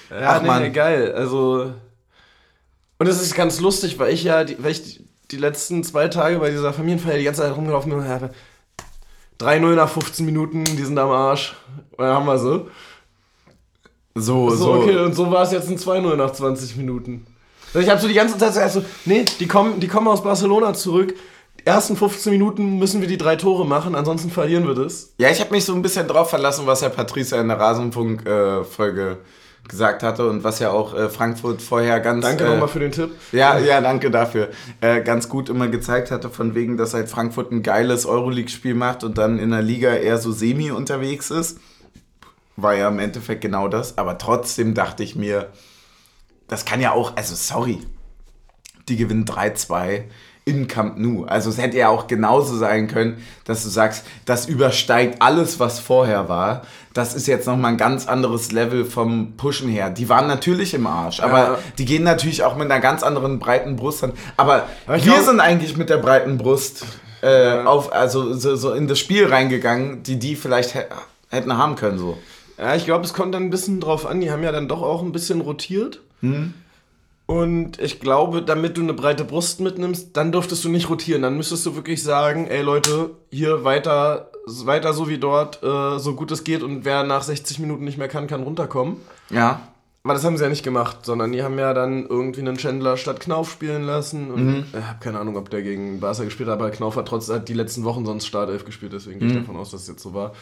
Ja, 0.10 0.38
Ach, 0.38 0.42
Mann. 0.44 0.72
geil. 0.72 1.14
Also. 1.14 1.74
Und 2.98 3.08
es 3.08 3.22
ist 3.22 3.36
ganz 3.36 3.60
lustig, 3.60 4.00
weil 4.00 4.14
ich 4.14 4.24
ja, 4.24 4.44
die, 4.44 4.62
weil 4.64 4.72
ich 4.72 5.02
die, 5.32 5.38
letzten 5.38 5.84
zwei 5.84 6.08
Tage 6.08 6.40
bei 6.40 6.50
dieser 6.52 6.72
Familienfeier 6.72 7.18
die 7.18 7.24
ganze 7.24 7.42
Zeit 7.42 7.56
rumgelaufen 7.56 7.90
bin 7.92 8.00
und 8.00 8.08
habe 8.08 8.30
3-0 9.40 9.76
nach 9.76 9.90
15 9.90 10.26
Minuten, 10.26 10.64
die 10.64 10.84
sind 10.84 10.98
am 10.98 11.10
Arsch. 11.10 11.56
Und 11.92 12.06
dann 12.06 12.14
haben 12.16 12.26
wir 12.26 12.38
so. 12.38 12.70
So, 14.14 14.50
So, 14.52 14.56
so. 14.56 14.74
okay, 14.76 14.98
und 14.98 15.14
so 15.14 15.30
war 15.30 15.44
es 15.44 15.52
jetzt 15.52 15.68
ein 15.68 15.78
2-0 15.78 16.16
nach 16.16 16.32
20 16.32 16.78
Minuten. 16.78 17.26
Also 17.74 17.80
ich 17.80 17.90
habe 17.90 18.00
so 18.00 18.08
die 18.08 18.14
ganze 18.14 18.38
Zeit 18.38 18.72
so, 18.72 18.86
nee, 19.04 19.26
die 19.42 19.48
kommen, 19.48 19.82
die 19.82 19.90
kommen 19.90 20.08
aus 20.08 20.24
Barcelona 20.24 20.74
zurück. 20.74 21.16
Ersten 21.66 21.98
15 21.98 22.32
Minuten 22.32 22.78
müssen 22.78 23.02
wir 23.02 23.08
die 23.08 23.18
drei 23.18 23.36
Tore 23.36 23.66
machen, 23.66 23.96
ansonsten 23.96 24.30
verlieren 24.30 24.68
wir 24.68 24.76
das. 24.76 25.14
Ja, 25.18 25.32
ich 25.32 25.42
habe 25.42 25.50
mich 25.50 25.66
so 25.66 25.74
ein 25.74 25.82
bisschen 25.82 26.08
drauf 26.08 26.30
verlassen, 26.30 26.68
was 26.68 26.84
Herr 26.84 26.92
Patricia 26.92 27.42
in 27.42 27.48
der 27.48 27.60
Rasenfunk-Folge 27.60 29.18
gesagt 29.68 30.04
hatte 30.04 30.30
und 30.30 30.44
was 30.44 30.60
ja 30.60 30.70
auch 30.70 30.94
äh, 30.94 31.10
Frankfurt 31.10 31.64
vorher 31.64 32.00
ganz. 32.02 32.24
Danke 32.24 32.46
äh, 32.46 32.50
nochmal 32.50 32.68
für 32.68 32.80
den 32.80 32.92
Tipp. 32.92 33.16
Ja, 33.32 33.58
ja, 33.58 33.82
danke 33.82 34.12
dafür. 34.12 34.50
Äh, 34.80 35.02
ganz 35.02 35.28
gut 35.28 35.50
immer 35.50 35.68
gezeigt 35.68 36.12
hatte, 36.12 36.30
von 36.30 36.54
wegen, 36.54 36.78
dass 36.78 36.94
halt 36.94 37.10
Frankfurt 37.10 37.52
ein 37.52 37.64
geiles 37.64 38.06
Euroleague-Spiel 38.06 38.76
macht 38.76 39.04
und 39.04 39.18
dann 39.18 39.40
in 39.40 39.50
der 39.50 39.64
Liga 39.64 39.92
eher 39.92 40.20
so 40.20 40.32
semi 40.32 40.70
unterwegs 40.70 41.32
ist. 41.32 41.58
War 42.58 42.76
ja 42.76 42.90
im 42.90 43.00
Endeffekt 43.00 43.42
genau 43.42 43.68
das. 43.68 43.98
Aber 43.98 44.20
trotzdem 44.20 44.76
dachte 44.76 45.02
ich 45.02 45.16
mir, 45.16 45.50
das 46.48 46.66
kann 46.66 46.80
ja 46.80 46.92
auch, 46.92 47.18
also 47.18 47.34
sorry, 47.34 47.80
die 48.88 48.98
gewinnen 48.98 49.26
3-2 49.26 50.04
in 50.46 50.68
Camp 50.68 50.98
Nou. 51.00 51.26
Also 51.26 51.50
es 51.50 51.58
hätte 51.58 51.78
ja 51.78 51.90
auch 51.90 52.06
genauso 52.08 52.56
sein 52.56 52.88
können, 52.88 53.18
dass 53.46 53.64
du 53.64 53.70
sagst, 53.70 54.06
das 54.26 54.46
übersteigt 54.46 55.22
alles, 55.22 55.60
was 55.60 55.80
vorher 55.80 56.30
war. 56.30 56.62
Das 56.94 57.14
ist 57.16 57.28
jetzt 57.28 57.48
nochmal 57.48 57.72
ein 57.72 57.78
ganz 57.78 58.08
anderes 58.08 58.52
Level 58.52 58.86
vom 58.86 59.34
Pushen 59.38 59.68
her. 59.70 59.90
Die 59.90 60.08
waren 60.08 60.28
natürlich 60.28 60.74
im 60.76 60.86
Arsch, 60.88 61.20
aber 61.20 61.40
Ja. 61.40 61.58
die 61.78 61.86
gehen 61.86 62.04
natürlich 62.04 62.44
auch 62.44 62.56
mit 62.56 62.70
einer 62.72 62.80
ganz 62.80 63.02
anderen 63.04 63.40
breiten 63.40 63.76
Brust 63.76 64.04
an. 64.04 64.14
Aber, 64.38 64.66
Aber 64.86 64.96
wir 64.98 65.04
glaub- 65.04 65.22
sind 65.26 65.40
eigentlich 65.40 65.76
mit 65.78 65.90
der 65.90 65.98
breiten 65.98 66.38
Brust 66.38 66.86
äh, 67.22 67.64
auf, 67.64 67.92
also 67.92 68.34
so, 68.36 68.56
so 68.56 68.72
in 68.74 68.88
das 68.88 69.00
Spiel 69.00 69.26
reingegangen, 69.28 70.04
die 70.04 70.20
die 70.20 70.36
vielleicht 70.36 70.76
hä- 70.76 70.86
hätten 71.32 71.58
haben 71.58 71.76
können 71.76 71.98
so. 71.98 72.18
Ja, 72.60 72.76
ich 72.76 72.86
glaube, 72.86 73.04
es 73.04 73.14
kommt 73.16 73.34
dann 73.34 73.44
ein 73.44 73.50
bisschen 73.50 73.80
drauf 73.82 74.06
an. 74.06 74.22
Die 74.22 74.32
haben 74.32 74.44
ja 74.44 74.52
dann 74.52 74.68
doch 74.68 74.84
auch 74.84 75.02
ein 75.02 75.12
bisschen 75.12 75.42
rotiert. 75.42 76.02
Und 77.28 77.80
ich 77.80 78.00
glaube, 78.00 78.44
damit 78.44 78.78
du 78.78 78.82
eine 78.82 78.94
breite 78.94 79.24
Brust 79.24 79.60
mitnimmst, 79.60 80.16
dann 80.16 80.32
dürftest 80.32 80.64
du 80.64 80.70
nicht 80.70 80.90
rotieren. 80.90 81.24
Dann 81.24 81.38
müsstest 81.38 81.66
du 81.66 81.76
wirklich 81.76 82.04
sagen, 82.04 82.48
ey 82.48 82.62
Leute, 82.62 83.12
hier 83.32 83.64
weiter, 83.64 84.30
weiter 84.46 84.94
so 84.94 85.10
wie 85.10 85.18
dort, 85.18 85.64
äh, 85.64 85.98
so 85.98 86.14
gut 86.14 86.32
es 86.32 86.44
geht. 86.44 86.62
Und 86.62 86.86
wer 86.86 87.04
nach 87.04 87.24
60 87.24 87.60
Minuten 87.60 87.84
nicht 87.84 87.98
mehr 87.98 88.08
kann, 88.08 88.28
kann 88.28 88.44
runterkommen. 88.44 88.98
Ja. 89.32 89.62
Aber 90.04 90.14
das 90.14 90.24
haben 90.24 90.38
sie 90.38 90.44
ja 90.44 90.52
nicht 90.52 90.62
gemacht, 90.62 91.00
sondern 91.04 91.32
die 91.32 91.42
haben 91.42 91.58
ja 91.58 91.74
dann 91.74 92.06
irgendwie 92.06 92.42
einen 92.42 92.58
Chandler 92.58 92.96
statt 92.96 93.20
Knauf 93.20 93.50
spielen 93.50 93.82
lassen. 93.82 94.30
Und 94.30 94.66
ich 94.72 94.76
habe 94.76 95.00
keine 95.00 95.20
Ahnung, 95.20 95.36
ob 95.36 95.50
der 95.50 95.64
gegen 95.64 96.00
Barca 96.00 96.24
gespielt 96.26 96.48
hat, 96.48 96.60
aber 96.60 96.70
Knauf 96.70 96.96
hat 96.96 97.08
trotzdem 97.08 97.38
hat 97.38 97.50
die 97.50 97.56
letzten 97.56 97.86
Wochen 97.86 98.06
sonst 98.06 98.28
Startelf 98.28 98.66
gespielt, 98.66 98.94
deswegen 98.94 99.18
gehe 99.18 99.30
ich 99.30 99.34
davon 99.34 99.56
aus, 99.56 99.72
dass 99.72 99.82
es 99.82 99.88
jetzt 99.88 100.04
so 100.04 100.14
war. 100.14 100.34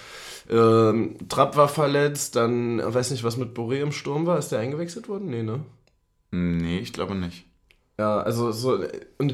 Ähm, 0.49 1.15
Trapp 1.29 1.55
war 1.55 1.69
verletzt, 1.69 2.35
dann, 2.35 2.79
ich 2.79 2.93
weiß 2.93 3.11
nicht, 3.11 3.23
was 3.23 3.37
mit 3.37 3.57
Boré 3.57 3.79
im 3.79 3.93
Sturm 3.93 4.25
war. 4.25 4.37
Ist 4.37 4.49
der 4.49 4.59
eingewechselt 4.59 5.07
worden? 5.07 5.29
Nee, 5.29 5.43
ne? 5.43 5.61
Nee, 6.35 6.79
ich 6.79 6.93
glaube 6.93 7.13
nicht. 7.15 7.45
Ja, 7.99 8.19
also 8.21 8.51
so. 8.51 8.79
Und, 9.19 9.33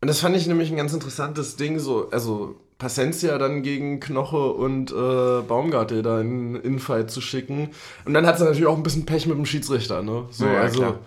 und 0.00 0.08
das 0.08 0.20
fand 0.20 0.36
ich 0.36 0.46
nämlich 0.46 0.70
ein 0.70 0.76
ganz 0.76 0.92
interessantes 0.92 1.56
Ding, 1.56 1.78
so, 1.78 2.10
also 2.10 2.56
Pacencia 2.76 3.38
dann 3.38 3.62
gegen 3.62 4.00
Knoche 4.00 4.52
und 4.52 4.90
äh, 4.92 5.40
Baumgartel 5.48 6.02
da 6.02 6.20
in 6.20 6.56
Infight 6.56 7.10
zu 7.10 7.22
schicken. 7.22 7.70
Und 8.04 8.12
dann 8.12 8.26
hat 8.26 8.36
sie 8.36 8.44
natürlich 8.44 8.66
auch 8.66 8.76
ein 8.76 8.82
bisschen 8.82 9.06
Pech 9.06 9.26
mit 9.26 9.38
dem 9.38 9.46
Schiedsrichter, 9.46 10.02
ne? 10.02 10.26
So, 10.30 10.44
Ja, 10.44 10.60
also, 10.60 10.78
klar. 10.80 10.98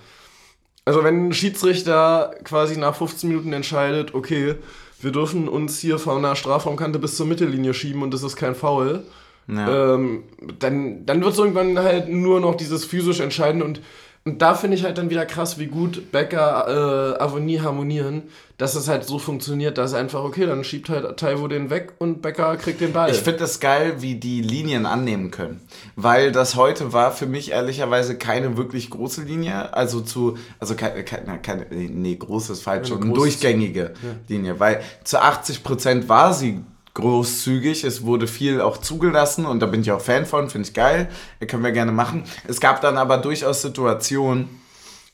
also 0.85 1.03
wenn 1.03 1.27
ein 1.27 1.33
Schiedsrichter 1.33 2.33
quasi 2.43 2.77
nach 2.77 2.95
15 2.95 3.29
Minuten 3.29 3.53
entscheidet, 3.53 4.15
okay, 4.15 4.55
wir 4.99 5.11
dürfen 5.11 5.47
uns 5.47 5.77
hier 5.77 5.99
von 5.99 6.17
einer 6.17 6.35
Strafraumkante 6.35 6.97
bis 6.97 7.17
zur 7.17 7.27
Mittellinie 7.27 7.75
schieben 7.75 8.01
und 8.01 8.15
das 8.15 8.23
ist 8.23 8.35
kein 8.35 8.55
Foul, 8.55 9.03
Ja. 9.47 9.93
ähm, 9.93 10.23
dann, 10.57 11.05
dann 11.05 11.21
wird 11.21 11.33
es 11.33 11.37
irgendwann 11.37 11.77
halt 11.77 12.09
nur 12.09 12.39
noch 12.39 12.55
dieses 12.55 12.83
physisch 12.83 13.19
entscheiden 13.19 13.61
und, 13.61 13.79
und 14.27 14.41
da 14.41 14.55
finde 14.55 14.75
ich 14.75 14.83
halt 14.83 14.97
dann 14.97 15.09
wieder 15.09 15.25
krass, 15.25 15.57
wie 15.57 15.67
gut 15.67 16.11
Becker, 16.11 17.15
äh, 17.17 17.23
Avonie 17.23 17.61
harmonieren, 17.61 18.23
dass 18.57 18.75
es 18.75 18.89
halt 18.89 19.05
so 19.05 19.19
funktioniert, 19.19 19.77
dass 19.77 19.93
einfach, 19.93 20.21
okay, 20.21 20.45
dann 20.45 20.65
schiebt 20.65 20.89
halt 20.89 21.15
Taiwo 21.15 21.47
den 21.47 21.69
weg 21.69 21.93
und 21.99 22.21
Becker 22.21 22.57
kriegt 22.57 22.81
den 22.81 22.91
Ball. 22.91 23.09
Ich 23.09 23.19
finde 23.19 23.45
es 23.45 23.61
geil, 23.61 24.01
wie 24.01 24.15
die 24.15 24.41
Linien 24.41 24.85
annehmen 24.85 25.31
können. 25.31 25.61
Weil 25.95 26.33
das 26.33 26.57
heute 26.57 26.91
war 26.91 27.13
für 27.13 27.25
mich 27.25 27.51
ehrlicherweise 27.51 28.17
keine 28.17 28.57
wirklich 28.57 28.89
große 28.89 29.21
Linie. 29.21 29.73
Also 29.73 30.01
zu, 30.01 30.37
also 30.59 30.75
keine, 30.75 31.05
keine, 31.05 31.39
keine 31.39 31.65
nee, 31.69 32.17
groß 32.17 32.49
ist 32.49 32.63
falsch, 32.63 32.91
Eine 32.91 33.05
eine 33.05 33.13
durchgängige 33.13 33.93
Linie. 34.27 34.59
Weil 34.59 34.81
zu 35.05 35.21
80 35.21 35.63
Prozent 35.63 36.09
war 36.09 36.33
sie 36.33 36.59
großzügig. 36.97 37.83
Es 37.83 38.03
wurde 38.03 38.27
viel 38.27 38.59
auch 38.59 38.77
zugelassen 38.77 39.45
und 39.45 39.59
da 39.61 39.65
bin 39.67 39.81
ich 39.81 39.91
auch 39.91 40.01
Fan 40.01 40.25
von, 40.25 40.49
finde 40.49 40.67
ich 40.67 40.73
geil. 40.73 41.07
Können 41.47 41.63
wir 41.63 41.71
gerne 41.71 41.91
machen. 41.91 42.23
Es 42.47 42.59
gab 42.59 42.81
dann 42.81 42.97
aber 42.97 43.17
durchaus 43.17 43.61
Situationen, 43.61 44.49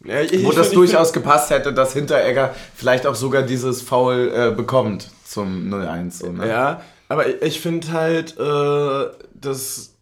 Ja, 0.04 0.22
ich, 0.22 0.44
wo 0.44 0.50
ich 0.50 0.56
das 0.56 0.68
find- 0.70 0.78
durchaus 0.78 1.14
gepasst 1.14 1.50
hätte, 1.52 1.74
dass 1.74 1.94
Hinteregger 1.94 2.56
vielleicht 2.76 3.06
auch 3.06 3.16
sogar 3.16 3.44
dieses 3.44 3.82
Foul 3.82 4.32
äh, 4.36 4.52
bekommt 4.56 5.12
zum 5.26 5.72
0-1. 5.74 6.12
So, 6.12 6.32
ne? 6.32 6.48
Ja, 6.48 6.82
aber 7.10 7.28
ich, 7.28 7.42
ich 7.42 7.60
finde 7.62 7.92
halt, 7.92 8.38
äh, 8.40 9.06
dass, 9.36 9.94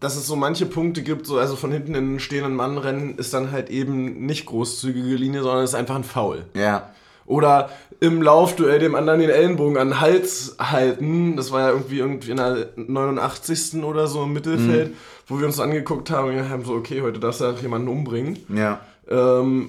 dass 0.00 0.16
es 0.16 0.26
so 0.26 0.36
manche 0.36 0.66
Punkte 0.66 1.02
gibt, 1.02 1.26
so 1.26 1.38
also 1.38 1.56
von 1.56 1.70
hinten 1.72 1.94
in 1.94 2.10
den 2.12 2.20
stehenden 2.20 2.54
Mann 2.54 2.78
rennen, 2.78 3.16
ist 3.18 3.34
dann 3.34 3.50
halt 3.52 3.68
eben 3.70 4.26
nicht 4.26 4.46
großzügige 4.46 5.16
Linie, 5.16 5.42
sondern 5.42 5.64
ist 5.64 5.74
einfach 5.74 5.96
ein 5.96 6.04
Foul. 6.04 6.44
ja. 6.54 6.90
Oder 7.24 7.70
im 8.02 8.20
Laufduell 8.20 8.80
dem 8.80 8.96
anderen 8.96 9.20
den 9.20 9.30
Ellenbogen 9.30 9.76
an 9.78 9.90
den 9.90 10.00
Hals 10.00 10.56
halten. 10.58 11.36
Das 11.36 11.52
war 11.52 11.60
ja 11.60 11.68
irgendwie, 11.70 11.98
irgendwie 11.98 12.32
in 12.32 12.36
der 12.36 12.66
89. 12.76 13.84
oder 13.84 14.08
so 14.08 14.24
im 14.24 14.32
Mittelfeld, 14.32 14.88
Mhm. 14.90 14.96
wo 15.28 15.38
wir 15.38 15.46
uns 15.46 15.60
angeguckt 15.60 16.10
haben 16.10 16.28
und 16.36 16.48
haben 16.50 16.64
so, 16.64 16.72
okay, 16.74 17.00
heute 17.02 17.20
darfst 17.20 17.40
du 17.40 17.44
einfach 17.44 17.62
jemanden 17.62 17.86
umbringen. 17.86 18.38
Ja. 18.54 18.80
Ähm, 19.08 19.68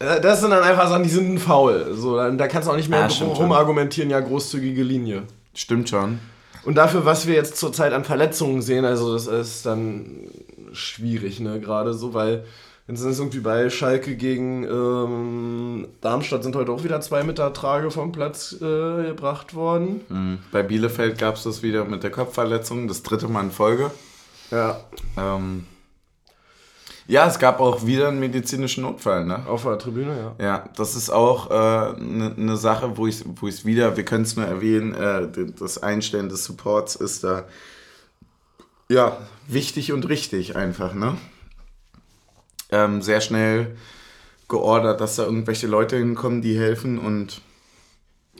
äh, 0.00 0.20
das 0.20 0.40
sind 0.40 0.50
dann 0.50 0.64
einfach 0.64 0.88
Sachen, 0.88 1.04
die 1.04 1.08
sind 1.08 1.32
ein 1.32 1.38
Foul. 1.38 1.94
So, 1.94 2.16
da 2.16 2.48
kannst 2.48 2.66
du 2.66 2.72
auch 2.72 2.76
nicht 2.76 2.88
mehr 2.88 3.00
Ja, 3.00 3.10
stimmt 3.10 3.38
drum 3.38 3.52
argumentieren, 3.52 4.10
ja, 4.10 4.18
großzügige 4.18 4.82
Linie. 4.82 5.22
Stimmt 5.54 5.88
schon. 5.88 6.18
Und 6.64 6.74
dafür, 6.76 7.04
was 7.04 7.26
wir 7.28 7.34
jetzt 7.34 7.56
zurzeit 7.56 7.92
an 7.92 8.04
Verletzungen 8.04 8.60
sehen, 8.60 8.84
also 8.84 9.12
das 9.14 9.28
ist 9.28 9.64
dann 9.66 10.04
schwierig, 10.72 11.38
ne, 11.40 11.60
gerade 11.60 11.94
so, 11.94 12.12
weil 12.12 12.44
jetzt 12.88 13.00
sind 13.00 13.10
es 13.10 13.18
irgendwie 13.18 13.40
bei 13.40 13.70
Schalke 13.70 14.16
gegen 14.16 14.64
ähm, 14.64 15.88
Darmstadt 16.00 16.42
sind 16.42 16.56
heute 16.56 16.72
auch 16.72 16.84
wieder 16.84 17.00
zwei 17.00 17.22
mit 17.22 17.38
der 17.38 17.52
Trage 17.52 17.90
vom 17.90 18.12
Platz 18.12 18.56
äh, 18.60 19.06
gebracht 19.06 19.54
worden. 19.54 20.00
Mhm. 20.08 20.38
Bei 20.52 20.62
Bielefeld 20.62 21.18
gab 21.18 21.36
es 21.36 21.44
das 21.44 21.62
wieder 21.62 21.84
mit 21.84 22.02
der 22.02 22.10
Kopfverletzung, 22.10 22.88
das 22.88 23.02
dritte 23.02 23.28
Mal 23.28 23.44
in 23.44 23.50
Folge. 23.50 23.90
Ja, 24.50 24.80
Ähm, 25.16 25.66
ja, 27.10 27.26
es 27.26 27.40
gab 27.40 27.58
auch 27.58 27.86
wieder 27.86 28.06
einen 28.06 28.20
medizinischen 28.20 28.82
Notfall, 28.84 29.24
ne? 29.24 29.44
auf 29.48 29.64
der 29.64 29.78
Tribüne, 29.78 30.34
ja. 30.38 30.44
Ja, 30.44 30.68
das 30.76 30.94
ist 30.94 31.10
auch 31.10 31.50
eine 31.50 32.34
ne 32.36 32.56
Sache, 32.56 32.96
wo 32.96 33.08
ich 33.08 33.24
wo 33.26 33.48
ich 33.48 33.64
wieder, 33.64 33.96
wir 33.96 34.04
können 34.04 34.22
es 34.22 34.36
nur 34.36 34.46
erwähnen, 34.46 34.94
äh, 34.94 35.26
das 35.58 35.82
Einstellen 35.82 36.28
des 36.28 36.44
Supports 36.44 36.94
ist 36.94 37.24
da 37.24 37.46
ja 38.88 39.16
wichtig 39.48 39.92
und 39.92 40.08
richtig 40.08 40.54
einfach, 40.54 40.94
ne? 40.94 41.16
Ähm, 42.72 43.02
sehr 43.02 43.20
schnell 43.20 43.76
geordert, 44.48 45.00
dass 45.00 45.16
da 45.16 45.24
irgendwelche 45.24 45.66
Leute 45.66 45.96
hinkommen, 45.96 46.42
die 46.42 46.58
helfen 46.58 46.98
und 46.98 47.40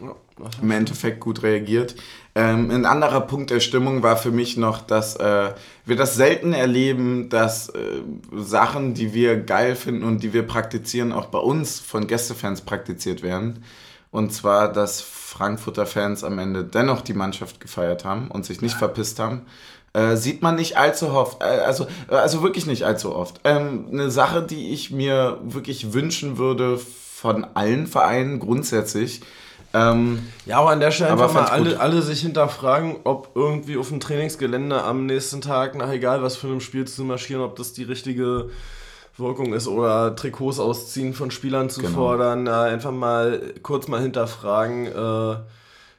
ja 0.00 0.14
im 0.62 0.70
Endeffekt 0.70 1.20
gut 1.20 1.42
reagiert. 1.42 1.96
Ähm, 2.34 2.70
ein 2.70 2.86
anderer 2.86 3.20
Punkt 3.22 3.50
der 3.50 3.60
Stimmung 3.60 4.02
war 4.02 4.16
für 4.16 4.30
mich 4.30 4.56
noch, 4.56 4.80
dass 4.80 5.16
äh, 5.16 5.52
wir 5.84 5.96
das 5.96 6.14
selten 6.14 6.52
erleben, 6.52 7.28
dass 7.28 7.70
äh, 7.70 8.02
Sachen, 8.36 8.94
die 8.94 9.12
wir 9.12 9.40
geil 9.40 9.74
finden 9.76 10.04
und 10.04 10.22
die 10.22 10.32
wir 10.32 10.46
praktizieren, 10.46 11.12
auch 11.12 11.26
bei 11.26 11.38
uns 11.38 11.80
von 11.80 12.06
Gästefans 12.06 12.62
praktiziert 12.62 13.22
werden. 13.22 13.64
Und 14.10 14.32
zwar, 14.32 14.72
dass 14.72 15.00
Frankfurter 15.00 15.86
Fans 15.86 16.24
am 16.24 16.38
Ende 16.38 16.64
dennoch 16.64 17.02
die 17.02 17.14
Mannschaft 17.14 17.60
gefeiert 17.60 18.04
haben 18.04 18.28
und 18.28 18.44
sich 18.44 18.60
nicht 18.60 18.74
verpisst 18.74 19.18
haben. 19.20 19.42
Äh, 19.92 20.16
sieht 20.16 20.40
man 20.40 20.54
nicht 20.54 20.76
allzu 20.76 21.08
oft, 21.08 21.42
äh, 21.42 21.44
also, 21.46 21.86
also 22.08 22.42
wirklich 22.42 22.66
nicht 22.66 22.84
allzu 22.84 23.14
oft. 23.14 23.40
Ähm, 23.44 23.86
eine 23.90 24.10
Sache, 24.10 24.42
die 24.42 24.72
ich 24.72 24.90
mir 24.92 25.38
wirklich 25.42 25.92
wünschen 25.92 26.38
würde 26.38 26.78
von 26.78 27.44
allen 27.54 27.86
Vereinen 27.88 28.38
grundsätzlich, 28.38 29.20
ähm, 29.72 30.20
Ja, 30.46 30.58
aber 30.60 30.70
an 30.70 30.80
der 30.80 30.90
Stelle 30.90 31.10
einfach 31.12 31.32
mal 31.32 31.42
gut. 31.42 31.50
alle, 31.50 31.80
alle 31.80 32.02
sich 32.02 32.20
hinterfragen, 32.22 32.96
ob 33.04 33.30
irgendwie 33.34 33.76
auf 33.76 33.88
dem 33.88 34.00
Trainingsgelände 34.00 34.82
am 34.82 35.06
nächsten 35.06 35.40
Tag, 35.40 35.74
nach 35.76 35.90
egal 35.92 36.22
was 36.22 36.36
für 36.36 36.46
einem 36.48 36.60
Spiel 36.60 36.86
zu 36.86 37.04
marschieren, 37.04 37.42
ob 37.42 37.56
das 37.56 37.72
die 37.72 37.84
richtige 37.84 38.50
Wirkung 39.16 39.52
ist 39.54 39.68
oder 39.68 40.16
Trikots 40.16 40.58
ausziehen 40.60 41.14
von 41.14 41.30
Spielern 41.30 41.68
zu 41.68 41.82
Genau. 41.82 41.94
fordern, 41.94 42.46
äh, 42.46 42.50
einfach 42.50 42.90
mal 42.92 43.40
kurz 43.62 43.86
mal 43.86 44.00
hinterfragen, 44.00 44.86
äh, 44.86 45.36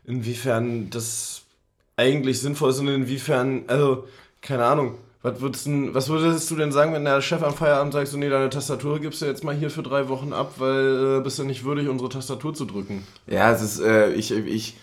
inwiefern 0.05 0.89
das 0.89 1.40
eigentlich 2.01 2.41
sinnvoll 2.41 2.71
ist 2.71 2.79
und 2.79 2.87
inwiefern, 2.87 3.63
also, 3.67 4.05
keine 4.41 4.65
Ahnung, 4.65 4.95
was 5.23 5.39
würdest, 5.39 5.67
denn, 5.67 5.93
was 5.93 6.09
würdest 6.09 6.49
du 6.49 6.55
denn 6.55 6.71
sagen, 6.71 6.93
wenn 6.93 7.05
der 7.05 7.21
Chef 7.21 7.43
am 7.43 7.53
Feierabend 7.53 7.93
sagt, 7.93 8.07
so, 8.07 8.17
nee, 8.17 8.29
deine 8.29 8.49
Tastatur 8.49 8.99
gibst 8.99 9.21
du 9.21 9.27
jetzt 9.27 9.43
mal 9.43 9.55
hier 9.55 9.69
für 9.69 9.83
drei 9.83 10.09
Wochen 10.09 10.33
ab, 10.33 10.53
weil 10.57 11.19
äh, 11.19 11.23
bist 11.23 11.37
du 11.37 11.43
nicht 11.43 11.63
würdig, 11.63 11.87
unsere 11.89 12.09
Tastatur 12.09 12.53
zu 12.53 12.65
drücken? 12.65 13.05
Ja, 13.27 13.51
es 13.51 13.61
ist, 13.61 13.79
äh, 13.81 14.11
ich, 14.13 14.31
ich, 14.31 14.75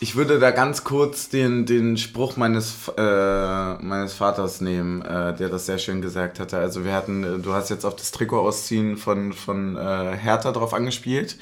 ich 0.00 0.16
würde 0.16 0.40
da 0.40 0.50
ganz 0.50 0.82
kurz 0.82 1.28
den, 1.28 1.64
den 1.64 1.96
Spruch 1.96 2.36
meines, 2.36 2.74
äh, 2.98 3.74
meines 3.74 4.14
Vaters 4.14 4.60
nehmen, 4.60 5.02
äh, 5.02 5.36
der 5.36 5.48
das 5.48 5.66
sehr 5.66 5.78
schön 5.78 6.02
gesagt 6.02 6.40
hatte. 6.40 6.58
Also 6.58 6.84
wir 6.84 6.92
hatten, 6.92 7.22
äh, 7.22 7.38
du 7.38 7.52
hast 7.52 7.70
jetzt 7.70 7.84
auf 7.86 7.94
das 7.94 8.10
Trikot 8.10 8.40
ausziehen 8.40 8.96
von, 8.96 9.32
von 9.32 9.76
äh, 9.76 10.16
Hertha 10.16 10.50
drauf 10.50 10.74
angespielt. 10.74 11.36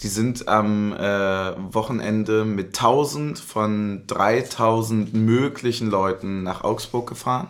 Die 0.00 0.08
sind 0.08 0.46
am 0.46 0.92
äh, 0.92 1.74
Wochenende 1.74 2.44
mit 2.44 2.68
1000 2.68 3.38
von 3.38 4.04
3000 4.06 5.12
möglichen 5.14 5.90
Leuten 5.90 6.44
nach 6.44 6.62
Augsburg 6.62 7.08
gefahren. 7.08 7.48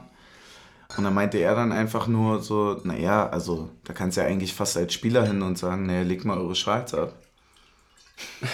Und 0.96 1.04
dann 1.04 1.12
meinte 1.12 1.36
er 1.38 1.54
dann 1.54 1.72
einfach 1.72 2.06
nur 2.06 2.40
so, 2.40 2.80
naja, 2.84 3.28
also 3.28 3.68
da 3.84 3.92
kannst 3.92 4.16
du 4.16 4.22
ja 4.22 4.26
eigentlich 4.26 4.54
fast 4.54 4.76
als 4.78 4.94
Spieler 4.94 5.26
hin 5.26 5.42
und 5.42 5.58
sagen, 5.58 5.84
naja, 5.86 6.02
leg 6.02 6.24
mal 6.24 6.38
eure 6.38 6.54
Schals 6.54 6.94
ab. 6.94 7.12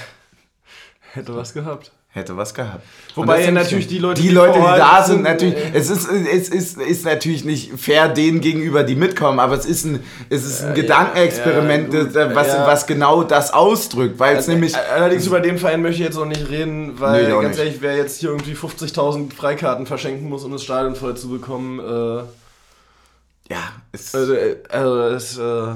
Hätte 1.12 1.36
was 1.36 1.54
gehabt. 1.54 1.92
Hätte 2.14 2.36
was 2.36 2.54
gehabt. 2.54 2.84
Wobei 3.16 3.42
ja 3.44 3.50
natürlich 3.50 3.88
die 3.88 3.98
Leute, 3.98 4.22
die 4.22 4.28
die 4.28 4.34
Leute, 4.34 4.60
die 4.60 4.64
da 4.64 5.02
sind, 5.02 5.14
sind, 5.16 5.22
natürlich, 5.24 5.56
äh, 5.56 5.72
es 5.74 5.90
ist, 5.90 6.08
es 6.08 6.48
ist, 6.48 6.78
ist 6.80 7.04
natürlich 7.04 7.44
nicht 7.44 7.72
fair 7.76 8.08
denen 8.08 8.40
gegenüber, 8.40 8.84
die 8.84 8.94
mitkommen, 8.94 9.40
aber 9.40 9.56
es 9.56 9.66
ist 9.66 9.84
ein, 9.84 9.98
es 10.30 10.44
ist 10.44 10.62
ein 10.62 10.74
Gedankenexperiment, 10.76 11.92
ja, 11.92 12.04
gut, 12.04 12.14
das- 12.14 12.34
was, 12.36 12.46
ja. 12.46 12.66
was 12.68 12.86
genau 12.86 13.24
das 13.24 13.52
ausdrückt, 13.52 14.20
weil 14.20 14.36
es 14.36 14.46
nämlich, 14.46 14.76
Allerdings 14.76 15.26
über 15.26 15.40
den 15.40 15.58
Verein 15.58 15.82
möchte 15.82 16.02
ich 16.02 16.06
jetzt 16.06 16.14
noch 16.14 16.24
nicht 16.24 16.48
reden, 16.48 17.00
weil 17.00 17.24
Nee, 17.24 17.30
ganz 17.30 17.56
nicht. 17.56 17.58
ehrlich, 17.66 17.76
wer 17.82 17.96
jetzt 17.96 18.20
hier 18.20 18.28
irgendwie 18.28 18.54
50.000 18.54 19.34
Freikarten 19.34 19.84
verschenken 19.86 20.28
muss, 20.28 20.44
um 20.44 20.52
das 20.52 20.62
Stadion 20.62 20.94
voll 20.94 21.16
zu 21.16 21.28
bekommen, 21.28 21.80
äh, 21.80 22.22
ja, 23.52 23.72
es, 23.90 24.14
also, 24.14 24.34
äh, 24.34 24.56
also 24.68 25.00
es, 25.02 25.36
äh, 25.36 25.74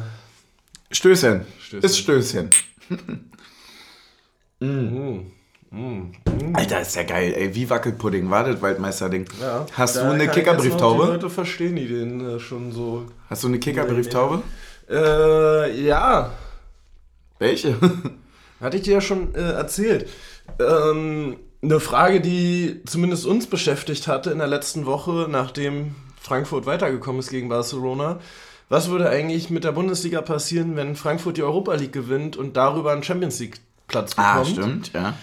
Stößchen. 0.93 1.47
Stößchen. 1.61 1.83
Ist 1.83 1.99
Stößchen. 1.99 2.51
mm, 4.61 5.19
mm. 5.71 6.13
Alter, 6.55 6.81
ist 6.81 6.97
ja 6.97 7.03
geil, 7.03 7.35
ey, 7.37 7.55
wie 7.55 7.69
Wackelpudding, 7.69 8.31
war 8.31 8.45
das 8.45 8.61
Waldmeister-Ding. 8.63 9.27
Ja, 9.41 9.67
Hast 9.73 9.97
da 9.97 10.05
du 10.05 10.11
eine 10.11 10.25
noch 10.25 10.33
Die 10.33 10.41
Kickerbrieftaube? 10.41 11.05
Leute 11.05 11.31
verstehen 11.31 11.77
die 11.77 11.89
den 11.89 12.37
äh, 12.37 12.41
schon 12.41 12.73
so. 12.73 13.07
Hast 13.29 13.45
du 13.45 13.49
eine 13.49 13.59
Kickerbrieftaube? 13.59 14.43
Äh, 14.91 15.85
ja, 15.85 16.33
Welche? 17.39 17.77
Hatte 18.61 18.77
ich 18.77 18.83
dir 18.83 18.95
ja 18.95 19.01
schon 19.01 19.35
äh, 19.35 19.53
erzählt. 19.53 20.09
Ähm, 20.59 21.37
eine 21.63 21.81
Frage, 21.81 22.21
die 22.21 22.83
zumindest 22.87 23.27
uns 23.27 23.47
beschäftigt 23.47 24.09
hatte 24.09 24.31
in 24.31 24.39
der 24.39 24.47
letzten 24.47 24.87
Woche, 24.87 25.27
nachdem 25.29 25.95
Frankfurt 26.21 26.67
weitergekommen 26.67 27.21
ist 27.21 27.31
gegen 27.31 27.49
Barcelona. 27.49 28.21
Was 28.69 28.91
würde 28.91 29.09
eigentlich 29.09 29.51
mit 29.51 29.65
der 29.65 29.73
Bundesliga 29.73 30.21
passieren, 30.21 30.77
wenn 30.77 30.95
Frankfurt 30.95 31.37
die 31.37 31.43
Europa 31.43 31.75
League 31.75 31.93
gewinnt 31.93 32.37
und 32.37 32.57
darüber 32.57 32.93
einen 32.93 33.03
Champions 33.03 33.39
League 33.41 33.61
Platz 33.87 34.15
bekommt? 34.15 34.37
ah, 34.37 34.45
stimmt, 34.45 34.93
ja. 34.93 35.15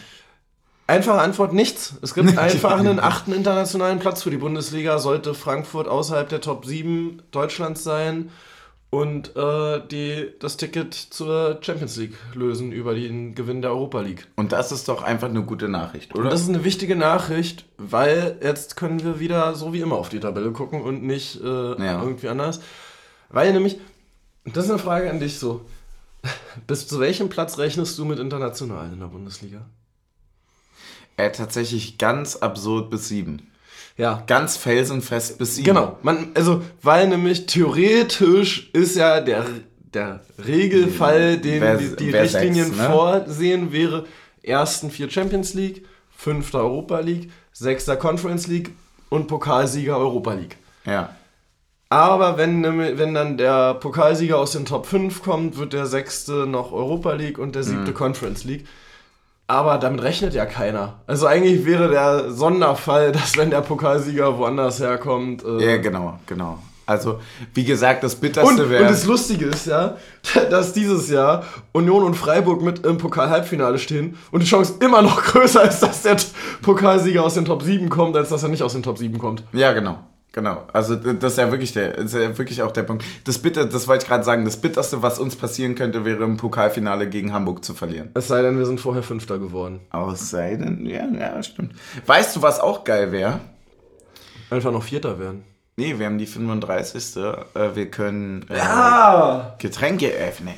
Einfache 0.87 1.19
Antwort, 1.19 1.53
nichts. 1.53 1.95
Es 2.01 2.13
gibt 2.13 2.37
einfach 2.37 2.79
einen 2.79 2.99
achten 2.99 3.33
internationalen 3.33 3.99
Platz 3.99 4.23
für 4.23 4.29
die 4.29 4.37
Bundesliga. 4.37 4.99
Sollte 4.99 5.33
Frankfurt 5.33 5.87
außerhalb 5.87 6.29
der 6.29 6.41
Top 6.41 6.65
7 6.65 7.21
Deutschlands 7.31 7.83
sein 7.83 8.29
und 8.91 9.35
äh, 9.35 9.81
die 9.87 10.27
das 10.39 10.57
Ticket 10.57 10.93
zur 10.93 11.57
Champions 11.61 11.97
League 11.97 12.15
lösen 12.33 12.71
über 12.71 12.93
den 12.93 13.33
Gewinn 13.33 13.61
der 13.61 13.71
Europa 13.71 13.99
League. 14.01 14.27
Und 14.35 14.51
das 14.51 14.71
ist 14.71 14.87
doch 14.87 15.01
einfach 15.01 15.27
eine 15.27 15.41
gute 15.41 15.67
Nachricht, 15.67 16.13
oder? 16.13 16.25
Und 16.25 16.31
das 16.31 16.41
ist 16.41 16.49
eine 16.49 16.63
wichtige 16.63 16.95
Nachricht, 16.95 17.65
weil 17.77 18.37
jetzt 18.41 18.75
können 18.77 19.03
wir 19.03 19.19
wieder 19.19 19.55
so 19.55 19.73
wie 19.73 19.81
immer 19.81 19.95
auf 19.97 20.09
die 20.09 20.19
Tabelle 20.19 20.51
gucken 20.51 20.81
und 20.81 21.03
nicht 21.03 21.41
äh, 21.43 21.47
Ja. 21.83 22.01
irgendwie 22.01 22.29
anders. 22.29 22.61
Weil 23.29 23.51
nämlich, 23.53 23.79
das 24.45 24.65
ist 24.65 24.69
eine 24.69 24.79
Frage 24.79 25.09
an 25.09 25.19
dich 25.19 25.39
so, 25.39 25.65
bis 26.67 26.87
zu 26.87 26.99
welchem 26.99 27.27
Platz 27.27 27.57
rechnest 27.57 27.97
du 27.97 28.05
mit 28.05 28.19
international 28.19 28.93
in 28.93 28.99
der 28.99 29.07
Bundesliga? 29.07 29.65
Äh, 31.17 31.31
tatsächlich 31.31 31.97
ganz 31.97 32.35
absurd 32.37 32.89
bis 32.89 33.07
sieben. 33.07 33.51
Ja, 33.97 34.23
Ganz 34.27 34.57
felsenfest 34.57 35.37
bis 35.37 35.55
sieben. 35.55 35.67
Genau, 35.67 35.97
man, 36.03 36.31
also, 36.33 36.61
weil 36.81 37.07
nämlich 37.07 37.45
theoretisch 37.45 38.69
ist 38.73 38.97
ja 38.97 39.21
der, 39.21 39.45
der 39.93 40.19
Regelfall, 40.45 41.37
den 41.37 41.61
Wer- 41.61 41.77
die, 41.77 41.95
die 41.95 42.09
Richtlinien 42.11 42.65
sechs, 42.65 42.77
ne? 42.77 42.89
vorsehen, 42.89 43.71
wäre 43.71 44.05
ersten 44.43 44.91
vier 44.91 45.09
Champions 45.09 45.53
League, 45.53 45.85
fünfter 46.15 46.59
Europa 46.59 46.99
League, 46.99 47.31
sechster 47.53 47.95
Conference 47.95 48.47
League 48.47 48.71
und 49.09 49.27
Pokalsieger 49.27 49.97
Europa 49.97 50.33
League. 50.33 50.57
Ja. 50.85 51.15
Aber 51.89 52.37
wenn, 52.37 52.63
wenn 52.97 53.13
dann 53.13 53.37
der 53.37 53.75
Pokalsieger 53.75 54.37
aus 54.37 54.51
den 54.51 54.65
Top 54.65 54.87
5 54.87 55.21
kommt, 55.23 55.57
wird 55.57 55.71
der 55.71 55.85
sechste 55.85 56.45
noch 56.47 56.71
Europa 56.73 57.13
League 57.13 57.37
und 57.37 57.55
der 57.55 57.63
siebte 57.63 57.91
Mhm. 57.91 57.95
Conference 57.95 58.43
League. 58.43 58.65
Aber 59.47 59.77
damit 59.77 60.01
rechnet 60.01 60.33
ja 60.33 60.45
keiner. 60.45 60.95
Also 61.05 61.27
eigentlich 61.27 61.65
wäre 61.65 61.89
der 61.89 62.31
Sonderfall, 62.31 63.11
dass 63.13 63.37
wenn 63.37 63.49
der 63.49 63.61
Pokalsieger 63.61 64.37
woanders 64.37 64.79
herkommt. 64.79 65.43
Äh 65.43 65.73
Ja, 65.73 65.77
genau, 65.77 66.19
genau. 66.25 66.59
Also, 66.87 67.19
wie 67.55 67.63
gesagt, 67.63 68.03
das 68.03 68.15
Bitterste 68.15 68.69
wäre. 68.69 68.83
und 68.83 68.91
das 68.91 69.05
Lustige 69.05 69.45
ist 69.45 69.65
ja, 69.65 69.97
dass 70.51 70.71
dieses 70.73 71.09
Jahr 71.09 71.43
Union 71.71 72.03
und 72.03 72.13
Freiburg 72.13 72.61
mit 72.61 72.85
im 72.85 72.99
Pokal-Halbfinale 72.99 73.79
stehen 73.79 74.17
und 74.31 74.43
die 74.43 74.47
Chance 74.47 74.75
immer 74.81 75.01
noch 75.01 75.23
größer 75.23 75.63
ist, 75.67 75.79
dass 75.79 76.03
der 76.03 76.17
Pokalsieger 76.61 77.23
aus 77.23 77.33
den 77.33 77.45
Top 77.45 77.63
7 77.63 77.89
kommt, 77.89 78.15
als 78.15 78.29
dass 78.29 78.43
er 78.43 78.49
nicht 78.49 78.61
aus 78.61 78.73
den 78.73 78.83
Top 78.83 78.99
7 78.99 79.17
kommt. 79.17 79.43
Ja, 79.51 79.73
genau. 79.73 79.97
Genau. 80.35 80.63
Also 80.73 80.95
das 80.97 81.31
ist 81.31 81.37
ja 81.37 81.49
wirklich 81.49 81.71
der, 81.71 81.97
ist 81.97 82.13
ja 82.13 82.37
wirklich 82.37 82.61
auch 82.61 82.73
der 82.73 82.83
Punkt. 82.83 83.05
Das 83.23 83.37
Bitter, 83.37 83.65
das 83.65 83.87
wollte 83.87 84.03
ich 84.03 84.09
gerade 84.09 84.25
sagen, 84.25 84.43
das 84.43 84.57
Bitterste, 84.57 85.01
was 85.01 85.17
uns 85.17 85.37
passieren 85.37 85.75
könnte, 85.75 86.03
wäre 86.03 86.25
im 86.25 86.35
Pokalfinale 86.35 87.07
gegen 87.07 87.31
Hamburg 87.31 87.63
zu 87.63 87.73
verlieren. 87.73 88.09
Es 88.15 88.27
sei 88.27 88.41
denn, 88.41 88.57
wir 88.57 88.65
sind 88.65 88.81
vorher 88.81 89.01
Fünfter 89.01 89.39
geworden. 89.39 89.79
Aus 89.91 90.29
sei 90.29 90.57
denn, 90.57 90.85
ja, 90.85 91.05
ja, 91.07 91.41
stimmt. 91.41 91.71
Weißt 92.05 92.35
du, 92.35 92.41
was 92.41 92.59
auch 92.59 92.83
geil 92.83 93.13
wäre? 93.13 93.39
Einfach 94.49 94.73
noch 94.73 94.83
Vierter 94.83 95.17
werden. 95.19 95.45
Nee, 95.77 95.97
wir 95.97 96.05
haben 96.05 96.17
die 96.17 96.25
35. 96.25 97.15
Äh, 97.15 97.73
wir 97.73 97.89
können 97.89 98.45
äh, 98.49 98.59
Ah! 98.59 99.55
Getränke 99.57 100.07
öffnen. 100.09 100.55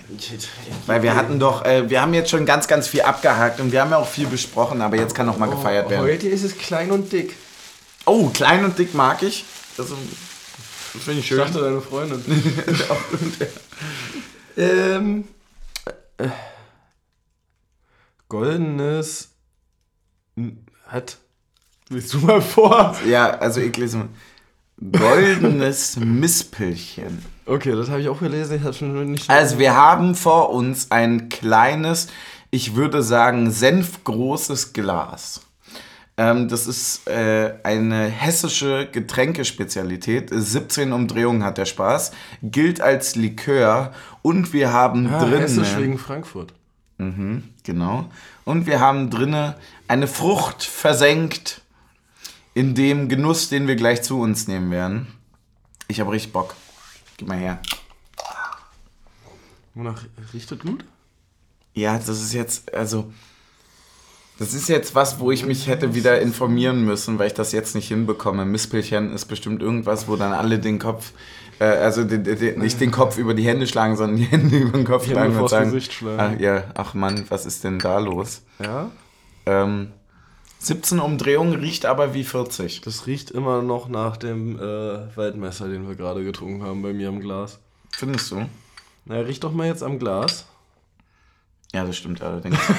Weil 0.88 1.04
wir 1.04 1.16
hatten 1.16 1.40
doch, 1.40 1.64
äh, 1.66 1.88
wir 1.88 2.02
haben 2.02 2.16
jetzt 2.16 2.32
schon 2.32 2.48
ganz, 2.48 2.68
ganz 2.68 2.88
viel 2.88 3.04
abgehakt 3.04 3.60
und 3.60 3.72
wir 3.72 3.82
haben 3.82 3.92
ja 3.92 3.98
auch 3.98 4.08
viel 4.08 4.26
besprochen, 4.26 4.82
aber 4.82 4.98
jetzt 4.98 5.14
kann 5.14 5.28
noch 5.28 5.38
mal 5.38 5.52
gefeiert 5.52 5.88
werden. 5.92 6.02
Heute 6.02 6.28
ist 6.28 6.44
es 6.44 6.58
klein 6.58 6.90
und 6.90 7.12
dick. 7.12 7.36
Oh, 8.08 8.30
klein 8.30 8.66
und 8.66 8.80
dick 8.80 8.96
mag 8.96 9.22
ich. 9.22 9.46
Das, 9.78 9.90
das 9.90 11.04
finde 11.04 11.12
ich 11.14 11.20
Ich 11.20 11.28
schön. 11.28 11.38
dachte, 11.38 11.62
deine 11.62 11.82
Freundin. 11.82 12.24
ähm. 14.58 15.24
Äh, 16.18 16.30
goldenes. 18.28 19.30
Hat. 20.88 21.18
Willst 21.90 22.14
du 22.14 22.20
mal 22.20 22.42
vor? 22.42 22.96
Ja, 23.08 23.38
also 23.38 23.62
ich 23.62 23.76
lese 23.78 23.98
mal. 23.98 24.10
Goldenes 24.92 25.98
Mispelchen. 25.98 27.24
Okay, 27.46 27.72
das 27.72 27.90
habe 27.90 28.02
ich 28.02 28.10
auch 28.10 28.20
gelesen. 28.20 28.58
Ich 28.58 28.64
habe 28.64 28.74
schon 28.74 29.12
nicht. 29.12 29.30
Also 29.30 29.58
wir 29.58 29.76
haben 29.76 30.14
vor 30.14 30.52
uns 30.52 30.92
ein 30.92 31.30
kleines, 31.30 32.08
ich 32.52 32.76
würde 32.76 33.02
sagen, 33.02 33.50
senfgroßes 33.50 34.74
Glas. 34.74 35.42
Ähm, 36.20 36.48
das 36.48 36.66
ist 36.66 37.08
äh, 37.08 37.54
eine 37.64 38.06
hessische 38.06 38.88
Getränkespezialität. 38.92 40.30
17 40.32 40.92
Umdrehungen 40.92 41.44
hat 41.44 41.60
der 41.60 41.66
Spaß. 41.66 42.12
Gilt 42.42 42.82
als 42.82 43.16
Likör. 43.16 43.94
Und 44.24 44.52
wir 44.52 44.74
haben 44.74 45.08
ah, 45.08 45.24
drin... 45.24 45.42
Hessisch 45.42 45.78
wegen 45.78 46.00
Frankfurt. 46.00 46.54
Mhm, 46.98 47.44
genau. 47.64 48.10
Und 48.46 48.66
wir 48.66 48.80
haben 48.80 49.12
drinne 49.12 49.56
eine 49.88 50.08
Frucht 50.08 50.64
versenkt 50.64 51.62
in 52.56 52.74
dem 52.74 53.08
Genuss, 53.08 53.50
den 53.50 53.68
wir 53.68 53.76
gleich 53.76 54.02
zu 54.02 54.20
uns 54.20 54.48
nehmen 54.48 54.72
werden. 54.72 55.08
Ich 55.88 56.00
habe 56.00 56.12
richtig 56.12 56.34
Bock. 56.34 56.56
Gib 57.18 57.28
mal 57.28 57.38
her. 57.38 57.60
Wonach 59.76 60.04
riecht 60.34 60.50
das 60.50 60.58
gut? 60.58 60.84
Ja, 61.76 62.00
das 62.00 62.10
ist 62.10 62.34
jetzt, 62.34 62.74
also, 62.74 63.14
das 64.40 64.54
ist 64.54 64.70
jetzt 64.70 64.94
was, 64.94 65.20
wo 65.20 65.32
ich 65.32 65.46
mich 65.46 65.68
hätte 65.68 65.96
wieder 65.96 66.22
informieren 66.22 66.86
müssen, 66.86 67.18
weil 67.18 67.28
ich 67.28 67.34
das 67.34 67.52
jetzt 67.52 67.74
nicht 67.74 67.88
hinbekomme. 67.88 68.46
Mispelchen 68.46 69.12
ist 69.14 69.26
bestimmt 69.26 69.62
irgendwas, 69.62 70.08
wo 70.08 70.16
dann 70.16 70.32
alle 70.32 70.60
den 70.60 70.78
Kopf, 70.78 71.12
äh, 71.60 71.66
also 71.66 72.04
den, 72.04 72.24
den, 72.24 72.60
nicht 72.60 72.80
den 72.80 72.92
Kopf 72.92 73.18
über 73.18 73.34
die 73.34 73.46
Hände 73.46 73.66
schlagen, 73.66 73.96
sondern 73.96 74.18
die 74.18 74.26
Hände 74.26 74.58
über 74.60 74.78
den 74.78 74.86
Kopf 74.86 75.06
Die 75.06 75.12
schlagen 75.12 75.36
und 75.36 75.50
sagen, 75.50 75.72
Gesicht 75.72 75.94
schlagen. 75.94 76.36
Ach, 76.36 76.40
ja, 76.40 76.64
ach 76.76 76.94
Mann, 76.94 77.26
was 77.30 77.46
ist 77.46 77.64
denn 77.64 77.80
da 77.80 77.98
los? 77.98 78.44
Ja. 78.60 78.92
Ähm, 79.46 79.92
17 80.60 81.00
Umdrehungen 81.00 81.56
riecht 81.56 81.86
aber 81.86 82.14
wie 82.14 82.24
40. 82.24 82.82
Das 82.82 83.08
riecht 83.08 83.32
immer 83.32 83.62
noch 83.62 83.90
nach 83.90 84.18
dem 84.18 84.58
äh, 84.60 85.16
Waldmesser, 85.16 85.68
den 85.68 85.88
wir 85.88 85.96
gerade 85.96 86.24
getrunken 86.24 86.64
haben 86.64 86.82
bei 86.82 86.94
mir 86.94 87.10
im 87.10 87.22
Glas. 87.22 87.60
Findest 87.92 88.32
du? 88.32 88.48
Na, 89.06 89.20
riech 89.20 89.40
doch 89.40 89.52
mal 89.52 89.68
jetzt 89.68 89.84
am 89.84 90.00
Glas. 90.00 90.46
Ja, 91.74 91.84
das 91.86 91.98
stimmt 91.98 92.22
allerdings. 92.22 92.58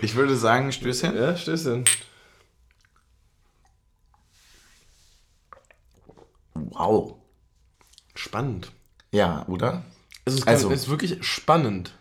ich 0.00 0.14
würde 0.14 0.36
sagen, 0.36 0.72
Stößchen. 0.72 1.14
Ja, 1.16 1.36
Stößchen. 1.36 1.84
Wow. 6.54 7.14
Spannend. 8.14 8.72
Ja, 9.12 9.46
oder? 9.48 9.84
Es 10.24 10.34
ist, 10.34 10.48
Also- 10.48 10.70
es 10.70 10.82
ist 10.82 10.88
wirklich 10.88 11.24
spannend. 11.24 11.92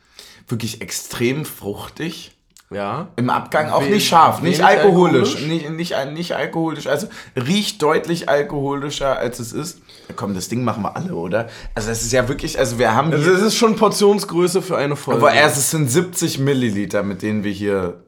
Wirklich 0.48 0.82
extrem 0.82 1.46
fruchtig. 1.46 2.32
Ja. 2.70 3.08
Im 3.16 3.30
Abgang 3.30 3.70
auch 3.70 3.82
nicht 3.82 4.08
scharf, 4.08 4.42
nicht 4.42 4.62
alkoholisch. 4.62 5.36
alkoholisch? 5.36 5.48
Nicht, 5.48 5.70
nicht, 5.70 6.14
nicht 6.14 6.36
alkoholisch. 6.36 6.88
Also 6.88 7.08
riecht 7.36 7.82
deutlich 7.82 8.28
alkoholischer, 8.28 9.18
als 9.18 9.40
es 9.40 9.54
ist. 9.54 9.80
Ja, 10.10 10.16
komm, 10.18 10.34
das 10.36 10.50
Ding 10.50 10.66
machen 10.66 10.84
wir 10.84 10.96
alle, 10.98 11.16
oder? 11.16 11.50
Also 11.76 11.92
es 11.92 12.02
ist 12.02 12.12
ja 12.12 12.28
wirklich, 12.28 12.60
also 12.60 12.78
wir 12.78 12.94
haben 12.94 13.14
Also 13.14 13.32
es 13.32 13.42
ist 13.42 13.56
schon 13.56 13.78
Portionsgröße 13.78 14.62
für 14.62 14.76
eine 14.78 14.98
Folge. 14.98 15.22
aber 15.22 15.34
erst 15.34 15.58
es 15.58 15.72
sind 15.72 15.90
70 15.90 16.40
Milliliter, 16.40 17.04
mit 17.04 17.22
denen 17.22 17.46
wir 17.46 17.54
hier 17.54 18.04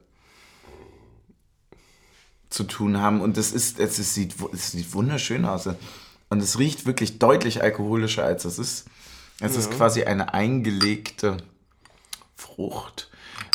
zu 2.49 2.66
tun 2.66 2.99
haben. 2.99 3.22
Und 3.22 3.38
das 3.38 3.53
ist, 3.53 3.80
es, 3.80 3.97
ist, 3.97 4.14
sieht, 4.14 4.36
es 4.51 4.72
sieht 4.72 4.93
wunderschön 4.93 5.45
aus. 5.45 5.70
Und 6.30 6.43
es 6.43 6.60
riecht 6.60 6.86
wirklich 6.86 7.18
deutlich 7.18 7.64
alkoholischer, 7.64 8.26
als 8.26 8.43
es 8.43 8.60
ist. 8.60 8.88
Es 9.39 9.55
ist 9.55 9.72
quasi 9.72 10.03
eine 10.03 10.34
eingelegte 10.34 11.38
Frucht 12.36 13.09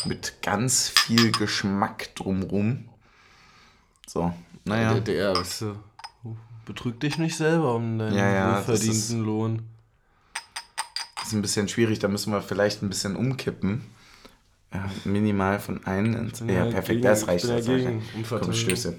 mit 0.07 0.43
ganz 0.43 0.89
viel 0.89 1.33
Geschmack 1.33 2.15
drumrum. 2.15 2.89
So, 4.07 4.33
naja. 4.65 4.99
der 5.01 5.37
weißt 5.37 5.63
du, 5.63 5.77
betrüg 6.67 7.01
dich 7.01 7.19
nicht 7.19 7.37
selber 7.37 7.75
um 7.75 7.99
deinen 7.99 8.15
Ja, 8.17 8.31
ja, 8.33 8.57
wohlverdienten 8.59 8.91
ist- 8.93 9.11
Lohn. 9.13 9.63
Ist 11.23 11.33
ein 11.33 11.43
bisschen 11.43 11.69
schwierig, 11.69 11.99
da 12.01 12.09
müssen 12.09 12.33
wir 12.33 12.43
vielleicht 12.43 12.83
ein 12.83 12.89
bisschen 12.91 13.17
umkippen. 13.17 13.83
Ja, 14.75 14.91
minimal 15.05 15.59
von 15.61 15.85
einem 15.87 16.31
Ja, 16.49 16.65
perfekt, 16.65 16.87
gegen- 16.89 17.03
das 17.03 17.27
reicht. 17.29 17.45
das 17.45 17.67
reicht. 17.69 17.89
Komm. 18.29 18.53
Stöße. 18.53 18.97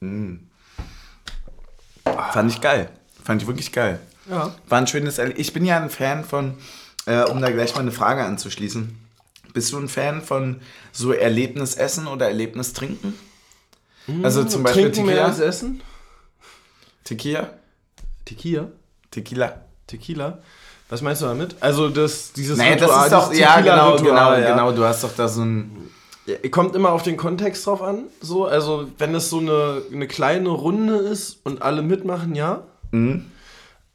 mm. 0.00 0.34
Fand 2.32 2.50
ich 2.50 2.60
geil. 2.60 2.90
Fand 3.22 3.42
ich 3.42 3.46
wirklich 3.48 3.72
geil. 3.72 4.00
Ja. 4.28 4.54
War 4.68 4.78
ein 4.78 4.86
schönes 4.86 5.18
Erlebnis. 5.18 5.46
Ich 5.48 5.52
bin 5.52 5.64
ja 5.64 5.76
ein 5.80 5.90
Fan 5.90 6.24
von, 6.24 6.56
äh, 7.06 7.22
um 7.24 7.40
da 7.40 7.50
gleich 7.50 7.74
mal 7.74 7.80
eine 7.80 7.92
Frage 7.92 8.24
anzuschließen. 8.24 8.98
Bist 9.52 9.72
du 9.72 9.78
ein 9.78 9.88
Fan 9.88 10.20
von 10.20 10.60
so 10.92 11.12
Erlebnisessen 11.12 12.06
oder 12.06 12.26
Erlebnistrinken? 12.26 13.14
Also 14.22 14.44
zum 14.44 14.62
Beispiel 14.62 14.90
Trinken 14.90 15.06
mehr 15.06 15.24
als 15.24 15.36
Tequila? 15.36 15.48
essen? 15.48 15.82
Tequila? 17.04 17.50
Tequila? 18.24 18.68
Tequila. 19.10 19.60
Tequila? 19.86 20.38
Was 20.88 21.02
meinst 21.02 21.22
du 21.22 21.26
damit? 21.26 21.56
Also 21.60 21.88
das, 21.88 22.32
dieses 22.32 22.58
Nee, 22.58 22.76
das 22.76 22.90
Ritual, 22.90 23.06
ist 23.06 23.12
doch, 23.12 23.30
dieses 23.30 23.40
ja, 23.40 23.60
genau, 23.60 23.96
Tequila-Ritual, 23.96 24.36
genau, 24.36 24.48
ja. 24.48 24.54
genau. 24.54 24.72
Du 24.72 24.84
hast 24.84 25.04
doch 25.04 25.14
da 25.16 25.28
so 25.28 25.42
ein. 25.42 25.90
Ja, 26.26 26.36
Kommt 26.50 26.74
immer 26.74 26.90
auf 26.92 27.02
den 27.02 27.16
Kontext 27.16 27.66
drauf 27.66 27.82
an. 27.82 28.04
So, 28.20 28.46
also 28.46 28.88
wenn 28.98 29.14
es 29.14 29.30
so 29.30 29.38
eine, 29.38 29.82
eine 29.92 30.06
kleine 30.06 30.48
Runde 30.48 30.96
ist 30.96 31.38
und 31.44 31.62
alle 31.62 31.82
mitmachen, 31.82 32.34
ja. 32.34 32.64
Mhm. 32.92 33.26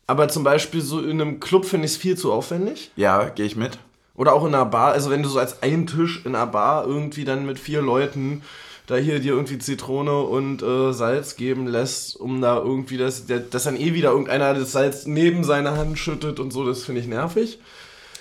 Aber 0.10 0.28
zum 0.28 0.44
Beispiel 0.44 0.82
so 0.82 1.02
in 1.02 1.22
einem 1.22 1.40
Club 1.40 1.66
finde 1.66 1.86
ich 1.86 1.92
es 1.92 1.98
viel 1.98 2.18
zu 2.18 2.34
aufwendig. 2.34 2.90
Ja, 2.96 3.30
gehe 3.30 3.46
ich 3.46 3.56
mit. 3.56 3.78
Oder 4.16 4.34
auch 4.34 4.44
in 4.44 4.56
einer 4.56 4.66
Bar, 4.66 4.94
also 4.94 5.12
wenn 5.12 5.22
du 5.22 5.30
so 5.30 5.38
als 5.38 5.62
ein 5.62 5.86
Tisch 5.86 6.26
in 6.26 6.34
einer 6.34 6.48
Bar 6.48 6.88
irgendwie 6.88 7.26
dann 7.26 7.46
mit 7.46 7.60
vier 7.60 7.84
Leuten 7.84 8.42
da 8.88 8.96
hier 8.96 9.20
dir 9.20 9.34
irgendwie 9.34 9.60
Zitrone 9.60 10.22
und 10.22 10.64
äh, 10.64 10.94
Salz 10.94 11.36
geben 11.36 11.68
lässt, 11.68 12.20
um 12.20 12.42
da 12.42 12.58
irgendwie 12.58 12.98
das, 12.98 13.28
der, 13.28 13.38
dass 13.38 13.66
dann 13.66 13.80
eh 13.80 13.94
wieder 13.94 14.10
irgendeiner 14.10 14.56
das 14.56 14.72
Salz 14.72 15.06
neben 15.06 15.44
seine 15.44 15.78
Hand 15.78 16.00
schüttet 16.00 16.40
und 16.40 16.50
so, 16.50 16.66
das 16.66 16.84
finde 16.86 17.02
ich 17.02 17.08
nervig. 17.08 17.60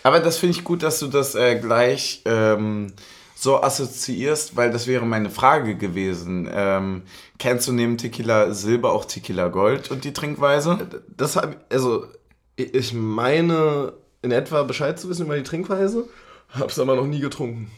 Aber 0.03 0.21
das 0.21 0.37
finde 0.37 0.59
ich 0.59 0.65
gut, 0.65 0.83
dass 0.83 0.99
du 0.99 1.07
das 1.07 1.37
äh, 1.37 1.59
gleich 1.59 2.21
ähm, 2.27 2.93
so 3.41 3.63
assoziierst, 3.63 4.57
weil 4.57 4.73
das 4.73 4.89
wäre 4.89 5.07
meine 5.07 5.31
Frage 5.31 5.77
gewesen. 5.77 6.49
Ähm, 6.53 7.03
kennst 7.39 7.69
du 7.69 7.73
neben 7.73 7.97
Tequila 7.97 8.53
Silber 8.53 8.93
auch 8.93 9.05
Tequila 9.05 9.47
Gold 9.47 9.93
und 9.93 10.03
die 10.05 10.13
Trinkweise? 10.13 10.89
Das 11.17 11.37
hab, 11.37 11.57
also 11.73 12.07
ich 12.57 12.93
meine 12.93 13.93
in 14.23 14.33
etwa 14.33 14.65
Bescheid 14.65 14.99
zu 14.99 15.09
wissen 15.09 15.27
über 15.27 15.37
die 15.37 15.45
Trinkweise, 15.45 16.09
hab's 16.51 16.81
aber 16.81 16.97
noch 16.97 17.07
nie 17.07 17.21
getrunken. 17.21 17.71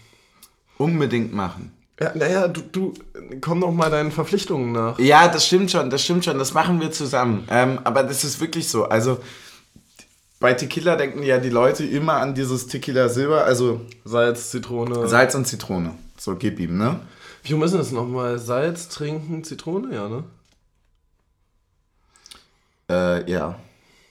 Unbedingt 0.78 1.34
machen. 1.34 1.72
Ja, 2.00 2.12
naja, 2.14 2.48
du, 2.48 2.62
du 2.62 2.94
komm 3.42 3.60
doch 3.60 3.70
mal 3.70 3.90
deinen 3.90 4.12
Verpflichtungen 4.12 4.72
nach. 4.72 4.98
Ja, 4.98 5.28
das 5.28 5.46
stimmt 5.46 5.70
schon, 5.70 5.90
das 5.90 6.02
stimmt 6.02 6.24
schon, 6.24 6.38
das 6.38 6.54
machen 6.54 6.80
wir 6.80 6.90
zusammen. 6.90 7.46
Ähm, 7.50 7.80
aber 7.84 8.02
das 8.02 8.24
ist 8.24 8.40
wirklich 8.40 8.66
so. 8.66 8.84
Also 8.84 9.18
bei 10.40 10.54
Tequila 10.54 10.96
denken 10.96 11.22
ja 11.22 11.38
die 11.38 11.50
Leute 11.50 11.84
immer 11.84 12.14
an 12.14 12.34
dieses 12.34 12.66
Tequila 12.66 13.10
Silber, 13.10 13.44
also 13.44 13.82
Salz, 14.04 14.50
Zitrone. 14.50 15.06
Salz 15.06 15.34
und 15.34 15.46
Zitrone. 15.46 15.94
So, 16.16 16.34
gib 16.34 16.58
ihm, 16.58 16.78
ne? 16.78 17.00
Wie 17.42 17.54
denn 17.72 17.80
das 17.80 17.92
nochmal? 17.92 18.38
Salz, 18.38 18.88
trinken, 18.88 19.44
Zitrone, 19.44 19.94
ja, 19.94 20.08
ne? 20.08 20.24
Äh, 22.90 23.30
ja. 23.30 23.58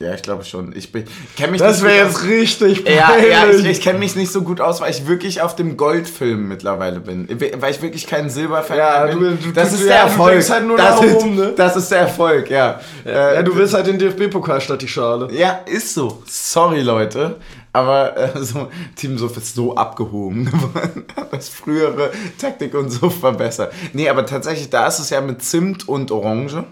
Ja, 0.01 0.13
ich 0.13 0.21
glaube 0.21 0.45
schon. 0.45 0.73
Ich 0.77 0.93
kenne 0.93 1.51
mich 1.51 1.59
Das 1.59 1.83
wäre 1.83 2.05
jetzt 2.05 2.23
richtig 2.23 2.87
Ja, 2.87 3.17
ja 3.17 3.49
ich, 3.49 3.65
ich 3.65 3.81
kenne 3.81 3.99
mich 3.99 4.15
nicht 4.15 4.31
so 4.31 4.43
gut 4.43 4.61
aus, 4.61 4.79
weil 4.79 4.91
ich 4.91 5.07
wirklich 5.07 5.41
auf 5.41 5.57
dem 5.57 5.75
Goldfilm 5.75 6.47
mittlerweile 6.47 7.01
bin. 7.01 7.27
Weil 7.59 7.71
ich 7.71 7.81
wirklich 7.81 8.07
keinen 8.07 8.29
Silberfan 8.29 8.77
ja, 8.77 9.05
bin. 9.07 9.19
Du, 9.19 9.35
du, 9.35 9.51
das 9.51 9.71
du, 9.71 9.75
ist 9.75 9.81
ja, 9.81 9.87
der 9.87 9.97
Erfolg. 10.03 10.49
Halt 10.49 10.65
nur 10.65 10.77
das, 10.77 11.03
ist, 11.03 11.15
rum, 11.15 11.35
ne? 11.35 11.53
das 11.53 11.75
ist 11.75 11.91
der 11.91 11.99
Erfolg, 11.99 12.49
ja. 12.49 12.79
Ja, 13.03 13.33
ja 13.33 13.43
du 13.43 13.53
willst 13.57 13.73
halt 13.73 13.87
den 13.87 13.99
DFB-Pokal 13.99 14.61
statt 14.61 14.81
die 14.81 14.87
Schale. 14.87 15.33
Ja, 15.33 15.59
ist 15.65 15.93
so. 15.93 16.23
Sorry, 16.25 16.79
Leute. 16.79 17.35
Aber 17.73 18.15
äh, 18.15 18.41
so, 18.41 18.69
Team 18.95 19.17
Suff 19.17 19.35
ist 19.35 19.53
so 19.53 19.75
abgehoben 19.75 20.45
geworden. 20.45 21.05
das 21.31 21.49
frühere 21.49 22.11
Taktik 22.39 22.73
und 22.73 22.89
Suff 22.89 23.21
war 23.21 23.33
besser. 23.33 23.69
Nee, 23.91 24.07
aber 24.07 24.25
tatsächlich, 24.25 24.69
da 24.69 24.87
ist 24.87 24.99
es 24.99 25.09
ja 25.09 25.19
mit 25.19 25.43
Zimt 25.43 25.89
und 25.89 26.09
Orange. 26.09 26.63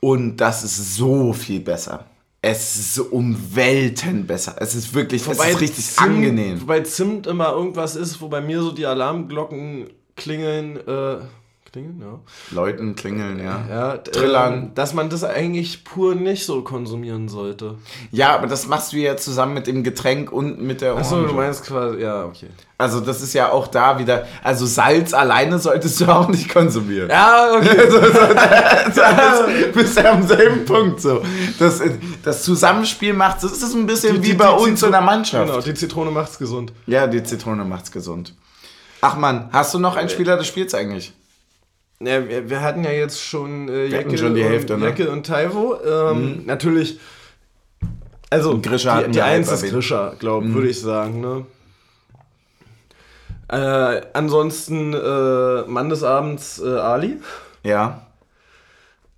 Und 0.00 0.36
das 0.36 0.64
ist 0.64 0.96
so 0.96 1.32
viel 1.32 1.60
besser. 1.60 2.04
Es 2.40 2.76
ist 2.76 2.94
so 2.94 3.04
um 3.04 3.36
Welten 3.54 4.26
besser. 4.26 4.54
Es 4.58 4.74
ist 4.74 4.94
wirklich, 4.94 5.26
wobei 5.26 5.48
es 5.48 5.54
ist 5.54 5.60
richtig 5.60 5.86
Zimt, 5.86 6.08
angenehm. 6.08 6.60
Wobei 6.60 6.80
Zimt 6.80 7.26
immer 7.26 7.50
irgendwas 7.50 7.96
ist, 7.96 8.20
wo 8.20 8.28
bei 8.28 8.40
mir 8.40 8.62
so 8.62 8.70
die 8.70 8.86
Alarmglocken 8.86 9.88
klingeln. 10.14 10.76
Äh, 10.76 11.16
klingeln, 11.72 12.00
ja. 12.00 12.18
Läuten, 12.50 12.94
klingeln, 12.94 13.38
ja. 13.38 13.64
ja 13.68 13.96
Trillern. 13.98 14.68
Äh, 14.68 14.70
dass 14.74 14.94
man 14.94 15.10
das 15.10 15.22
eigentlich 15.24 15.84
pur 15.84 16.14
nicht 16.14 16.46
so 16.46 16.62
konsumieren 16.62 17.28
sollte. 17.28 17.76
Ja, 18.10 18.34
aber 18.34 18.46
das 18.46 18.66
machst 18.66 18.92
du 18.92 18.96
ja 18.96 19.16
zusammen 19.16 19.54
mit 19.54 19.66
dem 19.66 19.84
Getränk 19.84 20.32
und 20.32 20.60
mit 20.60 20.80
der 20.80 20.94
Orange. 20.94 21.06
Achso, 21.06 21.26
du 21.26 21.34
meinst 21.34 21.64
quasi, 21.64 21.98
ja, 22.00 22.24
okay. 22.24 22.48
Also 22.78 23.00
das 23.00 23.20
ist 23.20 23.34
ja 23.34 23.50
auch 23.50 23.66
da 23.66 23.98
wieder, 23.98 24.26
also 24.42 24.64
Salz 24.64 25.12
alleine 25.12 25.58
solltest 25.58 26.00
du 26.00 26.06
auch 26.08 26.28
nicht 26.28 26.48
konsumieren. 26.48 27.10
Ja, 27.10 27.52
okay. 27.56 27.76
so, 27.90 28.00
so, 28.00 28.10
das, 28.10 28.94
das 28.94 29.72
bist 29.74 29.96
ja 29.98 30.12
am 30.12 30.26
selben 30.26 30.64
Punkt 30.64 31.00
so. 31.00 31.22
Das, 31.58 31.82
das 32.22 32.42
Zusammenspiel 32.44 33.12
macht, 33.12 33.42
das 33.42 33.52
ist 33.52 33.74
ein 33.74 33.86
bisschen 33.86 34.16
die, 34.16 34.22
wie 34.22 34.30
die, 34.30 34.34
bei 34.34 34.56
die, 34.56 34.70
uns 34.70 34.82
in 34.82 34.92
der 34.92 35.00
Mannschaft. 35.00 35.48
Genau, 35.48 35.60
die 35.60 35.74
Zitrone 35.74 36.10
macht's 36.10 36.38
gesund. 36.38 36.72
Ja, 36.86 37.06
die 37.06 37.22
Zitrone 37.22 37.64
macht's 37.64 37.92
gesund. 37.92 38.34
Ach 39.00 39.16
man, 39.16 39.48
hast 39.52 39.74
du 39.74 39.78
noch 39.78 39.96
einen 39.96 40.08
Spieler 40.08 40.36
des 40.36 40.46
Spiels 40.46 40.74
eigentlich? 40.74 41.12
Ja, 42.00 42.28
wir, 42.28 42.48
wir 42.48 42.60
hatten 42.60 42.84
ja 42.84 42.92
jetzt 42.92 43.20
schon 43.20 43.68
äh, 43.68 43.86
Jacke, 43.86 44.16
schon 44.16 44.34
die 44.34 44.44
Hälfte, 44.44 44.74
und, 44.74 44.80
ne? 44.80 44.86
Jacke 44.86 45.10
und 45.10 45.26
Taivo. 45.26 45.76
Ähm, 45.84 46.38
mhm. 46.40 46.46
Natürlich, 46.46 47.00
also 48.30 48.60
Grisha 48.60 49.02
die, 49.02 49.12
die 49.12 49.22
Eins 49.22 49.50
ist 49.50 49.68
Grisha, 49.68 50.14
glaube 50.18 50.46
mhm. 50.46 50.54
würde 50.54 50.68
ich 50.68 50.80
sagen. 50.80 51.20
Ne? 51.20 51.46
Äh, 53.48 54.02
ansonsten 54.12 54.94
äh, 54.94 55.62
Mann 55.62 55.88
des 55.88 56.04
Abends 56.04 56.60
äh, 56.60 56.68
Ali. 56.68 57.20
Ja. 57.64 58.06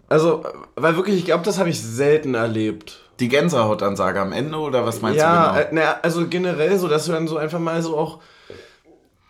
Also, 0.08 0.42
weil 0.74 0.96
wirklich, 0.96 1.16
ich 1.16 1.24
glaube, 1.24 1.44
das 1.44 1.58
habe 1.58 1.68
ich 1.68 1.80
selten 1.80 2.34
erlebt. 2.34 3.00
Die 3.20 3.28
Gänsehautansage 3.28 4.20
am 4.20 4.32
Ende 4.32 4.56
oder 4.56 4.86
was 4.86 5.02
meinst 5.02 5.18
ja, 5.18 5.52
du 5.52 5.68
genau? 5.68 5.82
Ja, 5.82 5.92
äh, 5.92 5.96
also 6.02 6.26
generell 6.26 6.78
so, 6.78 6.88
dass 6.88 7.04
du 7.04 7.12
dann 7.12 7.28
so 7.28 7.36
einfach 7.36 7.58
mal 7.58 7.82
so 7.82 7.96
auch 7.98 8.20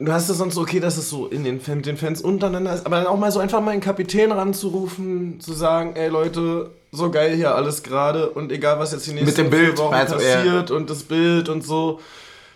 du 0.00 0.12
hast 0.12 0.28
es 0.28 0.38
sonst 0.38 0.54
so 0.54 0.62
okay, 0.62 0.80
dass 0.80 0.96
es 0.96 1.10
so 1.10 1.26
in 1.26 1.44
den, 1.44 1.60
Fan, 1.60 1.82
den 1.82 1.96
Fans 1.96 2.22
untereinander 2.22 2.74
ist, 2.74 2.86
aber 2.86 2.96
dann 2.96 3.06
auch 3.06 3.18
mal 3.18 3.30
so 3.30 3.38
einfach 3.38 3.60
mal 3.60 3.72
einen 3.72 3.80
Kapitän 3.80 4.32
ranzurufen, 4.32 5.40
zu 5.40 5.52
sagen, 5.52 5.94
ey 5.94 6.08
Leute, 6.08 6.70
so 6.90 7.10
geil 7.10 7.36
hier 7.36 7.54
alles 7.54 7.82
gerade 7.82 8.30
und 8.30 8.50
egal 8.50 8.78
was 8.78 8.92
jetzt 8.92 9.06
die 9.06 9.12
nächsten 9.12 9.26
Mit 9.26 9.38
dem 9.38 9.50
Bild, 9.50 9.78
Wochen 9.78 9.92
passiert 9.92 10.70
und 10.70 10.90
das 10.90 11.02
Bild 11.02 11.48
und 11.48 11.64
so. 11.64 12.00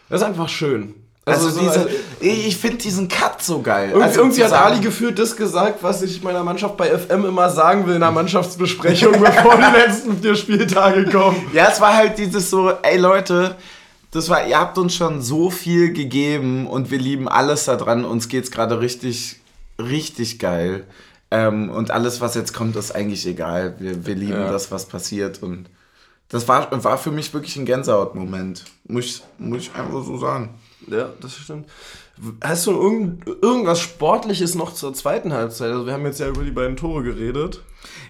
Das 0.09 0.22
ist 0.22 0.26
einfach 0.26 0.49
schön. 0.49 0.95
Also, 1.26 1.47
also 1.47 1.59
so, 1.59 1.66
diese, 1.66 1.80
also, 1.80 1.90
ich 2.20 2.57
finde 2.57 2.76
diesen 2.78 3.09
Cut 3.09 3.42
so 3.42 3.62
geil. 3.62 3.88
Irgendwie, 3.88 4.05
also, 4.05 4.20
irgendwie 4.20 4.45
hat 4.45 4.53
Ali 4.53 4.80
gefühlt 4.80 5.18
das 5.18 5.34
gesagt, 5.34 5.82
was 5.82 6.03
ich 6.03 6.22
meiner 6.22 6.45
Mannschaft 6.45 6.76
bei 6.76 6.99
FM 6.99 7.24
immer 7.24 7.49
sagen 7.49 7.86
will 7.86 7.95
in 7.95 8.01
der 8.01 8.11
Mannschaftsbesprechung, 8.11 9.12
bevor 9.20 9.57
die 9.57 9.78
letzten 9.78 10.20
vier 10.20 10.34
Spieltage 10.34 11.07
kommen. 11.07 11.47
Ja, 11.55 11.68
es 11.70 11.80
war 11.80 11.95
halt 11.95 12.18
dieses 12.18 12.51
so, 12.51 12.72
ey 12.82 12.99
Leute, 12.99 13.57
das 14.14 14.28
war, 14.28 14.46
ihr 14.46 14.60
habt 14.60 14.78
uns 14.78 14.94
schon 14.94 15.20
so 15.22 15.50
viel 15.50 15.92
gegeben 15.92 16.68
und 16.68 16.92
wir 16.92 16.98
lieben 16.98 17.28
alles 17.28 17.64
daran. 17.64 18.04
Uns 18.04 18.28
geht's 18.28 18.52
gerade 18.52 18.78
richtig, 18.78 19.40
richtig 19.76 20.38
geil. 20.38 20.84
Ähm, 21.32 21.68
und 21.68 21.90
alles, 21.90 22.20
was 22.20 22.36
jetzt 22.36 22.52
kommt, 22.52 22.76
ist 22.76 22.94
eigentlich 22.94 23.26
egal. 23.26 23.74
Wir, 23.80 24.06
wir 24.06 24.14
lieben 24.14 24.34
ja. 24.34 24.52
das, 24.52 24.70
was 24.70 24.86
passiert. 24.86 25.42
Und 25.42 25.68
das 26.28 26.46
war, 26.46 26.84
war 26.84 26.96
für 26.96 27.10
mich 27.10 27.34
wirklich 27.34 27.56
ein 27.56 27.66
Gänsehaut-Moment. 27.66 28.64
Muss, 28.86 29.24
muss 29.38 29.62
ich 29.62 29.74
einfach 29.74 30.04
so 30.04 30.16
sagen. 30.16 30.60
Ja, 30.86 31.10
das 31.20 31.34
stimmt. 31.34 31.68
Hast 32.40 32.66
du 32.68 32.70
irgend, 32.70 33.26
irgendwas 33.26 33.80
Sportliches 33.80 34.54
noch 34.54 34.74
zur 34.74 34.94
zweiten 34.94 35.32
Halbzeit? 35.32 35.72
Also 35.72 35.86
wir 35.86 35.92
haben 35.92 36.06
jetzt 36.06 36.20
ja 36.20 36.28
über 36.28 36.44
die 36.44 36.52
beiden 36.52 36.76
Tore 36.76 37.02
geredet. 37.02 37.62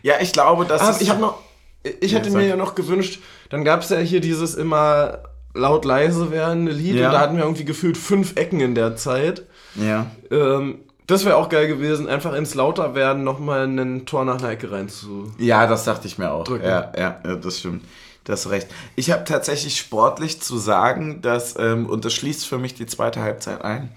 Ja, 0.02 0.16
ich 0.20 0.34
glaube, 0.34 0.66
dass. 0.66 0.82
Ah, 0.82 0.96
ich 1.00 1.08
habe 1.08 1.22
noch. 1.22 1.38
Ich 1.82 2.12
ja, 2.12 2.18
hätte 2.18 2.30
mir 2.30 2.46
ja 2.46 2.56
noch 2.56 2.74
gewünscht, 2.74 3.22
dann 3.48 3.64
gab 3.64 3.80
es 3.80 3.90
ja 3.90 3.98
hier 3.98 4.20
dieses 4.20 4.54
immer 4.54 5.18
laut 5.54 5.84
leise 5.84 6.30
werdende 6.30 6.72
Lied 6.72 6.96
ja. 6.96 7.06
und 7.06 7.12
da 7.14 7.20
hatten 7.20 7.36
wir 7.36 7.44
irgendwie 7.44 7.64
gefühlt 7.64 7.96
fünf 7.96 8.36
Ecken 8.36 8.60
in 8.60 8.74
der 8.74 8.96
Zeit. 8.96 9.44
Ja. 9.76 10.10
Ähm, 10.30 10.80
das 11.06 11.24
wäre 11.24 11.36
auch 11.36 11.48
geil 11.48 11.68
gewesen, 11.68 12.08
einfach 12.08 12.34
ins 12.34 12.54
lauter 12.54 12.94
werden 12.94 13.24
nochmal 13.24 13.66
ein 13.66 14.06
Tor 14.06 14.24
nach 14.24 14.38
einer 14.38 14.50
Ecke 14.50 14.72
rein 14.72 14.88
zu. 14.88 15.32
Ja, 15.38 15.66
das 15.66 15.84
dachte 15.84 16.06
ich 16.06 16.18
mir 16.18 16.32
auch. 16.32 16.48
Ja, 16.48 16.92
ja, 16.96 17.20
ja, 17.24 17.36
das 17.36 17.60
stimmt. 17.60 17.84
Das 18.24 18.48
recht. 18.48 18.68
Ich 18.96 19.10
habe 19.10 19.24
tatsächlich 19.24 19.76
sportlich 19.76 20.40
zu 20.40 20.56
sagen, 20.56 21.20
dass, 21.20 21.58
ähm, 21.58 21.84
und 21.86 22.06
das 22.06 22.14
schließt 22.14 22.46
für 22.46 22.58
mich 22.58 22.72
die 22.72 22.86
zweite 22.86 23.20
Halbzeit 23.20 23.62
ein. 23.62 23.90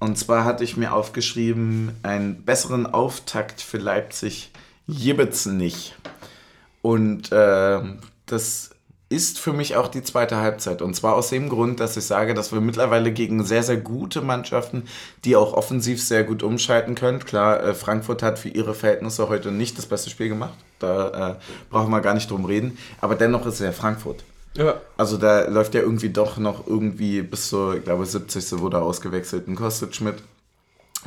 Und 0.00 0.18
zwar 0.18 0.44
hatte 0.44 0.64
ich 0.64 0.76
mir 0.76 0.92
aufgeschrieben, 0.92 1.92
einen 2.02 2.44
besseren 2.44 2.86
Auftakt 2.86 3.62
für 3.62 3.78
Leipzig 3.78 4.50
gibt's 4.86 5.46
nicht. 5.46 5.96
Und 6.82 7.32
äh, 7.32 7.80
das 8.26 8.73
ist 9.14 9.38
für 9.38 9.52
mich 9.52 9.76
auch 9.76 9.88
die 9.88 10.02
zweite 10.02 10.38
Halbzeit. 10.38 10.82
Und 10.82 10.94
zwar 10.94 11.14
aus 11.14 11.30
dem 11.30 11.48
Grund, 11.48 11.80
dass 11.80 11.96
ich 11.96 12.04
sage, 12.04 12.34
dass 12.34 12.52
wir 12.52 12.60
mittlerweile 12.60 13.12
gegen 13.12 13.44
sehr, 13.44 13.62
sehr 13.62 13.76
gute 13.76 14.20
Mannschaften, 14.20 14.84
die 15.24 15.36
auch 15.36 15.52
offensiv 15.52 16.02
sehr 16.02 16.24
gut 16.24 16.42
umschalten 16.42 16.94
können. 16.94 17.20
Klar, 17.20 17.62
äh, 17.62 17.74
Frankfurt 17.74 18.22
hat 18.22 18.38
für 18.38 18.48
ihre 18.48 18.74
Verhältnisse 18.74 19.28
heute 19.28 19.52
nicht 19.52 19.78
das 19.78 19.86
beste 19.86 20.10
Spiel 20.10 20.28
gemacht. 20.28 20.54
Da 20.78 21.30
äh, 21.30 21.34
brauchen 21.70 21.90
wir 21.90 22.00
gar 22.00 22.14
nicht 22.14 22.30
drum 22.30 22.44
reden. 22.44 22.76
Aber 23.00 23.14
dennoch 23.14 23.46
ist 23.46 23.54
es 23.54 23.60
ja 23.60 23.72
Frankfurt. 23.72 24.24
Ja. 24.56 24.80
Also 24.96 25.16
da 25.16 25.48
läuft 25.48 25.74
ja 25.74 25.80
irgendwie 25.80 26.10
doch 26.10 26.36
noch 26.36 26.66
irgendwie 26.66 27.22
bis 27.22 27.48
zur, 27.48 27.76
ich 27.76 27.84
glaube, 27.84 28.06
70. 28.06 28.60
wurde 28.60 28.80
ausgewechselt, 28.80 29.48
ein 29.48 29.56
Kostet 29.56 29.94
Schmidt. 29.96 30.16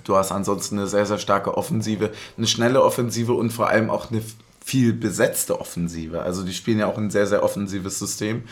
Du 0.03 0.15
hast 0.15 0.31
ansonsten 0.31 0.77
eine 0.77 0.87
sehr, 0.87 1.05
sehr 1.05 1.17
starke 1.17 1.57
Offensive, 1.57 2.11
eine 2.37 2.47
schnelle 2.47 2.83
Offensive 2.83 3.33
und 3.33 3.51
vor 3.51 3.69
allem 3.69 3.89
auch 3.89 4.11
eine 4.11 4.21
viel 4.67 4.91
besetzte 4.91 5.61
Offensive. 5.61 6.21
Also 6.21 6.43
die 6.43 6.53
spielen 6.53 6.79
ja 6.79 6.87
auch 6.87 6.97
ein 6.97 7.09
sehr, 7.09 7.25
sehr 7.25 7.41
offensives 7.41 7.99
System. 7.99 8.43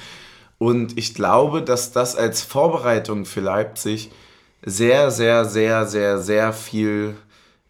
Und 0.58 0.98
ich 0.98 1.14
glaube, 1.14 1.62
dass 1.62 1.92
das 1.92 2.16
als 2.16 2.42
Vorbereitung 2.42 3.26
für 3.26 3.42
Leipzig 3.42 4.12
sehr, 4.66 5.12
sehr, 5.12 5.44
sehr, 5.44 5.86
sehr, 5.86 6.20
sehr 6.20 6.54
viel 6.54 7.16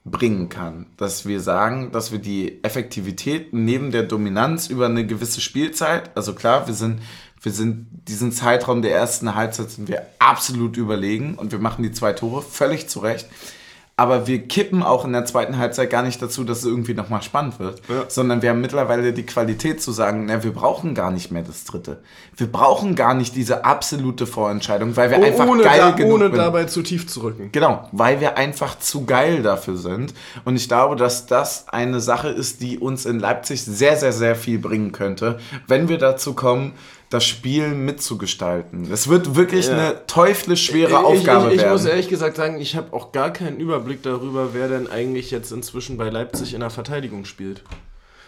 bringen 0.03 0.49
kann. 0.49 0.85
Dass 0.97 1.25
wir 1.25 1.39
sagen, 1.39 1.91
dass 1.91 2.11
wir 2.11 2.19
die 2.19 2.63
Effektivität 2.63 3.51
neben 3.51 3.89
der 3.89 4.03
Dominanz 4.03 4.67
über 4.67 4.85
eine 4.85 5.07
gewisse 5.07 5.41
Spielzeit, 5.41 6.15
also 6.15 6.35
klar, 6.35 6.67
wir 6.67 6.75
sind, 6.75 7.01
wir 7.41 7.51
sind 7.51 7.87
diesen 8.07 8.31
Zeitraum 8.31 8.83
der 8.83 8.93
ersten 8.93 9.33
Halbzeit 9.33 9.71
sind 9.71 9.87
wir 9.87 10.05
absolut 10.19 10.77
überlegen 10.77 11.33
und 11.33 11.51
wir 11.51 11.59
machen 11.59 11.81
die 11.81 11.91
zwei 11.91 12.13
Tore 12.13 12.43
völlig 12.43 12.89
zurecht 12.89 13.27
aber 13.97 14.27
wir 14.27 14.45
kippen 14.45 14.83
auch 14.83 15.05
in 15.05 15.13
der 15.13 15.23
zweiten 15.23 15.57
Halbzeit 15.57 15.89
gar 15.89 16.03
nicht 16.03 16.21
dazu, 16.21 16.43
dass 16.43 16.59
es 16.59 16.65
irgendwie 16.65 16.93
nochmal 16.93 17.21
spannend 17.21 17.59
wird, 17.59 17.81
ja. 17.87 18.03
sondern 18.09 18.41
wir 18.41 18.49
haben 18.49 18.59
mittlerweile 18.59 19.13
die 19.13 19.25
Qualität 19.25 19.81
zu 19.81 19.93
sagen, 19.93 20.25
na, 20.25 20.43
wir 20.43 20.51
brauchen 20.51 20.93
gar 20.95 21.11
nicht 21.11 21.31
mehr 21.31 21.43
das 21.43 21.63
Dritte. 21.63 22.01
Wir 22.35 22.47
brauchen 22.47 22.95
gar 22.95 23.13
nicht 23.13 23.35
diese 23.37 23.63
absolute 23.63 24.27
Vorentscheidung, 24.27 24.97
weil 24.97 25.11
wir 25.11 25.19
oh, 25.19 25.23
einfach 25.23 25.47
ohne 25.47 25.63
geil 25.63 25.79
da, 25.79 25.91
genug 25.91 26.13
Ohne 26.15 26.29
bin. 26.29 26.39
dabei 26.39 26.65
zu 26.65 26.81
tief 26.81 27.07
zu 27.07 27.21
rücken. 27.21 27.49
Genau, 27.53 27.87
weil 27.93 28.19
wir 28.19 28.37
einfach 28.37 28.77
zu 28.79 29.05
geil 29.05 29.41
dafür 29.43 29.77
sind. 29.77 30.13
Und 30.43 30.57
ich 30.57 30.67
glaube, 30.67 30.97
dass 30.97 31.25
das 31.25 31.69
eine 31.69 32.01
Sache 32.01 32.27
ist, 32.27 32.61
die 32.61 32.77
uns 32.77 33.05
in 33.05 33.19
Leipzig 33.19 33.63
sehr, 33.63 33.95
sehr, 33.95 34.11
sehr 34.11 34.35
viel 34.35 34.59
bringen 34.59 34.91
könnte, 34.91 35.39
wenn 35.67 35.87
wir 35.87 35.99
dazu 35.99 36.33
kommen, 36.33 36.73
das 37.15 37.25
Spiel 37.25 37.69
mitzugestalten. 37.69 38.91
Es 38.91 39.07
wird 39.07 39.35
wirklich 39.35 39.67
ja. 39.67 39.73
eine 39.73 40.05
teuflisch 40.05 40.65
schwere 40.65 40.89
ich, 40.89 40.95
Aufgabe 40.95 41.47
ich, 41.47 41.53
ich, 41.53 41.59
werden. 41.61 41.67
Ich 41.67 41.71
muss 41.71 41.85
ehrlich 41.85 42.09
gesagt 42.09 42.35
sagen, 42.35 42.59
ich 42.59 42.75
habe 42.75 42.93
auch 42.93 43.11
gar 43.11 43.31
keinen 43.31 43.57
Überblick 43.57 44.03
darüber, 44.03 44.53
wer 44.53 44.67
denn 44.67 44.89
eigentlich 44.89 45.31
jetzt 45.31 45.51
inzwischen 45.51 45.97
bei 45.97 46.09
Leipzig 46.09 46.53
in 46.53 46.59
der 46.59 46.69
Verteidigung 46.69 47.25
spielt. 47.25 47.63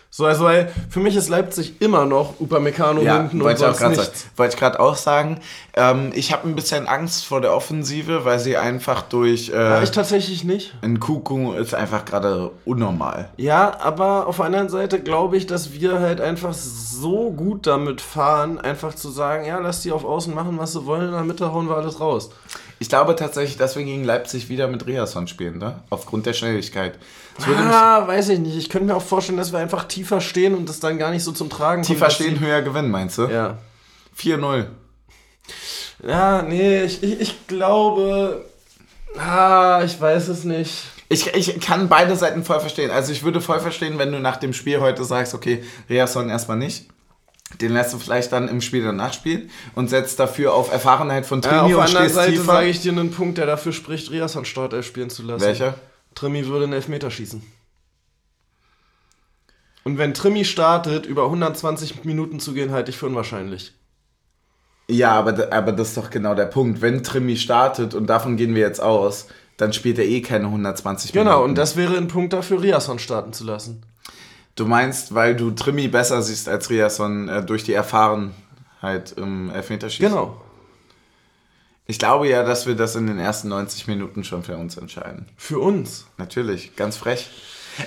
So, 0.09 0.25
also 0.25 0.45
weil 0.45 0.71
für 0.89 0.99
mich 0.99 1.15
ist 1.15 1.29
Leipzig 1.29 1.81
immer 1.81 2.05
noch 2.05 2.39
Upamecano 2.39 3.01
ja, 3.01 3.17
hinten 3.17 3.41
und 3.41 3.57
sonst 3.57 3.81
nichts. 3.81 4.27
Wollte 4.35 4.53
ich 4.55 4.59
gerade 4.59 4.79
auch 4.79 4.95
sagen. 4.95 5.39
Ähm, 5.75 6.11
ich 6.15 6.31
habe 6.31 6.47
ein 6.47 6.55
bisschen 6.55 6.87
Angst 6.87 7.25
vor 7.25 7.41
der 7.41 7.53
Offensive, 7.53 8.25
weil 8.25 8.39
sie 8.39 8.57
einfach 8.57 9.03
durch... 9.03 9.49
Äh, 9.49 9.55
ja, 9.55 9.83
ich 9.83 9.91
tatsächlich 9.91 10.43
nicht. 10.43 10.73
Ein 10.81 10.99
Kuku 10.99 11.53
ist 11.53 11.75
einfach 11.75 12.05
gerade 12.05 12.51
unnormal. 12.65 13.29
Ja, 13.37 13.79
aber 13.79 14.27
auf 14.27 14.37
der 14.37 14.45
anderen 14.45 14.69
Seite 14.69 14.99
glaube 14.99 15.37
ich, 15.37 15.45
dass 15.45 15.73
wir 15.73 15.99
halt 15.99 16.21
einfach 16.21 16.53
so 16.53 17.29
gut 17.31 17.67
damit 17.67 18.01
fahren, 18.01 18.59
einfach 18.59 18.95
zu 18.95 19.09
sagen, 19.09 19.45
ja, 19.45 19.59
lass 19.59 19.81
die 19.81 19.91
auf 19.91 20.05
Außen 20.05 20.33
machen, 20.33 20.57
was 20.57 20.73
sie 20.73 20.85
wollen, 20.85 21.07
in 21.07 21.11
der 21.11 21.23
Mitte 21.23 21.53
hauen 21.53 21.67
wir 21.67 21.75
alles 21.75 21.99
raus. 21.99 22.29
Ich 22.79 22.89
glaube 22.89 23.15
tatsächlich, 23.15 23.57
dass 23.57 23.75
wir 23.75 23.83
gegen 23.83 24.03
Leipzig 24.03 24.49
wieder 24.49 24.67
mit 24.67 24.85
Riasson 24.85 25.27
spielen, 25.27 25.57
ne? 25.57 25.81
Aufgrund 25.89 26.27
der 26.27 26.33
Schnelligkeit. 26.33 26.93
Ah, 27.45 28.07
weiß 28.07 28.29
ich 28.29 28.39
nicht. 28.39 28.55
Ich 28.55 28.69
könnte 28.69 28.87
mir 28.87 28.95
auch 28.95 29.01
vorstellen, 29.01 29.37
dass 29.37 29.51
wir 29.51 29.59
einfach 29.59 29.87
tiefer 30.07 30.21
stehen 30.21 30.55
und 30.55 30.69
das 30.69 30.79
dann 30.79 30.97
gar 30.97 31.11
nicht 31.11 31.23
so 31.23 31.31
zum 31.31 31.49
Tragen 31.49 31.81
kommt. 31.81 31.87
tiefer 31.87 32.09
stehen, 32.09 32.39
höher 32.39 32.61
gewinnen, 32.61 32.89
meinst 32.89 33.17
du? 33.17 33.23
Ja. 33.27 33.57
4-0. 34.17 34.65
Ja, 36.07 36.41
nee, 36.43 36.83
ich, 36.83 37.03
ich, 37.03 37.19
ich 37.19 37.47
glaube. 37.47 38.45
Ah, 39.17 39.81
ich 39.83 39.99
weiß 39.99 40.27
es 40.29 40.43
nicht. 40.43 40.83
Ich, 41.09 41.33
ich 41.33 41.59
kann 41.59 41.87
beide 41.89 42.15
Seiten 42.15 42.43
voll 42.43 42.59
verstehen. 42.59 42.91
Also 42.91 43.11
ich 43.11 43.23
würde 43.23 43.41
voll 43.41 43.59
verstehen, 43.59 43.97
wenn 43.97 44.11
du 44.11 44.19
nach 44.19 44.37
dem 44.37 44.53
Spiel 44.53 44.79
heute 44.79 45.03
sagst, 45.05 45.33
okay, 45.33 45.63
Riasson 45.89 46.29
erstmal 46.29 46.57
nicht. 46.57 46.85
Den 47.61 47.71
lässt 47.71 47.93
du 47.93 47.97
vielleicht 47.97 48.33
dann 48.33 48.49
im 48.49 48.59
Spiel 48.59 48.83
danach 48.83 49.13
spielen 49.13 49.49
und 49.73 49.89
setzt 49.89 50.19
dafür 50.19 50.53
auf 50.53 50.69
Erfahrenheit 50.71 51.25
von 51.25 51.41
Ja, 51.41 51.61
auf 51.61 51.67
Trimi 51.67 51.69
der 51.69 51.77
und 51.77 51.83
anderen 51.85 52.09
Seite 52.09 52.31
tiefer. 52.33 52.43
sage 52.43 52.67
ich 52.67 52.81
dir 52.81 52.91
einen 52.91 53.11
Punkt, 53.11 53.37
der 53.37 53.45
dafür 53.45 53.71
spricht, 53.71 54.11
Riasson 54.11 54.43
Startelf 54.43 54.85
spielen 54.85 55.09
zu 55.09 55.23
lassen. 55.23 55.45
Welcher? 55.45 55.75
Trimi 56.13 56.45
würde 56.47 56.65
einen 56.65 56.73
Elfmeter 56.73 57.09
schießen. 57.09 57.41
Und 59.87 59.97
wenn 59.97 60.13
Trimi 60.13 60.43
startet, 60.43 61.05
über 61.05 61.23
120 61.23 62.03
Minuten 62.03 62.41
zu 62.41 62.53
gehen, 62.53 62.71
halte 62.71 62.91
ich 62.91 62.97
für 62.97 63.05
unwahrscheinlich. 63.05 63.71
Ja, 64.89 65.11
aber, 65.11 65.53
aber 65.53 65.71
das 65.71 65.87
ist 65.87 65.97
doch 65.97 66.09
genau 66.09 66.35
der 66.35 66.47
Punkt. 66.47 66.81
Wenn 66.81 67.03
Trimi 67.03 67.37
startet, 67.37 67.93
und 67.93 68.07
davon 68.07 68.35
gehen 68.35 68.53
wir 68.53 68.63
jetzt 68.63 68.81
aus, 68.81 69.27
dann 69.55 69.71
spielt 69.71 69.97
er 69.97 70.03
eh 70.03 70.19
keine 70.19 70.47
120 70.47 71.13
Genau, 71.13 71.23
Minuten. 71.29 71.43
und 71.51 71.55
das 71.57 71.77
wäre 71.77 71.95
ein 71.95 72.09
Punkt 72.09 72.33
dafür, 72.33 72.61
Riasson 72.61 72.99
starten 72.99 73.31
zu 73.31 73.45
lassen. 73.45 73.81
Du 74.57 74.65
meinst, 74.65 75.15
weil 75.15 75.37
du 75.37 75.51
Trimi 75.51 75.87
besser 75.87 76.21
siehst 76.21 76.49
als 76.49 76.69
Riasson 76.69 77.29
äh, 77.29 77.45
durch 77.45 77.63
die 77.63 77.71
Erfahrenheit 77.71 79.13
im 79.15 79.49
Elfmeterschießen? 79.51 80.09
Genau. 80.09 80.41
Ich 81.85 81.97
glaube 81.97 82.27
ja, 82.27 82.43
dass 82.43 82.67
wir 82.67 82.75
das 82.75 82.97
in 82.97 83.07
den 83.07 83.19
ersten 83.19 83.47
90 83.47 83.87
Minuten 83.87 84.25
schon 84.25 84.43
für 84.43 84.57
uns 84.57 84.75
entscheiden. 84.75 85.27
Für 85.37 85.59
uns. 85.59 86.07
Natürlich, 86.17 86.75
ganz 86.75 86.97
frech. 86.97 87.29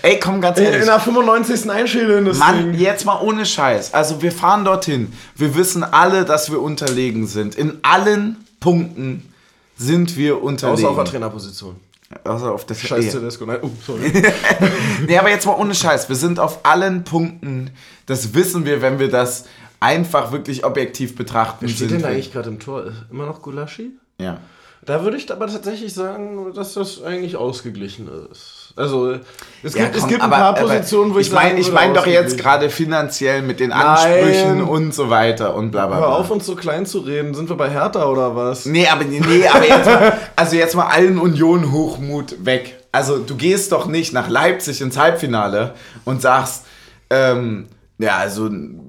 Ey, 0.02 0.18
komm, 0.20 0.40
ganz 0.40 0.58
ehrlich. 0.58 0.80
in 0.80 0.86
der 0.86 1.00
95. 1.00 1.70
einschälen 1.70 2.24
das 2.24 2.38
Mann, 2.38 2.72
Ding. 2.72 2.80
jetzt 2.80 3.04
mal 3.04 3.20
ohne 3.20 3.44
Scheiß. 3.46 3.92
Also 3.94 4.22
wir 4.22 4.32
fahren 4.32 4.64
dorthin. 4.64 5.12
Wir 5.36 5.54
wissen 5.54 5.82
alle, 5.84 6.24
dass 6.24 6.50
wir 6.50 6.60
unterlegen 6.60 7.26
sind. 7.26 7.54
In 7.54 7.78
allen 7.82 8.36
Punkten 8.60 9.32
sind 9.76 10.16
wir 10.16 10.42
unterlegen. 10.42 10.84
Außer 10.86 10.90
auf 10.90 10.96
der 10.96 11.04
Trainerposition. 11.06 11.76
Außer 12.24 12.52
auf 12.52 12.66
der 12.66 12.74
Scheiß 12.74 13.06
Ja. 13.06 13.12
Tedesco. 13.12 13.46
Nein, 13.46 13.58
oh, 13.62 13.70
sorry. 13.86 14.12
Nee, 15.06 15.16
aber 15.18 15.30
jetzt 15.30 15.46
mal 15.46 15.54
ohne 15.54 15.74
Scheiß. 15.74 16.08
Wir 16.08 16.16
sind 16.16 16.38
auf 16.40 16.60
allen 16.64 17.04
Punkten. 17.04 17.70
Das 18.06 18.34
wissen 18.34 18.64
wir, 18.64 18.82
wenn 18.82 18.98
wir 18.98 19.08
das 19.08 19.44
einfach 19.78 20.32
wirklich 20.32 20.64
objektiv 20.64 21.14
betrachten. 21.16 21.58
Wer 21.60 21.68
steht 21.68 21.88
sind 21.90 22.02
denn 22.02 22.04
eigentlich 22.04 22.32
gerade 22.32 22.48
im 22.48 22.58
Tor? 22.58 22.84
Immer 23.10 23.26
noch 23.26 23.42
Gulaschi? 23.42 23.92
Ja. 24.18 24.38
Da 24.84 25.04
würde 25.04 25.16
ich 25.18 25.30
aber 25.30 25.46
tatsächlich 25.46 25.94
sagen, 25.94 26.52
dass 26.54 26.74
das 26.74 27.02
eigentlich 27.02 27.36
ausgeglichen 27.36 28.08
ist. 28.30 28.59
Also, 28.76 29.16
es 29.62 29.74
Ja, 29.74 29.84
gibt, 29.84 29.94
es 29.96 30.00
komm, 30.02 30.10
gibt 30.10 30.22
ein 30.22 30.30
paar 30.30 30.56
aber 30.56 30.60
Positionen, 30.62 31.14
wo 31.14 31.18
ich, 31.18 31.26
ich 31.26 31.32
meine, 31.32 31.48
sagen 31.50 31.60
ich 31.60 31.72
meine 31.72 31.92
doch 31.94 32.06
jetzt 32.06 32.38
gerade 32.38 32.70
finanziell 32.70 33.42
mit 33.42 33.60
den 33.60 33.72
Ansprüchen 33.72 34.58
Nein. 34.58 34.62
und 34.68 34.94
so 34.94 35.10
weiter 35.10 35.54
und 35.54 35.70
bla 35.70 35.86
bla 35.86 35.96
Hör 35.96 36.06
bla. 36.06 36.16
auf, 36.16 36.30
uns 36.30 36.46
so 36.46 36.54
klein 36.56 36.86
zu 36.86 37.00
reden. 37.00 37.34
Sind 37.34 37.48
wir 37.48 37.56
bei 37.56 37.68
Hertha 37.68 38.06
oder 38.06 38.34
was? 38.36 38.64
Nee, 38.66 38.86
aber, 38.86 39.04
nee, 39.04 39.46
aber 39.46 39.66
jetzt 39.66 39.86
mal, 39.86 40.18
also 40.36 40.56
jetzt 40.56 40.74
mal 40.76 40.86
allen 40.86 41.18
Union-Hochmut 41.18 42.44
weg. 42.46 42.76
Also 42.92 43.18
du 43.18 43.36
gehst 43.36 43.72
doch 43.72 43.86
nicht 43.86 44.12
nach 44.12 44.28
Leipzig 44.28 44.80
ins 44.80 44.96
Halbfinale 44.96 45.74
und 46.04 46.22
sagst, 46.22 46.64
ähm, 47.10 47.66
ja, 47.98 48.16
also 48.16 48.46
ein 48.46 48.80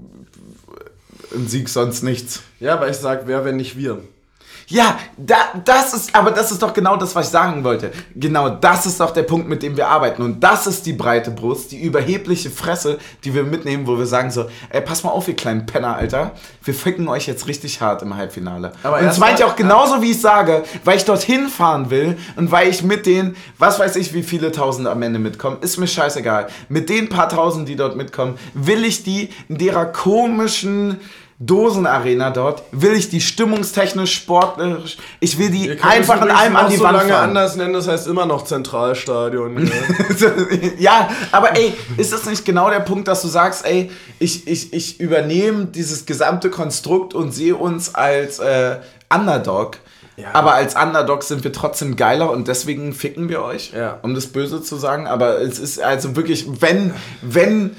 Sieg 1.47 1.69
sonst 1.69 2.03
nichts. 2.03 2.41
Ja, 2.59 2.73
aber 2.73 2.89
ich 2.89 2.97
sag, 2.97 3.27
wer, 3.27 3.45
wenn 3.45 3.57
nicht 3.57 3.77
wir? 3.77 3.99
Ja, 4.71 4.97
da, 5.17 5.35
das 5.65 5.93
ist, 5.93 6.15
aber 6.15 6.31
das 6.31 6.51
ist 6.51 6.61
doch 6.63 6.73
genau 6.73 6.95
das, 6.97 7.13
was 7.13 7.25
ich 7.27 7.31
sagen 7.31 7.63
wollte. 7.63 7.91
Genau 8.15 8.49
das 8.49 8.85
ist 8.85 8.99
doch 8.99 9.11
der 9.11 9.23
Punkt, 9.23 9.47
mit 9.49 9.61
dem 9.63 9.75
wir 9.75 9.87
arbeiten. 9.89 10.21
Und 10.21 10.39
das 10.41 10.65
ist 10.65 10.85
die 10.85 10.93
breite 10.93 11.29
Brust, 11.31 11.71
die 11.71 11.81
überhebliche 11.81 12.49
Fresse, 12.49 12.97
die 13.23 13.33
wir 13.33 13.43
mitnehmen, 13.43 13.85
wo 13.85 13.97
wir 13.97 14.05
sagen 14.05 14.31
so, 14.31 14.45
ey, 14.69 14.81
pass 14.81 15.03
mal 15.03 15.09
auf, 15.11 15.27
ihr 15.27 15.35
kleinen 15.35 15.65
Penner, 15.65 15.95
Alter. 15.95 16.31
Wir 16.63 16.73
ficken 16.73 17.07
euch 17.09 17.27
jetzt 17.27 17.47
richtig 17.47 17.81
hart 17.81 18.01
im 18.01 18.15
Halbfinale. 18.15 18.71
Aber 18.83 18.97
und 18.99 19.05
das 19.05 19.15
ich 19.15 19.19
mal- 19.19 19.43
auch 19.43 19.55
genauso, 19.55 20.01
wie 20.01 20.11
ich 20.11 20.21
sage, 20.21 20.63
weil 20.85 20.97
ich 20.97 21.05
dorthin 21.05 21.47
fahren 21.49 21.89
will 21.89 22.17
und 22.37 22.51
weil 22.51 22.69
ich 22.69 22.81
mit 22.83 23.05
den, 23.05 23.35
was 23.57 23.77
weiß 23.79 23.95
ich, 23.97 24.13
wie 24.13 24.23
viele 24.23 24.51
Tausend 24.51 24.87
am 24.87 25.01
Ende 25.01 25.19
mitkommen, 25.19 25.57
ist 25.61 25.77
mir 25.77 25.87
scheißegal. 25.87 26.47
Mit 26.69 26.89
den 26.89 27.09
paar 27.09 27.27
Tausend, 27.27 27.67
die 27.67 27.75
dort 27.75 27.95
mitkommen, 27.97 28.37
will 28.53 28.85
ich 28.85 29.03
die 29.03 29.29
in 29.49 29.57
derer 29.57 29.85
komischen 29.85 30.99
Dosenarena 31.43 32.29
dort, 32.29 32.61
will 32.71 32.93
ich 32.93 33.09
die 33.09 33.19
stimmungstechnisch, 33.19 34.13
sportlich, 34.13 34.97
ich 35.19 35.39
will 35.39 35.49
die 35.49 35.71
einfach 35.81 36.21
in 36.21 36.29
allem 36.29 36.55
an 36.55 36.69
die 36.69 36.77
so 36.77 36.83
Wand 36.83 36.97
lange 36.97 37.09
fahren. 37.13 37.29
anders 37.29 37.55
nennen, 37.55 37.73
das 37.73 37.87
heißt 37.87 38.05
immer 38.07 38.27
noch 38.27 38.43
Zentralstadion. 38.45 39.55
ne? 39.55 39.71
ja, 40.77 41.09
aber 41.31 41.57
ey, 41.57 41.73
ist 41.97 42.13
das 42.13 42.25
nicht 42.27 42.45
genau 42.45 42.69
der 42.69 42.81
Punkt, 42.81 43.07
dass 43.07 43.23
du 43.23 43.27
sagst, 43.27 43.65
ey, 43.65 43.89
ich, 44.19 44.47
ich, 44.47 44.71
ich 44.71 44.99
übernehme 44.99 45.65
dieses 45.65 46.05
gesamte 46.05 46.51
Konstrukt 46.51 47.15
und 47.15 47.31
sehe 47.33 47.55
uns 47.55 47.95
als 47.95 48.37
äh, 48.37 48.77
Underdog. 49.11 49.77
Ja. 50.17 50.27
Aber 50.33 50.53
als 50.53 50.75
Underdog 50.75 51.23
sind 51.23 51.43
wir 51.43 51.51
trotzdem 51.51 51.95
geiler 51.95 52.29
und 52.29 52.47
deswegen 52.47 52.93
ficken 52.93 53.29
wir 53.29 53.41
euch, 53.41 53.71
Ja. 53.75 53.97
um 54.03 54.13
das 54.13 54.27
Böse 54.27 54.61
zu 54.61 54.75
sagen. 54.75 55.07
Aber 55.07 55.41
es 55.41 55.57
ist 55.57 55.81
also 55.81 56.15
wirklich, 56.15 56.45
wenn, 56.61 56.93
wenn, 57.23 57.75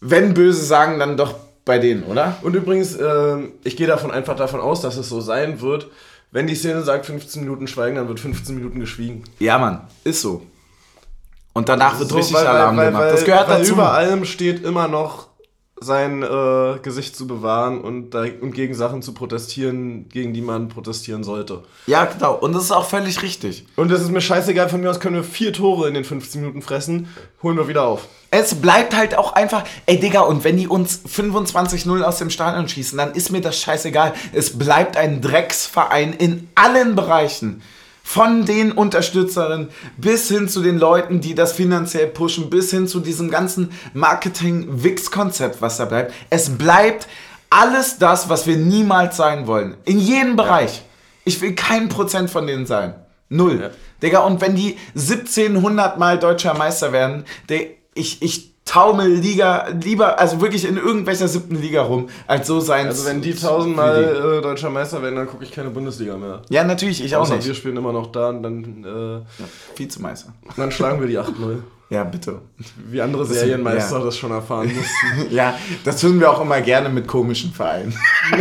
wenn 0.00 0.34
böse 0.34 0.62
sagen, 0.62 0.98
dann 0.98 1.16
doch 1.16 1.34
bei 1.64 1.78
denen, 1.78 2.02
oder? 2.04 2.36
Und 2.42 2.54
übrigens, 2.54 2.98
ähm, 3.00 3.52
ich 3.64 3.76
gehe 3.76 3.86
davon 3.86 4.10
einfach 4.10 4.36
davon 4.36 4.60
aus, 4.60 4.80
dass 4.82 4.96
es 4.96 5.08
so 5.08 5.20
sein 5.20 5.60
wird. 5.60 5.88
Wenn 6.30 6.46
die 6.46 6.54
Szene 6.56 6.82
sagt 6.82 7.06
15 7.06 7.42
Minuten 7.42 7.66
schweigen, 7.68 7.96
dann 7.96 8.08
wird 8.08 8.20
15 8.20 8.54
Minuten 8.56 8.80
geschwiegen. 8.80 9.24
Ja, 9.38 9.56
Mann, 9.58 9.82
ist 10.02 10.20
so. 10.20 10.42
Und 11.52 11.68
danach 11.68 11.98
wird 12.00 12.08
So, 12.10 12.16
richtig 12.16 12.34
weil- 12.34 12.46
Alarm 12.46 12.76
weil, 12.76 12.86
gemacht. 12.86 13.02
Weil, 13.04 13.12
das 13.12 13.24
gehört 13.24 13.48
weil 13.48 13.58
dazu. 13.60 13.72
über 13.72 13.92
allem 13.92 14.24
steht 14.24 14.64
immer 14.64 14.88
noch 14.88 15.28
sein 15.84 16.22
äh, 16.22 16.78
Gesicht 16.82 17.16
zu 17.16 17.26
bewahren 17.26 17.80
und, 17.80 18.10
da, 18.10 18.24
und 18.40 18.52
gegen 18.52 18.74
Sachen 18.74 19.02
zu 19.02 19.14
protestieren, 19.14 20.08
gegen 20.08 20.32
die 20.32 20.40
man 20.40 20.68
protestieren 20.68 21.24
sollte. 21.24 21.62
Ja, 21.86 22.04
genau. 22.06 22.34
Und 22.34 22.52
das 22.54 22.64
ist 22.64 22.70
auch 22.72 22.86
völlig 22.88 23.22
richtig. 23.22 23.66
Und 23.76 23.90
es 23.92 24.00
ist 24.00 24.10
mir 24.10 24.20
scheißegal, 24.20 24.68
von 24.68 24.80
mir 24.80 24.90
aus 24.90 25.00
können 25.00 25.16
wir 25.16 25.24
vier 25.24 25.52
Tore 25.52 25.88
in 25.88 25.94
den 25.94 26.04
15 26.04 26.40
Minuten 26.40 26.62
fressen, 26.62 27.08
holen 27.42 27.56
wir 27.56 27.68
wieder 27.68 27.84
auf. 27.84 28.08
Es 28.30 28.56
bleibt 28.56 28.96
halt 28.96 29.16
auch 29.16 29.34
einfach, 29.34 29.62
ey 29.86 30.00
Digga, 30.00 30.22
und 30.22 30.42
wenn 30.42 30.56
die 30.56 30.66
uns 30.66 31.02
25-0 31.06 32.02
aus 32.02 32.18
dem 32.18 32.30
Stadion 32.30 32.68
schießen, 32.68 32.98
dann 32.98 33.12
ist 33.12 33.30
mir 33.30 33.40
das 33.40 33.60
scheißegal. 33.60 34.14
Es 34.32 34.58
bleibt 34.58 34.96
ein 34.96 35.20
Drecksverein 35.20 36.12
in 36.12 36.48
allen 36.56 36.96
Bereichen. 36.96 37.62
Von 38.06 38.44
den 38.44 38.70
Unterstützerinnen 38.70 39.70
bis 39.96 40.28
hin 40.28 40.46
zu 40.46 40.62
den 40.62 40.78
Leuten, 40.78 41.22
die 41.22 41.34
das 41.34 41.54
finanziell 41.54 42.06
pushen, 42.06 42.50
bis 42.50 42.70
hin 42.70 42.86
zu 42.86 43.00
diesem 43.00 43.30
ganzen 43.30 43.72
Marketing-Wix-Konzept, 43.94 45.62
was 45.62 45.78
da 45.78 45.86
bleibt. 45.86 46.12
Es 46.28 46.50
bleibt 46.50 47.08
alles 47.48 47.98
das, 47.98 48.28
was 48.28 48.46
wir 48.46 48.56
niemals 48.56 49.16
sein 49.16 49.46
wollen. 49.46 49.76
In 49.84 49.98
jedem 49.98 50.36
Bereich. 50.36 50.82
Ich 51.24 51.40
will 51.40 51.54
kein 51.54 51.88
Prozent 51.88 52.30
von 52.30 52.46
denen 52.46 52.66
sein. 52.66 52.94
Null. 53.30 53.58
Ja. 53.60 53.70
Digga, 54.02 54.20
und 54.20 54.40
wenn 54.42 54.54
die 54.54 54.76
1700 54.94 55.98
Mal 55.98 56.18
deutscher 56.18 56.52
Meister 56.54 56.92
werden, 56.92 57.24
der, 57.48 57.62
ich, 57.94 58.20
ich 58.22 58.53
taumel 58.64 59.08
Liga, 59.08 59.68
lieber, 59.82 60.18
also 60.18 60.40
wirklich 60.40 60.66
in 60.66 60.76
irgendwelcher 60.76 61.28
siebten 61.28 61.56
Liga 61.56 61.82
rum, 61.82 62.08
als 62.26 62.46
so 62.46 62.60
sein 62.60 62.86
Also 62.86 63.04
wenn 63.06 63.20
die 63.20 63.34
tausendmal 63.34 64.38
äh, 64.38 64.42
deutscher 64.42 64.70
Meister 64.70 65.02
werden, 65.02 65.16
dann 65.16 65.26
gucke 65.26 65.44
ich 65.44 65.52
keine 65.52 65.70
Bundesliga 65.70 66.16
mehr. 66.16 66.40
Ja, 66.48 66.64
natürlich, 66.64 67.04
ich 67.04 67.14
auch 67.14 67.20
Außer 67.22 67.36
nicht. 67.36 67.46
wir 67.46 67.54
spielen 67.54 67.76
immer 67.76 67.92
noch 67.92 68.10
da 68.10 68.30
und 68.30 68.42
dann, 68.42 69.22
äh, 69.24 69.78
Vizemeister. 69.78 70.32
dann 70.56 70.70
schlagen 70.72 71.00
wir 71.00 71.06
die 71.08 71.18
8-0. 71.18 71.58
Ja, 71.90 72.02
bitte. 72.02 72.40
Wie 72.90 73.00
andere 73.02 73.22
ist- 73.24 73.34
Serienmeister 73.34 73.98
ja. 73.98 74.04
das 74.06 74.16
schon 74.16 74.30
erfahren 74.32 74.66
mussten. 74.74 75.32
Ja, 75.34 75.54
das 75.84 76.00
tun 76.00 76.18
wir 76.18 76.30
auch 76.30 76.40
immer 76.40 76.60
gerne 76.62 76.88
mit 76.88 77.06
komischen 77.06 77.52
Vereinen. 77.52 77.94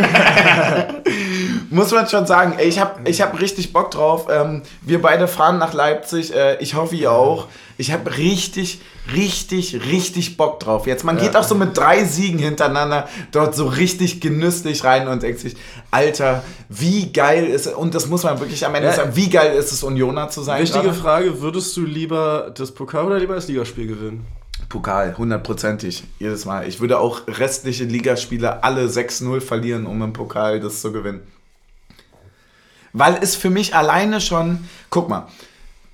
Muss 1.70 1.91
man 1.91 2.07
schon 2.07 2.26
sagen, 2.26 2.55
ey, 2.57 2.68
ich 2.68 2.80
habe 2.80 3.07
ich 3.09 3.22
hab 3.22 3.39
richtig 3.39 3.74
Bock 3.74 3.91
drauf. 3.91 4.28
Ähm, 4.30 4.61
wir 4.82 5.01
beide 5.01 5.28
fahren 5.28 5.57
nach 5.57 5.74
Leipzig. 5.74 6.34
Äh, 6.34 6.57
ich 6.61 6.76
hoffe, 6.76 6.95
ihr 6.95 7.11
auch. 7.11 7.47
Ich 7.78 7.91
habe 7.91 8.18
richtig, 8.18 8.82
richtig, 9.16 9.82
richtig 9.86 10.38
Bock 10.38 10.59
drauf. 10.59 10.86
Jetzt, 10.86 11.03
man 11.03 11.18
geht 11.18 11.36
auch 11.36 11.43
so 11.43 11.55
mit 11.55 11.76
drei 11.76 12.03
Siegen 12.03 12.38
hintereinander 12.39 13.07
dort 13.32 13.55
so 13.55 13.66
richtig 13.68 14.22
genüsslich 14.22 14.84
rein 14.84 15.07
und 15.07 15.24
denkt 15.24 15.39
sich, 15.39 15.55
Alter, 15.89 16.43
wie 16.70 17.11
geil 17.11 17.45
ist 17.45 17.66
es, 17.66 17.74
und 17.74 17.95
das 17.95 18.07
muss 18.07 18.24
man 18.24 18.39
wirklich 18.39 18.66
am 18.66 18.76
Ende 18.76 18.89
Ja. 18.89 18.93
sagen, 18.93 19.16
wie 19.16 19.30
geil 19.30 19.55
ist 19.55 19.72
es, 19.72 19.84
Unioner 19.84 20.30
zu 20.30 20.43
sein. 20.43 20.61
Wichtige 20.61 20.84
gerade? 20.86 20.97
Frage, 20.97 21.41
würdest 21.41 21.76
du 21.76 21.82
lieber 21.82 22.51
das 22.55 22.72
Pokal 22.72 23.05
oder 23.05 23.20
lieber 23.20 23.36
das 23.36 23.47
Ligaspiel 23.47 23.88
gewinnen? 23.88 24.26
Pokal, 24.70 25.16
hundertprozentig, 25.18 26.03
jedes 26.20 26.45
Mal. 26.45 26.68
Ich 26.68 26.80
würde 26.80 26.99
auch 26.99 27.22
restliche 27.28 27.84
Ligaspiele 27.84 28.64
alle 28.64 28.86
6-0 28.88 29.41
verlieren, 29.41 29.86
um 29.86 30.01
im 30.01 30.14
Pokal 30.14 30.59
das 30.59 30.82
zu 30.82 30.91
gewinnen. 30.91 31.22
Weil 32.94 33.18
es 33.22 33.36
für 33.36 33.50
mich 33.50 33.76
alleine 33.76 34.22
schon, 34.22 34.68
guck 34.89 35.10
mal, 35.10 35.28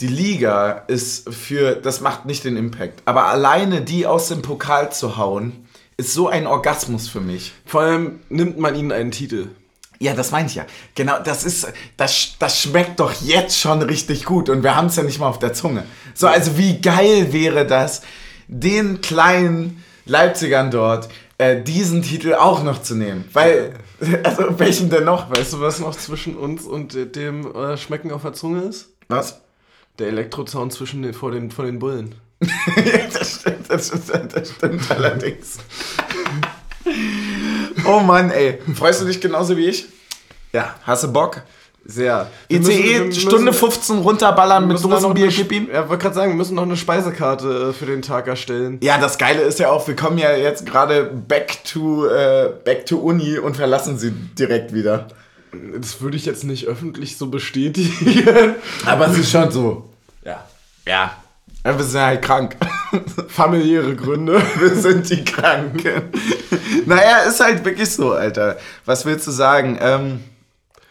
die 0.02 0.08
Liga 0.08 0.84
ist 0.88 1.34
für, 1.34 1.76
das 1.76 2.02
macht 2.02 2.26
nicht 2.26 2.44
den 2.44 2.58
Impact, 2.58 3.02
aber 3.06 3.26
alleine 3.26 3.82
die 3.82 4.06
aus 4.06 4.28
dem 4.30 4.42
Pokal 4.42 4.92
zu 4.92 5.18
hauen, 5.18 5.68
ist 5.98 6.14
so 6.14 6.30
ein 6.30 6.48
Orgasmus 6.48 7.10
für 7.10 7.20
mich. 7.20 7.54
Vor 7.66 7.82
allem 7.82 8.20
nimmt 8.30 8.58
man 8.58 8.76
ihnen 8.76 8.92
einen 8.92 9.12
Titel. 9.12 9.50
Ja, 10.00 10.14
das 10.14 10.32
meine 10.32 10.48
ich 10.48 10.56
ja. 10.56 10.66
Genau, 10.96 11.20
das 11.20 11.44
ist, 11.44 11.68
das, 11.98 12.36
das 12.40 12.62
schmeckt 12.62 13.02
doch 13.02 13.14
jetzt 13.22 13.60
schon 13.60 13.82
richtig 13.82 14.24
gut 14.24 14.48
und 14.50 14.64
wir 14.64 14.78
haben 14.78 14.88
es 14.88 14.96
ja 14.96 15.04
nicht 15.04 15.20
mal 15.20 15.28
auf 15.28 15.40
der 15.40 15.54
Zunge. 15.54 15.84
So, 16.14 16.28
also 16.28 16.58
wie 16.58 16.80
geil 16.80 17.34
wäre 17.34 17.68
das, 17.68 18.02
den 18.48 19.02
kleinen 19.02 19.84
Leipzigern 20.06 20.72
dort 20.72 21.10
äh, 21.40 21.62
diesen 21.64 22.04
Titel 22.04 22.36
auch 22.36 22.64
noch 22.64 22.84
zu 22.84 22.96
nehmen. 22.96 23.26
Weil, 23.34 23.74
also 24.24 24.60
welchen 24.60 24.90
denn 24.90 25.06
noch? 25.06 25.32
Weißt 25.32 25.54
du, 25.54 25.62
was 25.62 25.80
noch 25.80 25.96
zwischen 25.96 26.36
uns 26.36 26.66
und 26.66 26.94
dem 27.16 27.56
äh, 27.56 27.78
Schmecken 27.78 28.12
auf 28.12 28.22
der 28.22 28.34
Zunge 28.34 28.62
ist? 28.64 28.90
Was? 29.08 29.42
Der 29.98 30.08
Elektrozaun 30.10 30.70
zwischen 30.70 31.02
den, 31.02 31.14
vor, 31.14 31.32
den, 31.32 31.50
vor 31.50 31.66
den 31.66 31.80
Bullen. 31.80 32.16
das 32.40 33.40
stimmt, 33.40 33.70
das 33.70 33.88
stimmt, 33.88 34.36
das 34.36 34.52
stimmt 34.52 34.92
allerdings. 34.92 35.58
oh 37.86 38.00
Mann, 38.02 38.32
ey. 38.32 38.60
Freust 38.76 39.02
du 39.02 39.06
dich 39.06 39.20
genauso 39.20 39.58
wie 39.58 39.66
ich? 39.66 39.86
Ja. 40.54 40.76
Hast 40.84 41.04
du 41.04 41.12
Bock? 41.12 41.44
Sehr. 41.86 42.30
Wir 42.48 42.60
ICE, 42.60 42.68
müssen, 42.68 43.06
wir 43.06 43.12
Stunde 43.14 43.46
müssen, 43.46 43.60
15 43.60 43.98
runterballern 44.00 44.68
mit 44.68 44.84
Dosenbier, 44.84 45.30
gib 45.30 45.52
ihm. 45.52 45.70
Ja, 45.72 45.90
wollte 45.90 46.04
gerade 46.04 46.16
sagen, 46.16 46.32
wir 46.32 46.38
müssen 46.38 46.56
noch 46.56 46.64
eine 46.64 46.78
Speisekarte 46.78 47.70
äh, 47.70 47.74
für 47.74 47.88
den 47.88 48.02
Tag 48.02 48.28
erstellen. 48.28 48.78
Ja, 48.84 49.00
das 49.00 49.18
Geile 49.18 49.42
ist 49.42 49.60
ja 49.60 49.72
auch, 49.72 49.88
wir 49.88 49.96
kommen 49.96 50.18
ja 50.18 50.36
jetzt 50.36 50.66
gerade 50.66 51.06
back 51.06 51.64
to, 51.64 52.06
äh, 52.06 52.52
back 52.64 52.86
to 52.86 52.98
Uni 52.98 53.40
und 53.40 53.56
verlassen 53.56 53.98
sie 53.98 54.12
direkt 54.12 54.74
wieder. 54.74 55.08
Das 55.52 56.00
würde 56.02 56.16
ich 56.16 56.26
jetzt 56.26 56.44
nicht 56.44 56.68
öffentlich 56.68 57.18
so 57.18 57.28
bestätigen. 57.28 58.56
Aber 58.86 59.08
es 59.08 59.18
ist 59.18 59.32
schon 59.32 59.50
so. 59.50 59.90
Ja. 60.24 60.46
Ja. 60.86 61.12
ja 61.66 61.78
wir 61.78 61.84
sind 61.84 62.02
halt 62.02 62.22
krank. 62.22 62.56
Familiäre 63.30 63.96
Gründe. 63.96 64.42
Wir 64.60 64.76
sind 64.76 65.10
die 65.10 65.24
Kranken. 65.24 66.12
naja, 66.86 67.20
ist 67.20 67.40
halt 67.40 67.64
wirklich 67.64 67.90
so, 67.92 68.14
Alter. 68.14 68.58
Was 68.86 69.06
willst 69.06 69.28
du 69.28 69.32
sagen? 69.32 69.78
Ähm, 69.80 70.24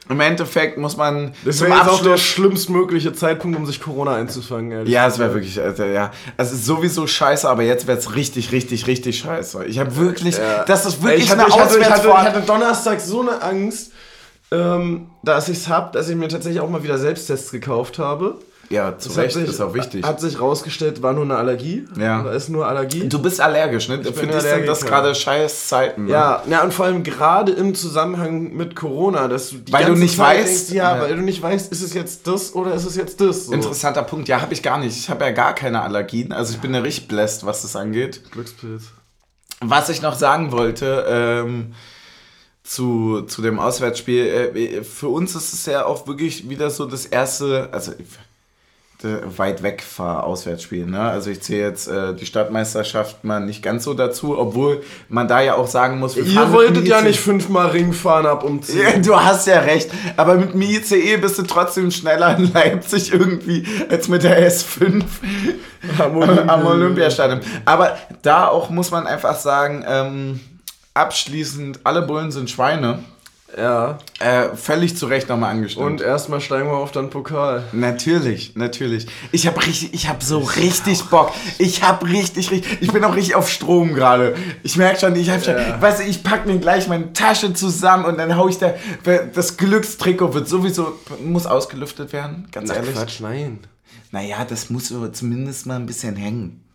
im 0.08 0.20
Endeffekt 0.20 0.78
muss 0.78 0.96
man. 0.96 1.32
Das 1.44 1.60
wäre 1.60 1.76
jetzt 1.76 1.88
auch 1.88 2.02
der 2.02 2.16
schlimmstmögliche 2.16 3.12
Zeitpunkt, 3.12 3.56
um 3.58 3.66
sich 3.66 3.80
Corona 3.80 4.14
einzufangen. 4.14 4.86
Ja, 4.86 5.06
es 5.06 5.18
wäre 5.18 5.34
wirklich, 5.34 5.60
also, 5.60 5.84
ja. 5.84 6.10
Es 6.36 6.52
ist 6.52 6.64
sowieso 6.64 7.06
scheiße, 7.06 7.48
aber 7.48 7.62
jetzt 7.62 7.86
wird 7.86 7.98
es 7.98 8.14
richtig, 8.14 8.52
richtig, 8.52 8.86
richtig 8.86 9.18
scheiße. 9.18 9.64
Ich 9.66 9.78
habe 9.78 9.96
wirklich, 9.96 10.38
ja. 10.38 10.64
das 10.64 10.86
ist 10.86 11.02
wirklich 11.02 11.24
ich 11.24 11.30
hatte, 11.30 11.42
eine 11.42 11.50
ich 11.50 11.58
hatte, 11.58 11.78
ich, 11.78 11.90
hatte, 11.90 12.08
ich 12.08 12.14
hatte 12.14 12.40
Donnerstag 12.42 13.00
so 13.00 13.20
eine 13.20 13.42
Angst, 13.42 13.92
ähm, 14.50 15.10
dass 15.22 15.48
ich 15.48 15.58
es 15.58 15.68
habe, 15.68 15.92
dass 15.92 16.08
ich 16.08 16.16
mir 16.16 16.28
tatsächlich 16.28 16.60
auch 16.60 16.70
mal 16.70 16.82
wieder 16.82 16.98
Selbsttests 16.98 17.50
gekauft 17.50 17.98
habe. 17.98 18.38
Ja, 18.70 18.98
zu 18.98 19.08
das 19.08 19.16
Recht, 19.16 19.34
sich, 19.34 19.48
ist 19.48 19.60
auch 19.60 19.72
wichtig. 19.72 20.04
Hat 20.04 20.20
sich 20.20 20.38
rausgestellt, 20.38 21.02
war 21.02 21.14
nur 21.14 21.24
eine 21.24 21.36
Allergie. 21.36 21.86
Ja. 21.98 22.22
Da 22.22 22.32
ist 22.32 22.50
nur 22.50 22.66
Allergie. 22.66 23.08
Du 23.08 23.20
bist 23.20 23.40
allergisch, 23.40 23.88
ne? 23.88 24.00
Ich 24.02 24.14
Für 24.14 24.26
dich 24.26 24.42
sind 24.42 24.66
das 24.66 24.84
gerade 24.84 25.14
scheiß 25.14 25.68
Zeiten. 25.68 26.04
Ne? 26.04 26.12
Ja, 26.12 26.42
ja, 26.48 26.62
und 26.62 26.74
vor 26.74 26.84
allem 26.84 27.02
gerade 27.02 27.52
im 27.52 27.74
Zusammenhang 27.74 28.52
mit 28.54 28.76
Corona, 28.76 29.26
dass 29.28 29.50
du 29.50 29.56
Weil 29.70 29.86
du 29.86 29.94
nicht 29.94 30.16
Zeit 30.16 30.40
weißt. 30.40 30.68
Denkst, 30.68 30.72
ja, 30.74 30.96
ja, 30.96 31.02
weil 31.02 31.16
du 31.16 31.22
nicht 31.22 31.42
weißt, 31.42 31.72
ist 31.72 31.82
es 31.82 31.94
jetzt 31.94 32.26
das 32.26 32.54
oder 32.54 32.74
ist 32.74 32.84
es 32.84 32.96
jetzt 32.96 33.20
das? 33.22 33.46
So. 33.46 33.52
Interessanter 33.52 34.02
Punkt. 34.02 34.28
Ja, 34.28 34.42
habe 34.42 34.52
ich 34.52 34.62
gar 34.62 34.78
nicht. 34.78 34.98
Ich 34.98 35.08
habe 35.08 35.24
ja 35.24 35.30
gar 35.30 35.54
keine 35.54 35.80
Allergien. 35.82 36.32
Also 36.32 36.52
ich 36.52 36.60
bin 36.60 36.74
ja 36.74 36.80
richtig 36.80 37.08
blessed, 37.08 37.46
was 37.46 37.62
das 37.62 37.74
angeht. 37.74 38.22
Glückspilz. 38.32 38.84
Was 39.60 39.88
ich 39.88 40.02
noch 40.02 40.14
sagen 40.14 40.52
wollte, 40.52 41.04
ähm, 41.08 41.74
zu, 42.62 43.22
zu 43.22 43.40
dem 43.40 43.58
Auswärtsspiel. 43.58 44.26
Äh, 44.26 44.84
für 44.84 45.08
uns 45.08 45.34
ist 45.34 45.54
es 45.54 45.64
ja 45.66 45.86
auch 45.86 46.06
wirklich 46.06 46.50
wieder 46.50 46.68
so 46.70 46.84
das 46.84 47.06
erste, 47.06 47.70
also 47.72 47.92
weit 49.02 49.62
weg 49.62 49.82
fahr 49.82 50.24
Auswärtsspiel. 50.24 50.84
Ne? 50.84 51.00
Also 51.00 51.30
ich 51.30 51.40
zähle 51.40 51.62
jetzt 51.62 51.86
äh, 51.86 52.14
die 52.14 52.26
Stadtmeisterschaft 52.26 53.22
mal 53.22 53.38
nicht 53.38 53.62
ganz 53.62 53.84
so 53.84 53.94
dazu, 53.94 54.36
obwohl 54.36 54.82
man 55.08 55.28
da 55.28 55.40
ja 55.40 55.54
auch 55.54 55.68
sagen 55.68 56.00
muss, 56.00 56.16
wir 56.16 56.24
Ihr 56.24 56.52
wolltet 56.52 56.88
ja 56.88 57.00
nicht 57.00 57.20
fünfmal 57.20 57.68
Ring 57.68 57.92
fahren 57.92 58.26
ab 58.26 58.42
um 58.42 58.60
10. 58.60 58.76
Ja, 58.76 58.98
du 58.98 59.16
hast 59.16 59.46
ja 59.46 59.60
recht, 59.60 59.90
aber 60.16 60.34
mit 60.34 60.52
dem 60.52 60.62
ICE 60.62 61.16
bist 61.18 61.38
du 61.38 61.42
trotzdem 61.42 61.92
schneller 61.92 62.36
in 62.36 62.52
Leipzig 62.52 63.12
irgendwie 63.12 63.64
als 63.88 64.08
mit 64.08 64.24
der 64.24 64.50
S5 64.50 65.04
am, 65.98 66.16
Olympi 66.16 66.48
am 66.48 66.66
Olympiastadion. 66.66 67.40
Aber 67.64 67.96
da 68.22 68.48
auch 68.48 68.68
muss 68.68 68.90
man 68.90 69.06
einfach 69.06 69.36
sagen, 69.36 69.84
ähm, 69.86 70.40
abschließend, 70.94 71.80
alle 71.84 72.02
Bullen 72.02 72.32
sind 72.32 72.50
Schweine. 72.50 73.04
Ja. 73.56 73.98
Äh, 74.20 74.54
völlig 74.56 74.96
zu 74.96 75.06
Recht 75.06 75.28
nochmal 75.28 75.52
angestimmt. 75.52 75.86
Und 75.86 76.00
erstmal 76.00 76.40
steigen 76.40 76.66
wir 76.66 76.76
auf 76.76 76.92
den 76.92 77.08
Pokal. 77.08 77.64
Natürlich, 77.72 78.54
natürlich. 78.56 79.06
Ich 79.32 79.46
habe 79.46 79.64
richtig, 79.64 79.94
ich 79.94 80.08
habe 80.08 80.22
so 80.22 80.38
richtig 80.38 81.04
Bock. 81.04 81.32
Ich 81.58 81.82
habe 81.82 82.06
richtig, 82.08 82.50
richtig, 82.50 82.82
ich 82.82 82.92
bin 82.92 83.02
auch 83.04 83.14
richtig 83.14 83.34
auf 83.36 83.48
Strom 83.48 83.94
gerade. 83.94 84.36
Ich 84.62 84.76
merke 84.76 85.00
schon, 85.00 85.16
ich 85.16 85.30
habe 85.30 85.42
schon, 85.42 85.56
ja. 85.56 85.80
weißt 85.80 86.00
du, 86.00 86.04
ich 86.04 86.22
packe 86.22 86.46
mir 86.46 86.58
gleich 86.58 86.88
meine 86.88 87.12
Tasche 87.12 87.54
zusammen 87.54 88.04
und 88.04 88.18
dann 88.18 88.36
hau 88.36 88.48
ich 88.48 88.58
da, 88.58 88.74
das 89.34 89.56
Glückstrikot 89.56 90.34
wird 90.34 90.48
sowieso, 90.48 90.98
muss 91.24 91.46
ausgelüftet 91.46 92.12
werden, 92.12 92.48
ganz 92.52 92.68
Na, 92.68 92.76
ehrlich. 92.76 92.94
Quatsch, 92.94 93.20
nein. 93.20 93.60
Naja, 94.10 94.44
das 94.44 94.70
muss 94.70 94.92
zumindest 95.12 95.66
mal 95.66 95.76
ein 95.76 95.86
bisschen 95.86 96.16
hängen. 96.16 96.67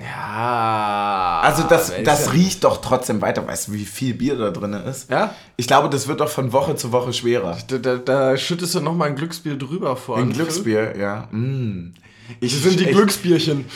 Ja. 0.00 1.40
Also 1.42 1.64
das, 1.64 1.92
das 2.04 2.32
riecht 2.32 2.64
doch 2.64 2.80
trotzdem 2.80 3.20
weiter. 3.20 3.46
Weißt 3.46 3.68
du, 3.68 3.72
wie 3.72 3.84
viel 3.84 4.14
Bier 4.14 4.36
da 4.36 4.50
drin 4.50 4.72
ist? 4.72 5.10
Ja. 5.10 5.34
Ich 5.56 5.66
glaube, 5.66 5.90
das 5.90 6.08
wird 6.08 6.20
doch 6.20 6.28
von 6.28 6.52
Woche 6.52 6.76
zu 6.76 6.92
Woche 6.92 7.12
schwerer. 7.12 7.58
Da, 7.66 7.78
da, 7.78 7.96
da 7.96 8.36
schüttest 8.36 8.74
du 8.74 8.80
nochmal 8.80 9.08
ein 9.08 9.16
Glücksbier 9.16 9.56
drüber 9.56 9.96
vor. 9.96 10.18
Ein 10.18 10.32
Glücksbier, 10.32 10.96
ja. 10.96 11.28
Mm. 11.30 11.94
Ich, 12.40 12.52
das 12.52 12.62
sind 12.62 12.80
die 12.80 12.84
ich, 12.84 12.96
Glücksbierchen. 12.96 13.66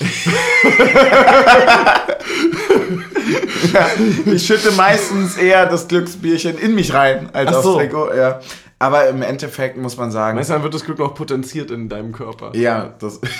ja, 3.72 3.86
ich 4.32 4.46
schütte 4.46 4.72
meistens 4.72 5.36
eher 5.36 5.66
das 5.66 5.88
Glücksbierchen 5.88 6.56
in 6.56 6.74
mich 6.74 6.94
rein, 6.94 7.28
als 7.32 7.50
Ach 7.50 7.54
aufs 7.56 7.64
so. 7.64 7.76
Trikot. 7.76 8.14
Ja. 8.14 8.40
Aber 8.78 9.08
im 9.08 9.22
Endeffekt 9.22 9.76
muss 9.76 9.96
man 9.96 10.10
sagen. 10.10 10.36
Meistens 10.36 10.62
wird 10.62 10.74
das 10.74 10.84
Glück 10.84 10.98
noch 10.98 11.14
potenziert 11.14 11.70
in 11.70 11.88
deinem 11.88 12.12
Körper. 12.12 12.52
Ja, 12.54 12.94
das. 12.98 13.20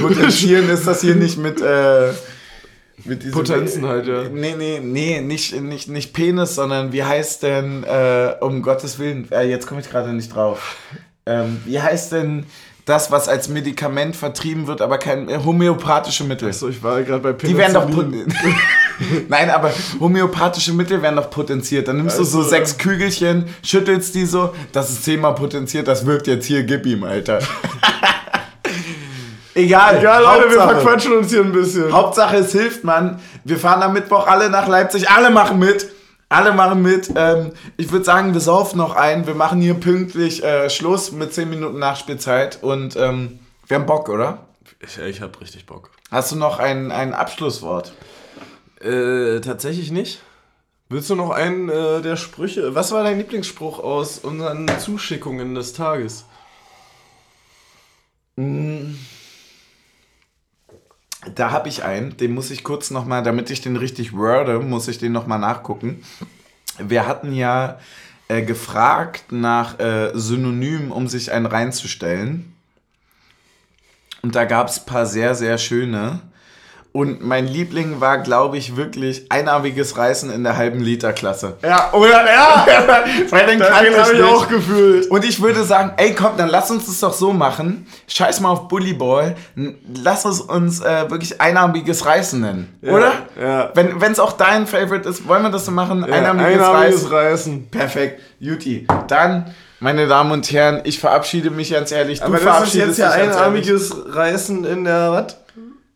Potenzieren 0.00 0.68
ist 0.68 0.86
das 0.86 1.00
hier 1.00 1.14
nicht 1.14 1.38
mit. 1.38 1.60
Äh, 1.60 2.12
mit 3.04 3.22
diesem, 3.22 3.32
Potenzen 3.32 3.86
halt, 3.86 4.06
ja. 4.06 4.28
Nee, 4.28 4.54
nee, 4.56 4.80
nee, 4.80 5.20
nicht, 5.20 5.60
nicht, 5.60 5.88
nicht 5.88 6.12
Penis, 6.12 6.54
sondern 6.54 6.92
wie 6.92 7.02
heißt 7.02 7.42
denn, 7.42 7.82
äh, 7.84 8.34
um 8.40 8.62
Gottes 8.62 8.98
Willen, 8.98 9.30
äh, 9.32 9.42
jetzt 9.42 9.66
komme 9.66 9.80
ich 9.80 9.90
gerade 9.90 10.12
nicht 10.12 10.34
drauf. 10.34 10.76
Ähm, 11.26 11.60
wie 11.64 11.80
heißt 11.80 12.12
denn 12.12 12.46
das, 12.84 13.10
was 13.10 13.28
als 13.28 13.48
Medikament 13.48 14.16
vertrieben 14.16 14.66
wird, 14.66 14.82
aber 14.82 14.98
kein 14.98 15.28
äh, 15.28 15.38
homöopathische 15.44 16.24
Mittel? 16.24 16.48
Achso, 16.48 16.68
ich 16.68 16.82
war 16.82 17.02
gerade 17.02 17.22
bei 17.22 17.32
Penicillin. 17.32 17.72
Die 17.72 17.74
werden 17.74 18.20
doch. 18.22 18.58
Nein, 19.28 19.50
aber 19.50 19.72
homöopathische 20.00 20.72
Mittel 20.72 21.02
werden 21.02 21.16
doch 21.16 21.30
potenziert. 21.30 21.88
Dann 21.88 21.98
nimmst 21.98 22.18
also, 22.18 22.38
du 22.38 22.44
so 22.44 22.48
sechs 22.48 22.78
Kügelchen, 22.78 23.46
schüttelst 23.64 24.14
die 24.14 24.26
so, 24.26 24.54
das 24.72 24.90
ist 24.90 25.04
zehnmal 25.04 25.34
potenziert, 25.34 25.88
das 25.88 26.06
wirkt 26.06 26.26
jetzt 26.26 26.46
hier, 26.46 26.62
gib 26.64 26.86
ihm, 26.86 27.04
Alter. 27.04 27.40
Egal. 29.54 29.98
Egal, 29.98 30.22
Leute, 30.22 30.50
wir 30.50 30.62
verquatschen 30.62 31.12
uns 31.12 31.30
hier 31.30 31.40
ein 31.40 31.52
bisschen. 31.52 31.92
Hauptsache, 31.92 32.36
es 32.36 32.52
hilft, 32.52 32.84
Mann. 32.84 33.20
Wir 33.44 33.58
fahren 33.58 33.82
am 33.82 33.92
Mittwoch 33.92 34.26
alle 34.26 34.48
nach 34.48 34.66
Leipzig. 34.66 35.10
Alle 35.10 35.30
machen 35.30 35.58
mit. 35.58 35.88
Alle 36.28 36.52
machen 36.52 36.80
mit. 36.80 37.10
Ähm, 37.14 37.52
ich 37.76 37.92
würde 37.92 38.04
sagen, 38.04 38.32
wir 38.32 38.40
saufen 38.40 38.78
noch 38.78 38.96
ein. 38.96 39.26
Wir 39.26 39.34
machen 39.34 39.60
hier 39.60 39.74
pünktlich 39.74 40.42
äh, 40.42 40.70
Schluss 40.70 41.12
mit 41.12 41.34
10 41.34 41.50
Minuten 41.50 41.78
Nachspielzeit. 41.78 42.62
Und 42.62 42.96
ähm, 42.96 43.40
wir 43.66 43.76
haben 43.76 43.86
Bock, 43.86 44.08
oder? 44.08 44.38
Ich, 44.80 44.98
ich 44.98 45.20
habe 45.20 45.38
richtig 45.40 45.66
Bock. 45.66 45.90
Hast 46.10 46.32
du 46.32 46.36
noch 46.36 46.58
ein, 46.58 46.90
ein 46.90 47.12
Abschlusswort? 47.12 47.92
Äh, 48.80 49.40
tatsächlich 49.40 49.90
nicht. 49.90 50.22
Willst 50.88 51.10
du 51.10 51.14
noch 51.14 51.30
einen 51.30 51.68
äh, 51.68 52.00
der 52.00 52.16
Sprüche? 52.16 52.74
Was 52.74 52.92
war 52.92 53.04
dein 53.04 53.18
Lieblingsspruch 53.18 53.78
aus 53.78 54.18
unseren 54.18 54.66
Zuschickungen 54.78 55.54
des 55.54 55.74
Tages? 55.74 56.24
Mmh. 58.36 58.94
Da 61.34 61.50
habe 61.50 61.68
ich 61.68 61.84
einen, 61.84 62.16
den 62.16 62.34
muss 62.34 62.50
ich 62.50 62.64
kurz 62.64 62.90
nochmal, 62.90 63.22
damit 63.22 63.50
ich 63.50 63.60
den 63.60 63.76
richtig 63.76 64.12
worde, 64.12 64.58
muss 64.58 64.88
ich 64.88 64.98
den 64.98 65.12
nochmal 65.12 65.38
nachgucken. 65.38 66.02
Wir 66.78 67.06
hatten 67.06 67.32
ja 67.32 67.78
äh, 68.28 68.42
gefragt 68.42 69.30
nach 69.30 69.78
äh, 69.78 70.10
Synonymen, 70.14 70.90
um 70.90 71.06
sich 71.06 71.30
einen 71.30 71.46
reinzustellen. 71.46 72.54
Und 74.22 74.34
da 74.34 74.44
gab 74.44 74.68
es 74.68 74.80
ein 74.80 74.86
paar 74.86 75.06
sehr, 75.06 75.34
sehr 75.34 75.58
schöne. 75.58 76.20
Und 76.92 77.24
mein 77.24 77.46
Liebling 77.46 78.02
war, 78.02 78.18
glaube 78.18 78.58
ich, 78.58 78.76
wirklich 78.76 79.24
einarmiges 79.30 79.96
Reißen 79.96 80.30
in 80.30 80.44
der 80.44 80.58
halben 80.58 80.80
Liter 80.80 81.14
Klasse. 81.14 81.56
Ja, 81.62 81.90
oder 81.94 82.26
ja, 82.30 82.66
weil 83.30 83.46
den 83.46 83.60
kann 83.60 83.86
ich, 83.86 84.18
ich 84.18 84.22
auch 84.22 84.46
gefühlt. 84.46 85.10
Und 85.10 85.24
ich 85.24 85.40
würde 85.40 85.64
sagen, 85.64 85.92
ey, 85.96 86.14
komm, 86.14 86.36
dann 86.36 86.50
lass 86.50 86.70
uns 86.70 86.84
das 86.84 87.00
doch 87.00 87.14
so 87.14 87.32
machen. 87.32 87.86
Scheiß 88.08 88.40
mal 88.40 88.50
auf 88.50 88.68
Bullyball. 88.68 89.36
Lass 90.02 90.26
uns 90.26 90.42
uns 90.42 90.80
äh, 90.80 91.10
wirklich 91.10 91.40
einarmiges 91.40 92.04
Reißen 92.04 92.40
nennen, 92.40 92.78
ja, 92.82 92.92
oder? 92.92 93.12
Ja. 93.40 93.70
Wenn 93.74 94.12
es 94.12 94.20
auch 94.20 94.32
dein 94.32 94.66
Favorite 94.66 95.08
ist, 95.08 95.26
wollen 95.26 95.42
wir 95.42 95.50
das 95.50 95.64
so 95.64 95.72
machen? 95.72 96.04
Ja, 96.06 96.14
einarmiges, 96.14 96.60
einarmiges 96.60 97.04
Reißen. 97.04 97.10
Reißen. 97.10 97.68
Perfekt, 97.70 98.20
Juti. 98.38 98.86
Dann 99.08 99.54
meine 99.80 100.06
Damen 100.06 100.30
und 100.30 100.52
Herren, 100.52 100.82
ich 100.84 101.00
verabschiede 101.00 101.50
mich 101.50 101.72
ganz 101.72 101.90
ehrlich. 101.90 102.20
Du 102.20 102.26
Aber 102.26 102.38
das 102.38 102.68
ist 102.68 102.74
jetzt 102.74 102.98
ja 102.98 103.10
einarmiges 103.10 103.96
Reißen 104.10 104.64
in 104.64 104.84
der, 104.84 105.10
was? 105.10 105.36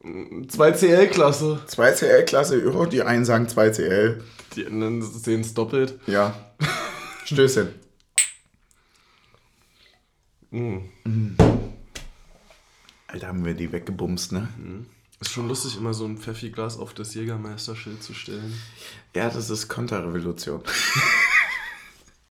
2CL-Klasse. 0.07 1.61
2CL-Klasse, 1.69 2.73
oh, 2.73 2.87
die 2.87 3.03
einen 3.03 3.25
sagen 3.25 3.47
2CL. 3.47 4.21
Die 4.55 4.67
anderen 4.67 5.03
sehen 5.03 5.41
es 5.41 5.55
doppelt. 5.55 5.99
Ja. 6.07 6.35
Stößchen. 7.25 7.69
Mm. 10.51 10.79
Alter, 13.09 13.29
haben 13.29 13.45
wir 13.45 13.55
die 13.55 13.73
weggebumst, 13.73 14.33
ne? 14.33 14.49
Ist 15.21 15.33
schon 15.33 15.49
lustig, 15.49 15.77
immer 15.77 15.95
so 15.95 16.05
ein 16.05 16.19
Pfeffiglas 16.19 16.79
auf 16.79 16.95
das 16.95 17.15
Jägermeister-Schild 17.15 18.03
zu 18.03 18.15
stellen. 18.15 18.55
Ja, 19.15 19.29
das 19.29 19.51
ist 19.51 19.69
Konterrevolution. 19.69 20.63